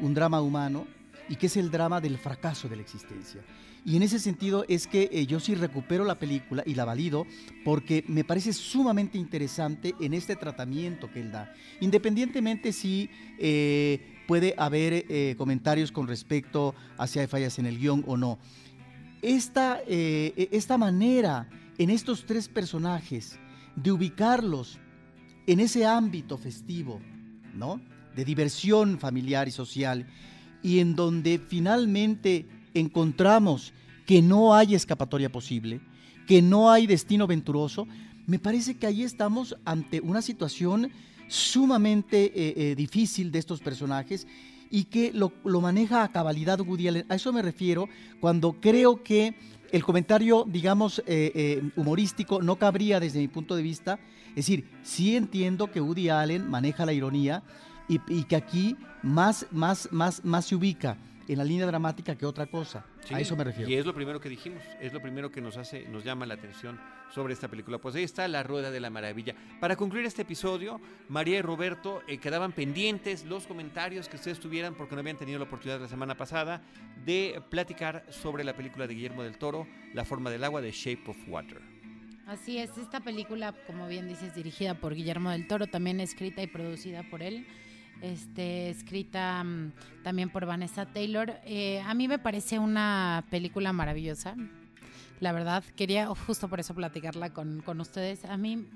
un 0.00 0.12
drama 0.12 0.40
humano, 0.40 0.86
y 1.28 1.36
que 1.36 1.46
es 1.46 1.56
el 1.56 1.70
drama 1.70 2.00
del 2.00 2.18
fracaso 2.18 2.68
de 2.68 2.76
la 2.76 2.82
existencia. 2.82 3.42
Y 3.84 3.96
en 3.96 4.02
ese 4.02 4.18
sentido 4.18 4.64
es 4.68 4.86
que 4.86 5.08
eh, 5.12 5.26
yo 5.26 5.40
sí 5.40 5.54
recupero 5.54 6.04
la 6.04 6.18
película 6.18 6.62
y 6.66 6.74
la 6.74 6.84
valido 6.84 7.26
porque 7.64 8.04
me 8.08 8.24
parece 8.24 8.52
sumamente 8.52 9.18
interesante 9.18 9.94
en 10.00 10.14
este 10.14 10.36
tratamiento 10.36 11.10
que 11.10 11.20
él 11.20 11.32
da. 11.32 11.54
Independientemente 11.80 12.72
si 12.72 13.08
eh, 13.38 14.00
puede 14.26 14.54
haber 14.58 15.06
eh, 15.08 15.34
comentarios 15.38 15.92
con 15.92 16.06
respecto 16.06 16.74
a 16.96 17.06
si 17.06 17.18
hay 17.18 17.26
fallas 17.28 17.58
en 17.58 17.66
el 17.66 17.78
guion 17.78 18.04
o 18.06 18.16
no 18.16 18.38
esta, 19.22 19.80
eh, 19.86 20.48
esta 20.52 20.78
manera 20.78 21.48
en 21.78 21.90
estos 21.90 22.26
tres 22.26 22.48
personajes 22.48 23.38
de 23.76 23.92
ubicarlos 23.92 24.78
en 25.46 25.60
ese 25.60 25.86
ámbito 25.86 26.36
festivo, 26.36 27.00
¿no? 27.54 27.80
De 28.14 28.24
diversión 28.24 28.98
familiar 28.98 29.48
y 29.48 29.50
social, 29.50 30.06
y 30.62 30.80
en 30.80 30.94
donde 30.94 31.38
finalmente 31.38 32.46
encontramos 32.74 33.72
que 34.06 34.22
no 34.22 34.54
hay 34.54 34.74
escapatoria 34.74 35.30
posible, 35.30 35.80
que 36.26 36.42
no 36.42 36.70
hay 36.70 36.86
destino 36.86 37.26
venturoso, 37.26 37.86
me 38.26 38.38
parece 38.38 38.76
que 38.76 38.86
ahí 38.86 39.02
estamos 39.02 39.56
ante 39.64 40.00
una 40.00 40.20
situación 40.20 40.90
sumamente 41.28 42.26
eh, 42.26 42.54
eh, 42.56 42.74
difícil 42.74 43.30
de 43.30 43.38
estos 43.38 43.60
personajes 43.60 44.26
y 44.70 44.84
que 44.84 45.12
lo, 45.12 45.32
lo 45.44 45.60
maneja 45.60 46.02
a 46.02 46.12
cabalidad 46.12 46.60
Woody 46.60 46.88
Allen. 46.88 47.06
A 47.08 47.14
eso 47.14 47.32
me 47.32 47.42
refiero 47.42 47.88
cuando 48.20 48.60
creo 48.60 49.02
que 49.02 49.34
el 49.70 49.84
comentario, 49.84 50.44
digamos, 50.46 51.00
eh, 51.00 51.32
eh, 51.34 51.70
humorístico 51.76 52.40
no 52.42 52.56
cabría 52.56 53.00
desde 53.00 53.18
mi 53.20 53.28
punto 53.28 53.54
de 53.54 53.62
vista. 53.62 53.98
Es 54.30 54.46
decir, 54.46 54.68
sí 54.82 55.16
entiendo 55.16 55.70
que 55.70 55.80
Woody 55.80 56.08
Allen 56.08 56.48
maneja 56.48 56.86
la 56.86 56.92
ironía 56.92 57.42
y, 57.88 58.00
y 58.08 58.24
que 58.24 58.36
aquí 58.36 58.76
más, 59.02 59.46
más, 59.50 59.88
más, 59.92 60.24
más 60.24 60.46
se 60.46 60.54
ubica 60.54 60.96
en 61.32 61.38
la 61.38 61.44
línea 61.44 61.66
dramática 61.66 62.16
que 62.16 62.26
otra 62.26 62.46
cosa. 62.46 62.84
Sí, 63.04 63.14
a 63.14 63.20
eso 63.20 63.36
me 63.36 63.44
refiero. 63.44 63.70
Y 63.70 63.74
es 63.74 63.86
lo 63.86 63.94
primero 63.94 64.20
que 64.20 64.28
dijimos, 64.28 64.62
es 64.80 64.92
lo 64.92 65.00
primero 65.00 65.30
que 65.30 65.40
nos 65.40 65.56
hace, 65.56 65.86
nos 65.88 66.04
llama 66.04 66.26
la 66.26 66.34
atención 66.34 66.80
sobre 67.14 67.34
esta 67.34 67.48
película. 67.48 67.78
Pues 67.78 67.94
ahí 67.94 68.04
está 68.04 68.26
La 68.28 68.42
Rueda 68.42 68.70
de 68.70 68.80
la 68.80 68.90
Maravilla. 68.90 69.34
Para 69.60 69.76
concluir 69.76 70.06
este 70.06 70.22
episodio, 70.22 70.80
María 71.08 71.38
y 71.38 71.42
Roberto 71.42 72.02
eh, 72.06 72.18
quedaban 72.18 72.52
pendientes 72.52 73.24
los 73.24 73.46
comentarios 73.46 74.08
que 74.08 74.16
ustedes 74.16 74.40
tuvieran, 74.40 74.74
porque 74.74 74.94
no 74.94 75.00
habían 75.00 75.16
tenido 75.16 75.38
la 75.38 75.44
oportunidad 75.44 75.80
la 75.80 75.88
semana 75.88 76.16
pasada, 76.16 76.62
de 77.04 77.42
platicar 77.50 78.04
sobre 78.10 78.44
la 78.44 78.54
película 78.54 78.86
de 78.86 78.94
Guillermo 78.94 79.22
del 79.22 79.38
Toro, 79.38 79.66
La 79.94 80.04
forma 80.04 80.30
del 80.30 80.44
agua, 80.44 80.60
de 80.60 80.70
Shape 80.70 81.10
of 81.10 81.16
Water. 81.28 81.60
Así 82.26 82.58
es, 82.58 82.76
esta 82.76 83.00
película, 83.00 83.54
como 83.66 83.88
bien 83.88 84.06
dices, 84.06 84.34
dirigida 84.34 84.74
por 84.74 84.94
Guillermo 84.94 85.30
del 85.30 85.46
Toro, 85.46 85.66
también 85.66 85.98
escrita 85.98 86.42
y 86.42 86.46
producida 86.46 87.02
por 87.04 87.22
él, 87.22 87.46
este, 88.02 88.70
escrita 88.70 89.42
mm, 89.42 89.72
también 90.02 90.30
por 90.30 90.46
Vanessa 90.46 90.86
Taylor. 90.86 91.34
Eh, 91.44 91.80
a 91.80 91.94
mí 91.94 92.08
me 92.08 92.18
parece 92.18 92.58
una 92.58 93.24
película 93.30 93.72
maravillosa, 93.72 94.36
la 95.20 95.32
verdad. 95.32 95.64
Quería 95.76 96.06
justo 96.06 96.48
por 96.48 96.60
eso 96.60 96.74
platicarla 96.74 97.30
con, 97.32 97.60
con 97.62 97.80
ustedes. 97.80 98.24
A 98.24 98.36
mí 98.36 98.66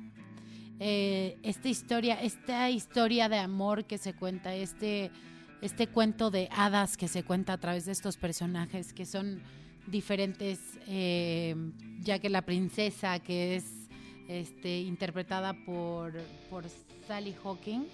eh, 0.84 1.38
esta 1.44 1.68
historia, 1.68 2.20
esta 2.20 2.68
historia 2.68 3.28
de 3.28 3.38
amor 3.38 3.84
que 3.84 3.98
se 3.98 4.14
cuenta, 4.14 4.52
este, 4.52 5.12
este 5.60 5.86
cuento 5.86 6.32
de 6.32 6.48
hadas 6.50 6.96
que 6.96 7.06
se 7.06 7.22
cuenta 7.22 7.52
a 7.52 7.58
través 7.58 7.84
de 7.84 7.92
estos 7.92 8.16
personajes 8.16 8.92
que 8.92 9.06
son 9.06 9.40
diferentes, 9.86 10.58
eh, 10.88 11.54
ya 12.00 12.18
que 12.18 12.28
la 12.30 12.42
princesa 12.42 13.20
que 13.20 13.54
es 13.54 13.88
este, 14.26 14.80
interpretada 14.80 15.54
por, 15.64 16.14
por 16.50 16.64
Sally 17.06 17.36
Hawkins, 17.44 17.86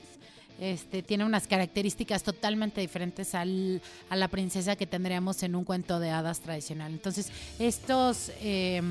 este, 0.61 1.03
tiene 1.03 1.25
unas 1.25 1.47
características 1.47 2.23
totalmente 2.23 2.81
diferentes 2.81 3.35
al, 3.35 3.81
a 4.11 4.17
la 4.17 4.29
princesa 4.29 4.77
que 4.77 4.87
tendríamos 4.87 5.43
en 5.43 5.55
un 5.55 5.65
cuento 5.65 6.01
de 6.01 6.11
hadas 6.11 6.41
tradicional. 6.41 6.93
Entonces, 6.93 7.31
estos, 7.59 8.31
eh, 8.41 8.83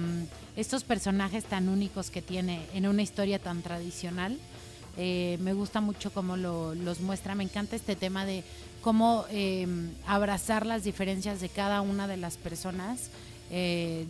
estos 0.55 0.83
personajes 0.83 1.43
tan 1.45 1.69
únicos 1.69 2.09
que 2.09 2.21
tiene 2.21 2.61
en 2.73 2.87
una 2.87 3.01
historia 3.01 3.39
tan 3.39 3.61
tradicional, 3.61 4.37
eh, 4.97 5.37
me 5.41 5.53
gusta 5.53 5.81
mucho 5.81 6.11
cómo 6.11 6.37
lo, 6.37 6.73
los 6.73 7.01
muestra. 7.01 7.35
Me 7.35 7.43
encanta 7.43 7.75
este 7.75 7.95
tema 7.95 8.25
de 8.25 8.43
cómo 8.81 9.25
eh, 9.29 9.67
abrazar 10.05 10.65
las 10.65 10.83
diferencias 10.83 11.41
de 11.41 11.49
cada 11.49 11.81
una 11.81 12.07
de 12.07 12.17
las 12.17 12.37
personas. 12.37 13.09
eh, 13.51 14.05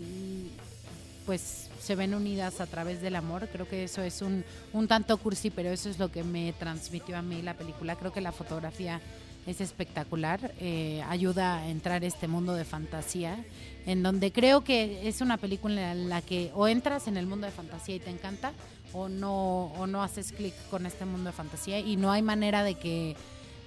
pues 1.28 1.67
se 1.88 1.96
ven 1.96 2.14
unidas 2.14 2.60
a 2.60 2.66
través 2.66 3.02
del 3.02 3.16
amor. 3.16 3.48
Creo 3.50 3.66
que 3.66 3.86
eso 3.86 4.02
es 4.02 4.22
un, 4.22 4.44
un 4.74 4.90
tanto 4.90 5.16
cursi, 5.18 5.50
pero 5.50 5.70
eso 5.70 5.90
es 5.90 5.98
lo 6.00 6.12
que 6.12 6.22
me 6.22 6.52
transmitió 6.52 7.16
a 7.16 7.22
mí 7.22 7.42
la 7.42 7.54
película. 7.54 7.96
Creo 7.96 8.12
que 8.12 8.20
la 8.20 8.34
fotografía 8.34 9.00
es 9.46 9.62
espectacular, 9.62 10.54
eh, 10.60 11.02
ayuda 11.08 11.60
a 11.60 11.70
entrar 11.70 12.04
este 12.04 12.28
mundo 12.28 12.54
de 12.56 12.66
fantasía, 12.66 13.46
en 13.86 14.04
donde 14.04 14.34
creo 14.34 14.66
que 14.66 15.08
es 15.08 15.22
una 15.22 15.38
película 15.38 15.94
en 15.94 16.10
la 16.10 16.22
que 16.22 16.52
o 16.54 16.68
entras 16.68 17.08
en 17.08 17.16
el 17.16 17.26
mundo 17.26 17.48
de 17.48 17.54
fantasía 17.54 17.96
y 17.96 18.00
te 18.02 18.10
encanta, 18.10 18.52
o 18.92 19.08
no, 19.08 19.68
o 19.68 19.88
no 19.88 20.04
haces 20.04 20.34
clic 20.34 20.54
con 20.70 20.86
este 20.86 21.06
mundo 21.06 21.30
de 21.30 21.34
fantasía 21.38 21.80
y 21.80 21.96
no 21.96 22.12
hay 22.12 22.22
manera 22.22 22.64
de 22.64 22.76
que 22.76 23.16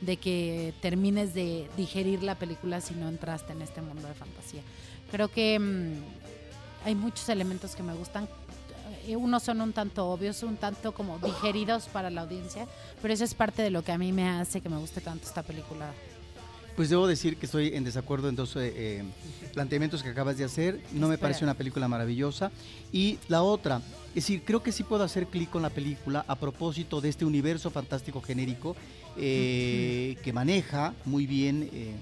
de 0.02 0.16
que 0.16 0.72
termines 0.80 1.34
de 1.34 1.68
digerir 1.76 2.22
la 2.22 2.34
película 2.34 2.80
si 2.80 2.94
no 2.94 3.08
entraste 3.08 3.52
en 3.52 3.60
este 3.60 3.82
mundo 3.82 4.08
de 4.08 4.14
fantasía. 4.14 4.62
Creo 5.10 5.28
que 5.28 5.58
mm, 5.58 6.19
hay 6.84 6.94
muchos 6.94 7.28
elementos 7.28 7.74
que 7.74 7.82
me 7.82 7.94
gustan. 7.94 8.28
Eh, 9.06 9.16
Unos 9.16 9.42
son 9.42 9.60
un 9.60 9.72
tanto 9.72 10.06
obvios, 10.06 10.42
un 10.42 10.56
tanto 10.56 10.92
como 10.92 11.18
digeridos 11.18 11.88
para 11.88 12.10
la 12.10 12.22
audiencia, 12.22 12.66
pero 13.00 13.14
eso 13.14 13.24
es 13.24 13.34
parte 13.34 13.62
de 13.62 13.70
lo 13.70 13.82
que 13.82 13.92
a 13.92 13.98
mí 13.98 14.12
me 14.12 14.28
hace 14.28 14.60
que 14.60 14.68
me 14.68 14.76
guste 14.78 15.00
tanto 15.00 15.26
esta 15.26 15.42
película. 15.42 15.92
Pues 16.76 16.88
debo 16.88 17.06
decir 17.06 17.36
que 17.36 17.46
estoy 17.46 17.74
en 17.74 17.84
desacuerdo 17.84 18.28
en 18.28 18.36
dos 18.36 18.56
eh, 18.56 18.72
eh, 18.74 19.04
planteamientos 19.52 20.02
que 20.02 20.08
acabas 20.10 20.38
de 20.38 20.44
hacer. 20.44 20.80
No 20.92 21.08
me 21.08 21.18
parece 21.18 21.44
una 21.44 21.54
película 21.54 21.88
maravillosa. 21.88 22.50
Y 22.92 23.18
la 23.28 23.42
otra, 23.42 23.82
es 24.08 24.14
decir, 24.14 24.44
creo 24.44 24.62
que 24.62 24.72
sí 24.72 24.82
puedo 24.82 25.04
hacer 25.04 25.26
clic 25.26 25.50
con 25.50 25.62
la 25.62 25.70
película 25.70 26.24
a 26.26 26.36
propósito 26.36 27.00
de 27.00 27.10
este 27.10 27.24
universo 27.24 27.70
fantástico 27.70 28.22
genérico 28.22 28.76
eh, 29.16 30.16
que 30.22 30.32
maneja 30.32 30.94
muy 31.04 31.26
bien 31.26 31.68
eh, 31.72 31.94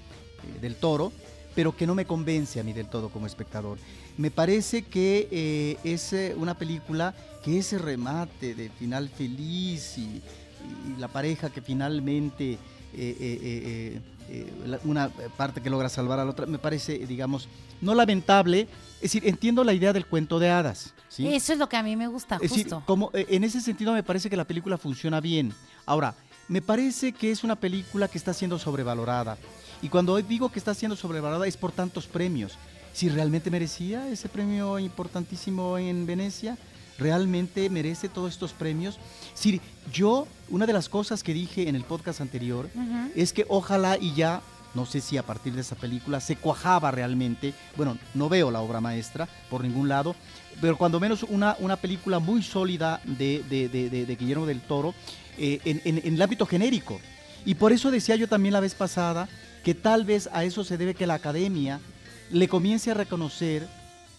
del 0.61 0.75
toro, 0.75 1.11
pero 1.55 1.75
que 1.75 1.87
no 1.87 1.95
me 1.95 2.05
convence 2.05 2.59
a 2.59 2.63
mí 2.63 2.71
del 2.71 2.87
todo 2.87 3.09
como 3.09 3.25
espectador. 3.25 3.79
Me 4.19 4.31
parece 4.31 4.81
que 4.81 5.29
eh, 5.31 5.77
es 5.85 6.11
eh, 6.11 6.35
una 6.37 6.53
película 6.53 7.15
que 7.41 7.57
ese 7.57 7.77
remate 7.77 8.53
de 8.53 8.69
final 8.69 9.07
feliz 9.07 9.97
y, 9.97 10.01
y 10.01 10.99
la 10.99 11.07
pareja 11.07 11.49
que 11.49 11.61
finalmente 11.61 12.57
eh, 12.93 14.01
una 14.83 15.07
parte 15.37 15.61
que 15.61 15.69
logra 15.69 15.87
salvar 15.87 16.19
a 16.19 16.25
la 16.25 16.31
otra, 16.31 16.45
me 16.47 16.59
parece, 16.59 16.97
digamos, 17.07 17.47
no 17.79 17.95
lamentable. 17.95 18.67
Es 18.95 19.03
decir, 19.03 19.25
entiendo 19.25 19.63
la 19.63 19.71
idea 19.71 19.93
del 19.93 20.05
cuento 20.05 20.37
de 20.37 20.49
hadas. 20.49 20.93
¿sí? 21.07 21.25
Eso 21.33 21.53
es 21.53 21.59
lo 21.59 21.69
que 21.69 21.77
a 21.77 21.83
mí 21.83 21.95
me 21.95 22.07
gusta, 22.07 22.35
Es 22.41 22.51
decir, 22.51 22.63
justo. 22.63 22.83
como, 22.85 23.11
en 23.13 23.45
ese 23.45 23.61
sentido 23.61 23.93
me 23.93 24.03
parece 24.03 24.29
que 24.29 24.35
la 24.35 24.43
película 24.43 24.77
funciona 24.77 25.21
bien. 25.21 25.53
Ahora, 25.85 26.13
me 26.49 26.61
parece 26.61 27.13
que 27.13 27.31
es 27.31 27.45
una 27.45 27.55
película 27.55 28.09
que 28.09 28.17
está 28.17 28.33
siendo 28.33 28.59
sobrevalorada. 28.59 29.37
Y 29.81 29.87
cuando 29.87 30.17
digo 30.17 30.51
que 30.51 30.59
está 30.59 30.73
siendo 30.73 30.97
sobrevalorada 30.97 31.47
es 31.47 31.55
por 31.55 31.71
tantos 31.71 32.05
premios. 32.05 32.57
Si 32.99 33.07
realmente 33.09 33.49
merecía 33.49 34.07
ese 34.09 34.27
premio 34.29 34.77
importantísimo 34.79 35.77
en 35.77 36.05
Venecia, 36.05 36.57
realmente 36.97 37.69
merece 37.69 38.09
todos 38.09 38.31
estos 38.33 38.51
premios. 38.51 38.97
Si 39.33 39.61
yo, 39.93 40.27
una 40.49 40.65
de 40.65 40.73
las 40.73 40.89
cosas 40.89 41.23
que 41.23 41.33
dije 41.33 41.69
en 41.69 41.75
el 41.75 41.83
podcast 41.85 42.19
anterior 42.21 42.69
es 43.15 43.31
que 43.31 43.45
ojalá 43.47 43.97
y 43.97 44.13
ya, 44.15 44.41
no 44.75 44.85
sé 44.85 44.99
si 44.99 45.17
a 45.17 45.23
partir 45.23 45.53
de 45.53 45.61
esa 45.61 45.75
película 45.75 46.19
se 46.19 46.35
cuajaba 46.35 46.91
realmente, 46.91 47.53
bueno, 47.77 47.97
no 48.13 48.27
veo 48.27 48.51
la 48.51 48.59
obra 48.59 48.81
maestra 48.81 49.29
por 49.49 49.63
ningún 49.63 49.87
lado, 49.87 50.13
pero 50.59 50.77
cuando 50.77 50.99
menos 50.99 51.23
una, 51.23 51.55
una 51.59 51.77
película 51.77 52.19
muy 52.19 52.43
sólida 52.43 52.99
de, 53.05 53.43
de- 53.49 53.69
de- 53.69 53.89
de- 53.89 54.05
de 54.05 54.15
Guillermo 54.15 54.45
del 54.45 54.59
Toro 54.61 54.93
eh, 55.37 55.59
en, 55.63 55.81
en- 55.85 56.01
en 56.05 56.13
el 56.15 56.21
ámbito 56.21 56.45
genérico. 56.45 56.99
Y 57.45 57.55
por 57.55 57.71
eso 57.71 57.91
decía 57.91 58.17
yo 58.17 58.27
también 58.27 58.51
la 58.53 58.59
vez 58.59 58.75
pasada 58.75 59.29
que 59.63 59.73
tal 59.73 60.03
vez 60.03 60.27
a 60.33 60.43
eso 60.43 60.65
se 60.65 60.77
debe 60.77 60.93
que 60.95 61.07
la 61.07 61.13
academia 61.13 61.79
le 62.31 62.47
comience 62.47 62.91
a 62.91 62.93
reconocer 62.93 63.67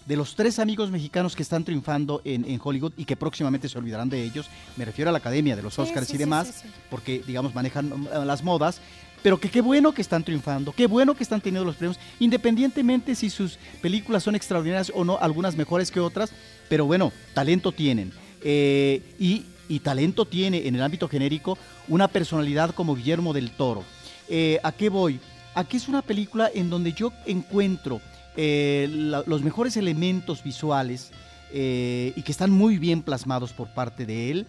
de 0.06 0.16
los 0.16 0.34
tres 0.34 0.58
amigos 0.58 0.90
mexicanos 0.90 1.36
que 1.36 1.42
están 1.42 1.64
triunfando 1.64 2.20
en, 2.24 2.44
en 2.44 2.60
Hollywood 2.62 2.92
y 2.96 3.04
que 3.04 3.16
próximamente 3.16 3.68
se 3.68 3.78
olvidarán 3.78 4.08
de 4.08 4.22
ellos, 4.24 4.46
me 4.76 4.84
refiero 4.84 5.10
a 5.10 5.12
la 5.12 5.18
academia 5.18 5.54
de 5.56 5.62
los 5.62 5.74
Sí, 5.74 5.82
Oscars 5.82 6.08
sí, 6.08 6.14
y 6.14 6.18
demás, 6.18 6.62
sí, 6.62 6.68
porque 6.88 7.22
digamos 7.26 7.54
manejan 7.54 8.08
eh, 8.12 8.24
las 8.24 8.42
modas, 8.42 8.80
pero 9.22 9.38
que 9.38 9.50
qué 9.50 9.60
bueno 9.60 9.92
que 9.92 10.02
están 10.02 10.24
triunfando, 10.24 10.72
qué 10.72 10.86
bueno 10.86 11.14
que 11.14 11.22
están 11.22 11.40
teniendo 11.40 11.64
los 11.64 11.76
premios, 11.76 11.98
independientemente 12.18 13.14
si 13.14 13.30
sus 13.30 13.58
películas 13.82 14.22
son 14.22 14.34
extraordinarias 14.34 14.90
o 14.94 15.04
no, 15.04 15.18
algunas 15.20 15.56
mejores 15.56 15.90
que 15.90 16.00
otras, 16.00 16.32
pero 16.68 16.86
bueno, 16.86 17.12
talento 17.34 17.70
tienen. 17.70 18.12
Eh, 18.42 19.02
y, 19.18 19.44
y 19.68 19.80
talento 19.80 20.24
tiene 20.24 20.66
en 20.66 20.74
el 20.74 20.82
ámbito 20.82 21.08
genérico 21.08 21.58
una 21.88 22.08
personalidad 22.08 22.74
como 22.74 22.96
Guillermo 22.96 23.34
del 23.34 23.50
Toro. 23.50 23.84
Eh, 24.28 24.58
¿A 24.62 24.72
qué 24.72 24.88
voy? 24.88 25.20
Aquí 25.60 25.76
es 25.76 25.88
una 25.88 26.00
película 26.00 26.50
en 26.54 26.70
donde 26.70 26.94
yo 26.94 27.12
encuentro 27.26 28.00
eh, 28.34 28.88
los 29.26 29.42
mejores 29.42 29.76
elementos 29.76 30.42
visuales 30.42 31.10
eh, 31.52 32.14
y 32.16 32.22
que 32.22 32.32
están 32.32 32.50
muy 32.50 32.78
bien 32.78 33.02
plasmados 33.02 33.52
por 33.52 33.68
parte 33.74 34.06
de 34.06 34.30
él 34.30 34.46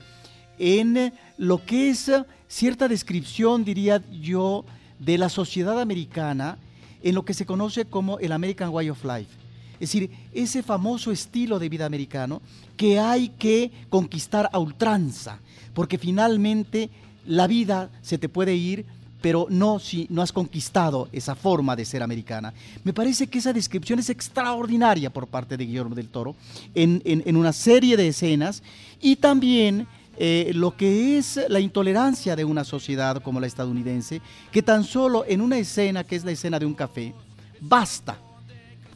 en 0.58 1.12
lo 1.38 1.66
que 1.66 1.90
es 1.90 2.10
cierta 2.48 2.88
descripción, 2.88 3.66
diría 3.66 4.02
yo, 4.22 4.64
de 5.00 5.18
la 5.18 5.28
sociedad 5.28 5.82
americana 5.82 6.58
en 7.04 7.14
lo 7.14 7.26
que 7.26 7.34
se 7.34 7.46
conoce 7.46 7.84
como 7.84 8.18
el 8.20 8.32
American 8.32 8.70
Way 8.70 8.92
of 8.92 9.04
Life. 9.04 9.36
Es 9.82 9.92
decir, 9.92 10.12
ese 10.32 10.64
famoso 10.64 11.12
estilo 11.12 11.60
de 11.60 11.68
vida 11.68 11.86
americano 11.86 12.42
que 12.78 13.00
hay 13.00 13.28
que 13.28 13.70
conquistar 13.90 14.50
a 14.54 14.60
ultranza, 14.60 15.40
porque 15.74 15.98
finalmente 15.98 16.90
la 17.26 17.48
vida 17.48 17.90
se 18.02 18.18
te 18.18 18.30
puede 18.30 18.56
ir, 18.56 18.86
pero 19.22 19.48
no 19.50 19.80
si 19.80 20.08
no 20.10 20.22
has 20.22 20.32
conquistado 20.32 21.08
esa 21.12 21.36
forma 21.36 21.76
de 21.76 21.86
ser 21.86 22.02
americana. 22.04 22.54
Me 22.84 22.92
parece 22.94 23.28
que 23.28 23.38
esa 23.38 23.54
descripción 23.54 24.00
es 24.00 24.10
extraordinaria 24.10 25.10
por 25.12 25.28
parte 25.28 25.56
de 25.58 25.66
Guillermo 25.66 25.96
del 25.96 26.10
Toro 26.10 26.36
en, 26.76 27.02
en- 27.06 27.36
una 27.38 27.54
serie 27.54 27.96
de 27.98 28.08
escenas 28.08 28.64
y 29.00 29.16
también 29.18 29.88
eh, 30.18 30.52
lo 30.54 30.76
que 30.76 31.18
es 31.18 31.40
la 31.48 31.60
intolerancia 31.60 32.36
de 32.36 32.44
una 32.46 32.64
sociedad 32.64 33.22
como 33.24 33.40
la 33.40 33.48
estadounidense, 33.48 34.22
que 34.52 34.62
tan 34.62 34.84
solo 34.84 35.24
en 35.28 35.42
una 35.42 35.58
escena, 35.58 36.04
que 36.04 36.16
es 36.16 36.24
la 36.26 36.32
escena 36.32 36.60
de 36.60 36.66
un 36.66 36.74
café, 36.74 37.14
basta 37.60 38.18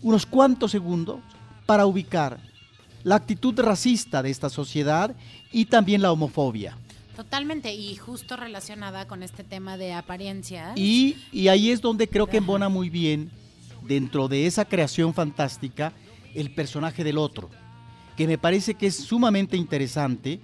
unos 0.02 0.26
cuantos 0.26 0.72
segundos 0.72 1.20
para 1.66 1.86
ubicar 1.86 2.40
la 3.04 3.16
actitud 3.16 3.58
racista 3.60 4.22
de 4.22 4.30
esta 4.32 4.50
sociedad 4.50 5.16
y 5.52 5.66
también 5.66 6.02
la 6.02 6.12
homofobia. 6.12 6.78
Totalmente, 7.16 7.74
y 7.74 7.96
justo 7.96 8.36
relacionada 8.36 9.08
con 9.08 9.24
este 9.24 9.44
tema 9.44 9.78
de 9.78 9.94
apariencias. 9.94 10.78
Y, 10.78 11.16
y 11.32 11.48
ahí 11.48 11.72
es 11.72 11.82
donde 11.82 12.08
creo 12.08 12.28
que 12.28 12.38
embona 12.38 12.68
muy 12.70 12.90
bien, 12.90 13.32
dentro 13.88 14.28
de 14.28 14.48
esa 14.48 14.66
creación 14.66 15.14
fantástica, 15.14 15.94
el 16.34 16.52
personaje 16.54 17.04
del 17.04 17.18
otro, 17.18 17.50
que 18.18 18.28
me 18.28 18.38
parece 18.38 18.74
que 18.74 18.88
es 18.88 18.96
sumamente 18.96 19.56
interesante, 19.56 20.40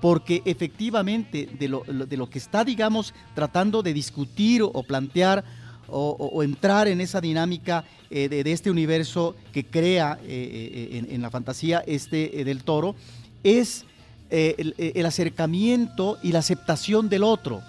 porque 0.00 0.42
efectivamente 0.44 1.48
de 1.58 1.68
lo, 1.68 1.82
de 1.84 2.16
lo 2.16 2.28
que 2.30 2.38
está, 2.38 2.64
digamos, 2.64 3.12
tratando 3.34 3.82
de 3.82 3.92
discutir 3.92 4.62
o 4.62 4.82
plantear 4.82 5.44
o, 5.88 6.16
o- 6.18 6.26
o 6.38 6.42
entrar 6.42 6.86
en 6.88 7.00
esa 7.00 7.20
dinámica 7.20 7.84
eh, 8.10 8.28
de, 8.28 8.42
de 8.44 8.52
este 8.52 8.70
universo 8.70 9.34
que 9.52 9.64
crea 9.64 10.18
eh, 10.22 10.88
eh, 10.92 10.98
en, 10.98 11.14
en 11.14 11.22
la 11.22 11.30
fantasía 11.30 11.82
este 11.86 12.40
eh, 12.40 12.44
del 12.44 12.62
toro, 12.64 12.94
es 13.42 13.84
eh, 14.30 14.54
el, 14.58 14.74
el 14.78 15.06
acercamiento 15.06 16.18
y 16.22 16.32
la 16.32 16.40
aceptación 16.40 17.08
del 17.08 17.22
otro. 17.22 17.62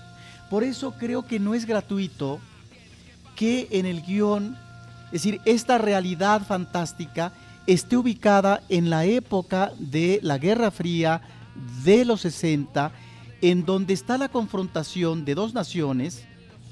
Por 0.50 0.64
eso 0.64 0.94
creo 0.98 1.26
que 1.26 1.40
no 1.40 1.54
es 1.54 1.66
gratuito 1.66 2.40
que 3.36 3.68
en 3.72 3.86
el 3.86 4.02
guion, 4.02 4.58
es 5.08 5.24
decir, 5.24 5.42
esta 5.46 5.78
realidad 5.78 6.42
fantástica 6.46 7.32
esté 7.68 7.98
ubicada 7.98 8.62
en 8.68 8.90
la 8.90 9.06
época 9.06 9.72
de 9.78 10.20
la 10.24 10.38
Guerra 10.38 10.72
Fría 10.72 11.22
de 11.84 12.04
los 12.04 12.22
60, 12.22 12.92
en 13.42 13.66
donde 13.66 13.94
está 13.94 14.18
la 14.18 14.30
confrontación 14.30 15.24
de 15.24 15.36
dos 15.36 15.54
naciones, 15.54 16.26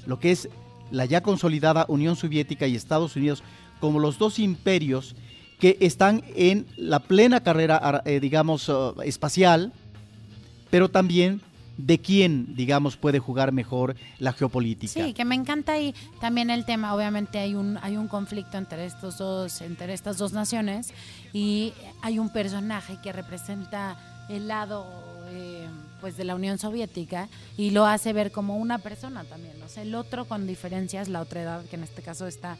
lo 0.06 0.18
que 0.18 0.32
es 0.32 0.48
la 0.90 1.04
ya 1.04 1.22
consolidada 1.22 1.86
Unión 1.88 2.16
Soviética 2.16 2.66
y 2.66 2.74
Estados 2.74 3.16
Unidos, 3.16 3.42
como 3.80 4.00
los 4.00 4.18
dos 4.18 4.38
imperios 4.38 5.14
que 5.58 5.76
están 5.80 6.22
en 6.36 6.66
la 6.76 7.00
plena 7.00 7.40
carrera, 7.42 7.76
ar- 7.76 8.02
eh, 8.04 8.20
digamos, 8.20 8.68
eh, 8.68 8.72
espacial, 9.04 9.72
pero 10.70 10.88
también 10.88 11.40
de 11.76 11.98
quién, 12.00 12.56
digamos, 12.56 12.96
puede 12.96 13.20
jugar 13.20 13.52
mejor 13.52 13.94
la 14.18 14.32
geopolítica. 14.32 14.92
Sí, 15.04 15.12
que 15.14 15.24
me 15.24 15.36
encanta 15.36 15.72
ahí 15.74 15.94
también 16.20 16.50
el 16.50 16.64
tema. 16.64 16.94
Obviamente 16.94 17.38
hay 17.38 17.54
un 17.54 17.78
hay 17.82 17.96
un 17.96 18.08
conflicto 18.08 18.58
entre 18.58 18.84
estos 18.84 19.18
dos 19.18 19.60
entre 19.60 19.92
estas 19.94 20.18
dos 20.18 20.32
naciones 20.32 20.92
y 21.32 21.72
hay 22.02 22.18
un 22.18 22.30
personaje 22.32 22.98
que 23.02 23.12
representa 23.12 23.96
el 24.28 24.48
lado 24.48 24.86
eh, 25.30 25.66
pues 26.00 26.16
de 26.16 26.24
la 26.24 26.34
Unión 26.34 26.58
Soviética 26.58 27.28
y 27.56 27.70
lo 27.70 27.86
hace 27.86 28.12
ver 28.12 28.32
como 28.32 28.56
una 28.56 28.78
persona 28.78 29.22
también. 29.24 29.54
O 29.62 29.68
sea, 29.68 29.84
el 29.84 29.94
otro 29.94 30.24
con 30.26 30.46
diferencias, 30.48 31.08
la 31.08 31.20
otra 31.20 31.42
edad 31.42 31.64
que 31.66 31.76
en 31.76 31.84
este 31.84 32.02
caso 32.02 32.26
está 32.26 32.56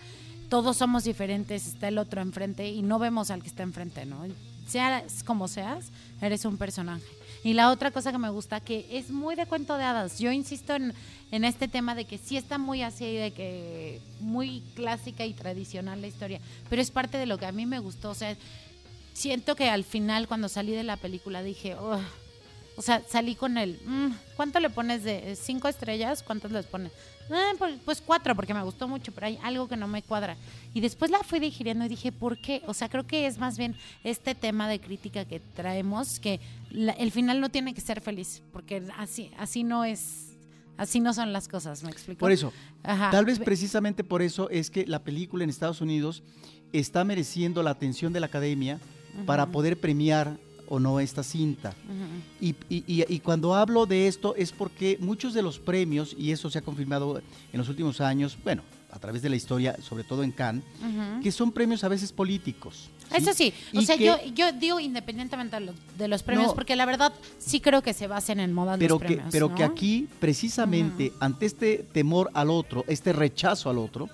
todos 0.49 0.77
somos 0.77 1.05
diferentes, 1.05 1.67
está 1.67 1.89
el 1.89 1.99
otro 1.99 2.21
enfrente 2.21 2.69
y 2.69 2.83
no 2.83 2.99
vemos 2.99 3.31
al 3.31 3.43
que 3.43 3.49
está 3.49 3.63
enfrente, 3.63 4.07
¿no? 4.07 4.27
Seas 4.67 5.23
como 5.25 5.49
seas, 5.49 5.87
eres 6.21 6.45
un 6.45 6.57
personaje. 6.57 7.05
Y 7.45 7.55
la 7.55 7.71
otra 7.71 7.91
cosa 7.91 8.11
que 8.13 8.19
me 8.19 8.31
gusta, 8.31 8.61
que 8.61 8.87
es 8.91 9.11
muy 9.11 9.35
de 9.37 9.47
cuento 9.47 9.77
de 9.77 9.85
hadas. 9.85 10.19
Yo 10.19 10.33
insisto 10.33 10.75
en, 10.75 10.93
en 11.31 11.45
este 11.45 11.69
tema 11.69 11.95
de 11.95 12.05
que 12.05 12.19
sí 12.19 12.37
está 12.37 12.59
muy 12.59 12.83
así, 12.83 13.05
de 13.15 13.31
que 13.31 14.01
muy 14.21 14.63
clásica 14.75 15.25
y 15.25 15.33
tradicional 15.35 16.01
la 16.01 16.09
historia, 16.09 16.41
pero 16.69 16.83
es 16.83 16.91
parte 16.91 17.17
de 17.17 17.27
lo 17.27 17.39
que 17.39 17.47
a 17.47 17.53
mí 17.53 17.65
me 17.65 17.79
gustó. 17.79 18.11
O 18.11 18.15
sea, 18.15 18.37
siento 19.15 19.55
que 19.55 19.71
al 19.71 19.85
final 19.85 20.29
cuando 20.29 20.49
salí 20.49 20.73
de 20.73 20.83
la 20.85 20.97
película 20.97 21.43
dije, 21.43 21.75
o 21.77 22.83
sea, 22.83 23.03
salí 23.09 23.35
con 23.37 23.57
el, 23.59 23.79
"Mm, 23.85 24.11
¿cuánto 24.37 24.61
le 24.61 24.71
pones 24.71 25.03
de 25.05 25.37
cinco 25.37 25.69
estrellas? 25.69 26.23
¿Cuántos 26.23 26.51
les 26.53 26.67
pones? 26.67 26.93
"Ah, 27.31 27.53
pues, 27.59 27.75
pues 27.85 28.01
cuatro, 28.01 28.35
porque 28.35 28.55
me 28.55 28.63
gustó 28.63 28.89
mucho, 28.89 29.13
pero 29.13 29.27
hay 29.27 29.39
algo 29.43 29.69
que 29.69 29.77
no 29.77 29.87
me 29.89 30.03
cuadra. 30.03 30.37
Y 30.75 30.81
después 30.81 31.11
la 31.11 31.19
fui 31.21 31.39
digiriendo 31.41 31.85
y 31.85 31.89
dije, 31.89 32.13
¿por 32.13 32.39
qué? 32.41 32.63
O 32.67 32.75
sea, 32.75 32.89
creo 32.89 33.07
que 33.07 33.27
es 33.27 33.39
más 33.39 33.59
bien 33.59 33.75
este 34.05 34.35
tema 34.35 34.69
de 34.69 34.81
crítica 34.81 35.25
que 35.25 35.41
traemos, 35.41 36.21
que 36.21 36.41
la- 36.71 36.93
el 36.93 37.11
final 37.13 37.41
no 37.41 37.49
tiene 37.49 37.75
que 37.75 37.81
ser 37.81 38.01
feliz, 38.01 38.43
porque 38.53 38.83
así, 38.97 39.31
así 39.39 39.65
no 39.65 39.85
es, 39.85 40.33
así 40.77 41.01
no 41.01 41.13
son 41.15 41.33
las 41.33 41.49
cosas, 41.49 41.83
¿me 41.83 41.91
explico? 41.91 42.21
Por 42.21 42.33
eso, 42.33 42.53
Ajá. 42.83 43.11
tal 43.11 43.25
vez 43.25 43.39
Ve- 43.39 43.45
precisamente 43.45 44.05
por 44.05 44.23
eso 44.23 44.49
es 44.51 44.71
que 44.71 44.87
la 44.87 45.01
película 45.03 45.45
en 45.45 45.51
Estados 45.51 45.81
Unidos 45.81 46.23
está 46.73 47.03
mereciendo 47.05 47.63
la 47.63 47.71
atención 47.71 48.13
de 48.13 48.21
la 48.21 48.27
academia 48.27 48.79
para 49.27 49.47
poder 49.47 49.81
premiar 49.81 50.39
o 50.69 50.79
no 50.79 51.01
esta 51.01 51.23
cinta. 51.23 51.75
Y, 52.41 52.55
y- 52.69 52.85
y- 52.87 53.05
y 53.15 53.21
cuando 53.21 53.55
hablo 53.55 53.87
de 53.87 54.07
esto 54.09 54.35
es 54.37 54.53
porque 54.53 54.99
muchos 55.01 55.35
de 55.35 55.43
los 55.43 55.59
premios, 55.59 56.15
y 56.19 56.31
eso 56.33 56.51
se 56.51 56.59
ha 56.59 56.63
confirmado 56.63 57.21
en 57.53 57.59
los 57.59 57.69
últimos 57.69 58.01
años, 58.01 58.37
bueno, 58.45 58.63
a 58.91 58.99
través 58.99 59.23
de 59.23 59.29
la 59.29 59.37
historia, 59.37 59.77
sobre 59.83 60.05
todo 60.05 60.23
en 60.23 60.33
Cannes, 60.33 60.65
que 61.23 61.33
son 61.33 61.53
premios 61.53 61.85
a 61.85 61.89
veces 61.89 62.13
políticos. 62.13 62.91
Eso 63.15 63.33
sí, 63.33 63.53
o 63.75 63.81
sea, 63.83 63.97
que- 63.97 64.05
yo, 64.05 64.17
yo 64.35 64.53
digo 64.53 64.81
independientemente 64.81 65.57
de 65.59 65.67
los, 65.67 65.75
de 65.97 66.09
los 66.09 66.23
premios, 66.23 66.49
No. 66.49 66.55
porque 66.55 66.77
la 66.77 66.85
verdad 66.87 67.13
sí 67.39 67.61
creo 67.61 67.83
que 67.83 67.93
se 67.95 68.07
basen 68.07 68.41
en 68.41 68.53
modas 68.53 68.79
pero 68.79 68.95
los 68.97 69.01
que, 69.03 69.07
premios. 69.15 69.29
pero 69.33 69.49
¿no? 69.49 69.55
que 69.55 69.65
aquí, 69.65 70.09
precisamente, 70.21 71.13
ante 71.21 71.47
este 71.47 71.79
temor 71.93 72.31
al 72.35 72.51
otro, 72.51 72.85
este 72.89 73.13
rechazo 73.13 73.71
al 73.71 73.79
otro, 73.79 74.09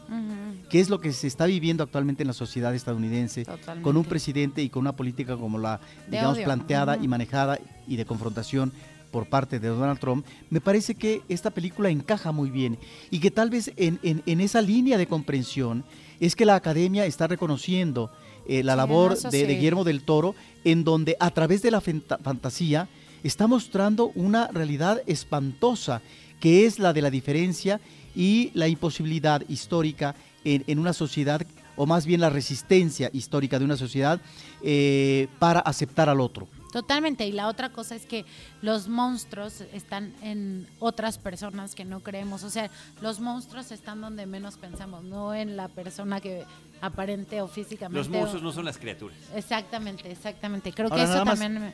que 0.71 0.81
es 0.81 0.89
lo 0.89 1.01
que 1.01 1.13
se 1.13 1.27
está 1.27 1.47
viviendo 1.47 1.83
actualmente 1.83 2.23
en 2.23 2.29
la 2.29 2.33
sociedad 2.33 2.75
estadounidense, 2.75 3.45
Totalmente. 3.45 3.83
con 3.83 3.97
un 3.97 4.05
presidente 4.05 4.63
y 4.63 4.69
con 4.71 4.81
una 4.83 4.93
política 4.93 5.37
como 5.37 5.59
la, 5.59 5.79
De 6.07 6.13
digamos, 6.13 6.37
odio. 6.37 6.45
planteada 6.45 6.97
y 6.97 7.07
manejada 7.09 7.59
y 7.87 7.97
de 7.97 8.05
confrontación 8.05 8.73
por 9.11 9.29
parte 9.29 9.61
de 9.61 9.69
Donald 9.69 10.01
Trump, 10.01 10.27
me 10.51 10.61
parece 10.61 10.95
que 10.97 11.23
esta 11.29 11.51
película 11.51 11.89
encaja 11.91 12.33
muy 12.33 12.51
bien 12.51 12.79
y 13.11 13.21
que 13.21 13.31
tal 13.31 13.49
vez 13.51 13.71
en, 13.77 14.01
en- 14.03 14.23
en 14.27 14.41
esa 14.41 14.61
línea 14.61 14.99
de 14.99 15.07
comprensión 15.07 15.85
es 16.19 16.35
que 16.35 16.45
la 16.45 16.57
academia 16.57 17.07
está 17.07 17.27
reconociendo 17.29 18.11
eh, 18.49 18.63
la 18.63 18.77
labor 18.77 19.19
de. 19.19 19.47
Guillermo 19.47 19.85
del 19.85 20.03
Toro, 20.03 20.35
en 20.65 20.85
donde 20.85 21.17
a 21.21 21.31
través 21.31 21.63
de 21.63 21.71
la 21.71 21.81
fantasía 21.81 22.89
está 23.23 23.47
mostrando 23.47 24.13
una 24.15 24.49
realidad 24.49 25.03
espantosa, 25.07 26.03
que 26.41 26.67
es 26.67 26.79
la 26.79 26.93
de 26.93 27.03
la 27.03 27.11
diferencia 27.11 27.81
y 28.15 28.51
la 28.55 28.69
imposibilidad 28.69 29.43
histórica 29.49 30.15
en, 30.45 30.65
en 30.67 30.79
una 30.79 30.93
sociedad 30.93 31.47
o 31.77 31.87
más 31.87 32.07
bien 32.07 32.21
la 32.21 32.31
resistencia 32.31 33.11
histórica 33.13 33.59
de 33.59 33.65
una 33.65 33.77
sociedad 33.77 34.21
eh, 34.63 35.29
para 35.39 35.61
aceptar 35.61 36.09
al 36.09 36.21
otro. 36.21 36.49
Totalmente. 36.75 37.25
Y 37.25 37.31
la 37.31 37.47
otra 37.47 37.69
cosa 37.69 37.95
es 37.95 38.05
que 38.05 38.25
los 38.61 38.89
monstruos 38.89 39.61
están 39.73 40.13
en 40.23 40.67
otras 40.81 41.19
personas 41.19 41.77
que 41.77 41.85
no 41.85 42.01
creemos. 42.01 42.43
O 42.43 42.51
sea, 42.51 42.69
los 43.01 43.21
monstruos 43.21 43.71
están 43.71 44.01
donde 44.01 44.27
menos 44.27 44.57
pensamos, 44.57 45.05
no 45.05 45.33
en 45.33 45.57
la 45.57 45.69
persona 45.69 46.21
que 46.21 46.43
aparente 46.81 47.41
o 47.41 47.47
físicamente. 47.47 47.97
Los 47.97 48.09
monstruos 48.09 48.43
no 48.43 48.51
son 48.51 48.65
las 48.65 48.77
criaturas. 48.77 49.17
Exactamente, 49.37 50.11
exactamente. 50.11 50.73
Creo 50.73 50.91
que 50.91 51.05
eso 51.05 51.23
también 51.23 51.73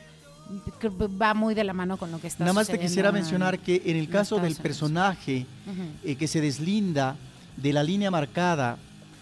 va 1.19 1.33
muy 1.33 1.55
de 1.55 1.63
la 1.63 1.73
mano 1.73 1.97
con 1.97 2.11
lo 2.11 2.21
que 2.21 2.27
está 2.27 2.43
Nada 2.43 2.53
más 2.53 2.67
te 2.67 2.77
quisiera 2.77 3.11
mencionar 3.11 3.57
que 3.57 3.81
en 3.83 3.97
el 3.97 4.07
caso 4.07 4.37
del 4.37 4.55
personaje 4.55 5.47
eh, 6.03 6.15
que 6.15 6.27
se 6.27 6.41
deslinda 6.41 7.15
de 7.57 7.73
la 7.73 7.81
línea 7.81 8.11
marcada 8.11 8.77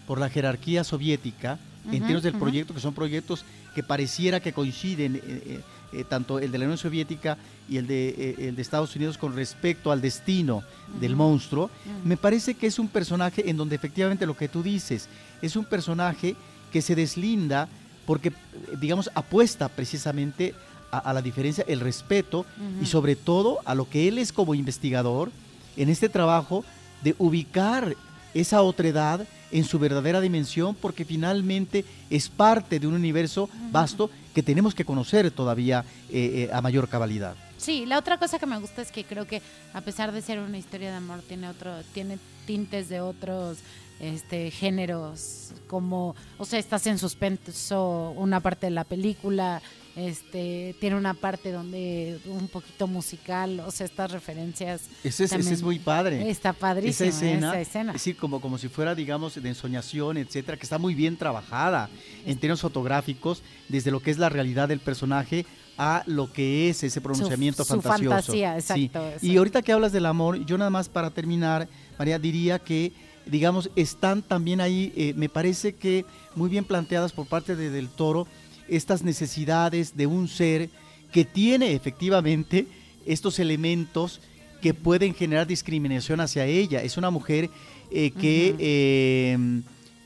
por 0.06 0.20
la 0.20 0.28
jerarquía 0.28 0.84
soviética, 0.84 1.58
en 1.86 2.00
términos 2.00 2.22
del 2.22 2.34
proyecto, 2.34 2.74
que 2.74 2.80
son 2.80 2.92
proyectos 2.92 3.46
que 3.74 3.82
pareciera 3.82 4.40
que 4.40 4.52
coinciden, 4.52 5.16
eh, 5.16 5.60
eh, 5.92 6.04
tanto 6.04 6.38
el 6.38 6.52
de 6.52 6.58
la 6.58 6.64
Unión 6.64 6.78
Soviética 6.78 7.36
y 7.68 7.76
el 7.76 7.86
de, 7.86 8.36
el 8.38 8.56
de 8.56 8.62
Estados 8.62 8.94
Unidos 8.96 9.18
con 9.18 9.34
respecto 9.34 9.90
al 9.90 10.00
destino 10.00 10.62
del 11.00 11.16
monstruo, 11.16 11.70
me 12.04 12.16
parece 12.16 12.54
que 12.54 12.66
es 12.66 12.78
un 12.78 12.88
personaje 12.88 13.48
en 13.48 13.56
donde 13.56 13.76
efectivamente 13.76 14.26
lo 14.26 14.36
que 14.36 14.48
tú 14.48 14.62
dices, 14.62 15.08
es 15.42 15.56
un 15.56 15.64
personaje 15.64 16.36
que 16.72 16.82
se 16.82 16.94
deslinda 16.94 17.68
porque, 18.06 18.32
digamos, 18.80 19.10
apuesta 19.14 19.68
precisamente 19.68 20.54
a, 20.90 21.12
la 21.12 21.22
diferencia, 21.22 21.64
el 21.68 21.80
respeto 21.80 22.44
y 22.82 22.86
sobre 22.86 23.14
todo 23.14 23.58
a 23.64 23.74
lo 23.74 23.88
que 23.88 24.08
él 24.08 24.18
es 24.18 24.32
como 24.32 24.54
investigador 24.54 25.30
en 25.76 25.88
este 25.88 26.08
trabajo 26.08 26.64
de 27.02 27.14
ubicar 27.18 27.96
esa 28.34 28.62
otredad 28.62 29.26
en 29.52 29.64
su 29.64 29.78
verdadera 29.78 30.20
dimensión 30.20 30.74
porque 30.74 31.04
finalmente 31.04 31.84
es 32.08 32.28
parte 32.28 32.78
de 32.78 32.86
un 32.86 32.94
universo 32.94 33.48
vasto 33.70 34.10
que 34.34 34.42
tenemos 34.42 34.74
que 34.74 34.84
conocer 34.84 35.30
todavía 35.30 35.84
eh, 36.10 36.48
eh, 36.48 36.50
a 36.52 36.60
mayor 36.60 36.88
cabalidad. 36.88 37.34
Sí, 37.58 37.84
la 37.84 37.98
otra 37.98 38.18
cosa 38.18 38.38
que 38.38 38.46
me 38.46 38.58
gusta 38.58 38.80
es 38.80 38.90
que 38.90 39.04
creo 39.04 39.26
que 39.26 39.42
a 39.74 39.80
pesar 39.80 40.12
de 40.12 40.22
ser 40.22 40.38
una 40.38 40.58
historia 40.58 40.90
de 40.90 40.96
amor 40.96 41.20
tiene 41.26 41.48
otro 41.48 41.72
tiene 41.92 42.18
tintes 42.46 42.88
de 42.88 43.00
otros 43.00 43.58
este 44.00 44.50
géneros 44.50 45.52
como 45.66 46.16
o 46.38 46.46
sea 46.46 46.58
estás 46.58 46.86
en 46.86 46.98
suspenso 46.98 48.14
una 48.16 48.40
parte 48.40 48.66
de 48.66 48.70
la 48.70 48.84
película 48.84 49.60
este 49.96 50.74
tiene 50.78 50.96
una 50.96 51.14
parte 51.14 51.52
donde 51.52 52.20
un 52.26 52.48
poquito 52.48 52.86
musical, 52.86 53.60
o 53.60 53.70
sea, 53.70 53.86
estas 53.86 54.10
referencias. 54.12 54.82
Ese 55.02 55.24
es, 55.24 55.32
es 55.32 55.62
muy 55.62 55.78
padre. 55.78 56.30
Está 56.30 56.52
padrísima 56.52 57.08
esa 57.08 57.16
escena. 57.26 57.60
Esa 57.60 57.80
Es 57.80 57.92
decir, 57.94 58.16
como, 58.16 58.40
como 58.40 58.58
si 58.58 58.68
fuera, 58.68 58.94
digamos, 58.94 59.40
de 59.40 59.48
ensoñación, 59.48 60.16
etcétera, 60.16 60.56
que 60.56 60.64
está 60.64 60.78
muy 60.78 60.94
bien 60.94 61.16
trabajada 61.16 61.90
en 62.24 62.38
términos 62.38 62.60
fotográficos, 62.60 63.42
desde 63.68 63.90
lo 63.90 64.00
que 64.00 64.10
es 64.10 64.18
la 64.18 64.28
realidad 64.28 64.68
del 64.68 64.80
personaje 64.80 65.44
a 65.76 66.02
lo 66.06 66.30
que 66.32 66.68
es 66.68 66.82
ese 66.82 67.00
pronunciamiento 67.00 67.64
su, 67.64 67.80
fantasioso. 67.80 68.10
fantasía, 68.10 68.54
exacto, 68.56 69.02
Y 69.22 69.38
ahorita 69.38 69.62
que 69.62 69.72
hablas 69.72 69.92
del 69.92 70.06
amor, 70.06 70.44
yo 70.44 70.58
nada 70.58 70.70
más 70.70 70.88
para 70.88 71.10
terminar, 71.10 71.68
María, 71.98 72.18
diría 72.18 72.58
que 72.58 72.92
digamos, 73.26 73.70
están 73.76 74.22
también 74.22 74.60
ahí, 74.60 74.92
eh, 74.96 75.14
me 75.16 75.28
parece 75.28 75.74
que 75.74 76.04
muy 76.34 76.50
bien 76.50 76.64
planteadas 76.64 77.12
por 77.12 77.26
parte 77.26 77.56
de 77.56 77.70
Del 77.70 77.88
Toro, 77.88 78.26
estas 78.70 79.02
necesidades 79.02 79.96
de 79.96 80.06
un 80.06 80.28
ser 80.28 80.70
que 81.12 81.24
tiene 81.24 81.72
efectivamente 81.74 82.66
estos 83.04 83.38
elementos 83.38 84.20
que 84.60 84.74
pueden 84.74 85.14
generar 85.14 85.46
discriminación 85.46 86.20
hacia 86.20 86.44
ella. 86.44 86.82
Es 86.82 86.96
una 86.96 87.10
mujer 87.10 87.50
eh, 87.90 88.12
que, 88.12 89.32
em, 89.34 89.62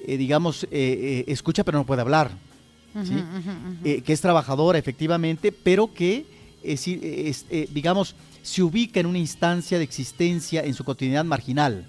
eh, 0.06 0.16
digamos, 0.16 0.66
eh, 0.70 1.24
escucha 1.26 1.64
pero 1.64 1.78
no 1.78 1.86
puede 1.86 2.00
hablar, 2.00 2.30
que 3.82 4.04
es 4.06 4.20
trabajadora 4.20 4.78
efectivamente, 4.78 5.50
pero 5.50 5.92
que, 5.92 6.24
digamos, 7.72 8.14
se 8.42 8.62
ubica 8.62 9.00
en 9.00 9.06
una 9.06 9.18
instancia 9.18 9.78
de 9.78 9.84
existencia 9.84 10.62
en 10.62 10.74
su 10.74 10.84
cotidianidad 10.84 11.24
marginal. 11.24 11.86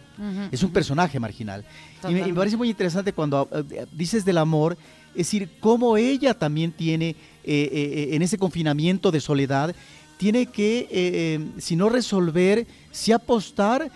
es 0.51 0.63
un 0.63 0.71
personaje 0.71 1.19
marginal. 1.19 1.63
Y 2.09 2.13
me, 2.13 2.33
parece 2.33 2.57
muy 2.57 2.69
interesante 2.69 3.13
cuando 3.13 3.47
dices 3.91 4.25
del 4.25 4.39
amor, 4.39 4.77
es 5.15 5.27
decir, 5.27 5.49
cómo 5.59 5.97
ella 5.97 6.33
también 6.33 6.71
tiene, 6.71 7.09
eh, 7.09 7.15
eh, 7.45 7.69
eh, 7.71 8.15
en 8.15 8.21
ese 8.21 8.37
confinamiento 8.37 9.11
de 9.11 9.21
soledad, 9.21 9.73
tiene 10.17 10.45
que, 10.45 11.41
si 11.57 11.75
no 11.75 11.89
resolver, 11.89 12.65
si 12.89 13.11
apostar 13.11 13.91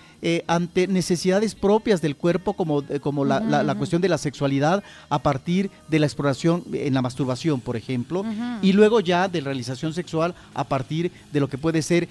ante 0.48 0.86
necesidades 0.86 1.56
propias 1.56 2.02
del 2.02 2.18
cuerpo, 2.18 2.56
como, 2.56 2.84
como 3.00 3.24
la, 3.24 3.74
cuestión 3.78 4.02
de 4.02 4.10
la 4.10 4.18
sexualidad, 4.18 4.84
a 5.08 5.20
partir 5.20 5.72
de 5.88 5.98
la 5.98 6.08
exploración 6.08 6.66
en 6.74 6.94
la 6.94 7.02
masturbación, 7.02 7.62
por 7.62 7.78
ejemplo, 7.78 8.26
y 8.62 8.74
luego 8.74 9.00
ya 9.00 9.30
de 9.30 9.40
realización 9.40 9.94
sexual 9.94 10.36
a 10.54 10.66
partir 10.66 11.10
de 11.32 11.40
lo 11.40 11.48
que 11.48 11.58
puede 11.58 11.82
ser, 11.82 12.10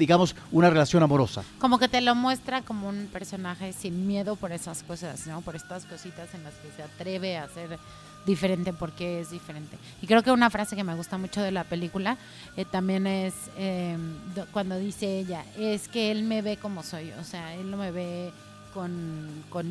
digamos, 0.00 0.34
una 0.50 0.68
relación 0.68 1.04
amorosa. 1.04 1.44
Como 1.60 1.78
que 1.78 1.86
te 1.86 2.00
lo 2.00 2.16
muestra 2.16 2.62
como 2.62 2.88
un 2.88 3.06
personaje 3.12 3.72
sin 3.72 4.08
miedo 4.08 4.34
por 4.34 4.50
esas 4.50 4.82
cosas, 4.82 5.28
¿no? 5.28 5.42
Por 5.42 5.54
estas 5.54 5.84
cositas 5.84 6.34
en 6.34 6.42
las 6.42 6.54
que 6.54 6.72
se 6.76 6.82
atreve 6.82 7.36
a 7.36 7.44
hacer 7.44 7.78
diferente 8.26 8.72
porque 8.72 9.20
es 9.20 9.30
diferente. 9.30 9.76
Y 10.00 10.06
creo 10.06 10.22
que 10.22 10.30
una 10.30 10.50
frase 10.50 10.76
que 10.76 10.84
me 10.84 10.94
gusta 10.94 11.18
mucho 11.18 11.42
de 11.42 11.50
la 11.50 11.64
película 11.64 12.16
eh, 12.56 12.64
también 12.64 13.06
es 13.06 13.34
em, 13.56 14.14
cuando 14.52 14.78
dice 14.78 15.18
ella, 15.18 15.44
es 15.58 15.88
que 15.88 16.10
él 16.10 16.22
me 16.24 16.42
ve 16.42 16.56
como 16.56 16.82
soy, 16.82 17.10
o 17.12 17.24
sea, 17.24 17.54
él 17.54 17.70
no 17.70 17.76
me 17.76 17.90
ve 17.90 18.32
con, 18.72 19.44
con, 19.50 19.66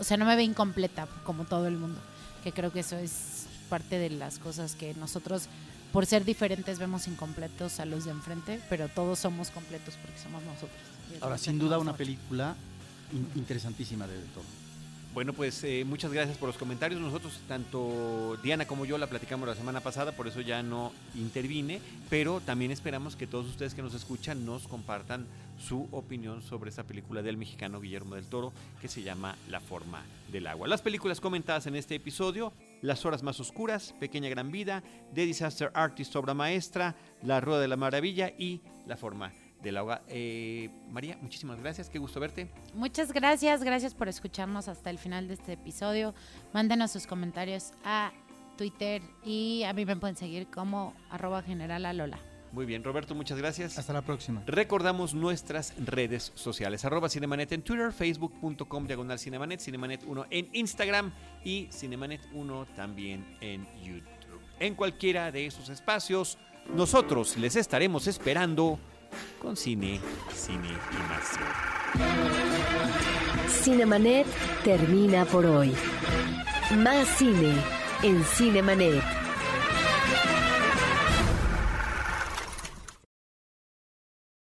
o 0.00 0.04
sea, 0.04 0.16
no 0.16 0.24
me 0.24 0.36
ve 0.36 0.42
incompleta 0.42 1.06
como 1.24 1.44
todo 1.44 1.66
el 1.66 1.76
mundo, 1.76 2.00
que 2.42 2.52
creo 2.52 2.72
que 2.72 2.80
eso 2.80 2.96
es 2.96 3.46
parte 3.68 3.98
de 3.98 4.10
las 4.10 4.38
cosas 4.38 4.74
que 4.74 4.94
nosotros 4.94 5.48
por 5.92 6.06
ser 6.06 6.24
diferentes 6.24 6.78
vemos 6.78 7.06
incompletos 7.06 7.78
a 7.78 7.84
los 7.84 8.06
de 8.06 8.12
enfrente, 8.12 8.60
pero 8.70 8.88
todos 8.88 9.18
somos 9.18 9.50
completos 9.50 9.94
porque 10.00 10.18
somos 10.18 10.42
nosotros. 10.42 10.80
Ahora, 11.20 11.36
sin 11.36 11.58
duda 11.58 11.78
una 11.78 11.94
película 11.94 12.56
interesantísima 13.34 14.06
de 14.06 14.18
todo. 14.34 14.61
Bueno, 15.14 15.34
pues 15.34 15.62
eh, 15.64 15.84
muchas 15.86 16.10
gracias 16.10 16.38
por 16.38 16.48
los 16.48 16.56
comentarios. 16.56 16.98
Nosotros, 16.98 17.38
tanto 17.46 18.38
Diana 18.42 18.66
como 18.66 18.86
yo, 18.86 18.96
la 18.96 19.08
platicamos 19.08 19.46
la 19.46 19.54
semana 19.54 19.80
pasada, 19.80 20.12
por 20.12 20.26
eso 20.26 20.40
ya 20.40 20.62
no 20.62 20.90
intervine, 21.14 21.82
pero 22.08 22.40
también 22.40 22.70
esperamos 22.70 23.14
que 23.14 23.26
todos 23.26 23.46
ustedes 23.46 23.74
que 23.74 23.82
nos 23.82 23.92
escuchan 23.92 24.46
nos 24.46 24.66
compartan 24.66 25.26
su 25.58 25.86
opinión 25.90 26.40
sobre 26.40 26.70
esta 26.70 26.84
película 26.84 27.20
del 27.20 27.36
mexicano 27.36 27.78
Guillermo 27.78 28.14
del 28.14 28.24
Toro 28.24 28.54
que 28.80 28.88
se 28.88 29.02
llama 29.02 29.36
La 29.50 29.60
forma 29.60 30.02
del 30.32 30.46
agua. 30.46 30.66
Las 30.66 30.80
películas 30.80 31.20
comentadas 31.20 31.66
en 31.66 31.76
este 31.76 31.94
episodio, 31.94 32.54
Las 32.80 33.04
horas 33.04 33.22
más 33.22 33.38
oscuras, 33.38 33.94
Pequeña 34.00 34.30
gran 34.30 34.50
vida, 34.50 34.82
The 35.14 35.26
Disaster 35.26 35.70
Artist, 35.74 36.16
obra 36.16 36.32
maestra, 36.32 36.96
La 37.22 37.38
rueda 37.42 37.60
de 37.60 37.68
la 37.68 37.76
maravilla 37.76 38.32
y 38.38 38.62
La 38.86 38.96
forma 38.96 39.30
de 39.62 39.72
la 39.72 40.02
eh, 40.08 40.70
María, 40.90 41.16
muchísimas 41.20 41.60
gracias, 41.60 41.88
qué 41.88 41.98
gusto 41.98 42.20
verte. 42.20 42.50
Muchas 42.74 43.12
gracias, 43.12 43.62
gracias 43.62 43.94
por 43.94 44.08
escucharnos 44.08 44.68
hasta 44.68 44.90
el 44.90 44.98
final 44.98 45.28
de 45.28 45.34
este 45.34 45.52
episodio. 45.52 46.14
Mándenos 46.52 46.90
sus 46.90 47.06
comentarios 47.06 47.72
a 47.84 48.12
Twitter 48.56 49.02
y 49.24 49.62
a 49.64 49.72
mí 49.72 49.84
me 49.84 49.96
pueden 49.96 50.16
seguir 50.16 50.48
como 50.48 50.94
arroba 51.10 51.42
general 51.42 51.96
Lola. 51.96 52.18
Muy 52.52 52.66
bien, 52.66 52.84
Roberto, 52.84 53.14
muchas 53.14 53.38
gracias. 53.38 53.78
Hasta 53.78 53.94
la 53.94 54.02
próxima. 54.02 54.42
Recordamos 54.46 55.14
nuestras 55.14 55.72
redes 55.82 56.32
sociales, 56.34 56.84
arroba 56.84 57.08
Cinemanet 57.08 57.50
en 57.52 57.62
Twitter, 57.62 57.92
facebook.com 57.92 58.86
diagonal 58.86 59.18
Cinemanet, 59.18 59.60
Cinemanet 59.60 60.04
1 60.04 60.26
en 60.28 60.50
Instagram 60.52 61.12
y 61.44 61.68
Cinemanet 61.72 62.20
1 62.34 62.66
también 62.76 63.38
en 63.40 63.66
YouTube. 63.82 64.40
En 64.60 64.74
cualquiera 64.74 65.32
de 65.32 65.46
esos 65.46 65.70
espacios, 65.70 66.36
nosotros 66.74 67.38
les 67.38 67.56
estaremos 67.56 68.06
esperando 68.06 68.78
con 69.40 69.56
cine, 69.56 70.00
cine 70.34 70.68
y 70.68 70.96
más. 71.08 71.38
Cinemanet 73.48 74.26
termina 74.64 75.24
por 75.24 75.46
hoy. 75.46 75.72
Más 76.78 77.06
cine 77.18 77.54
en 78.02 78.24
Cinemanet. 78.24 79.21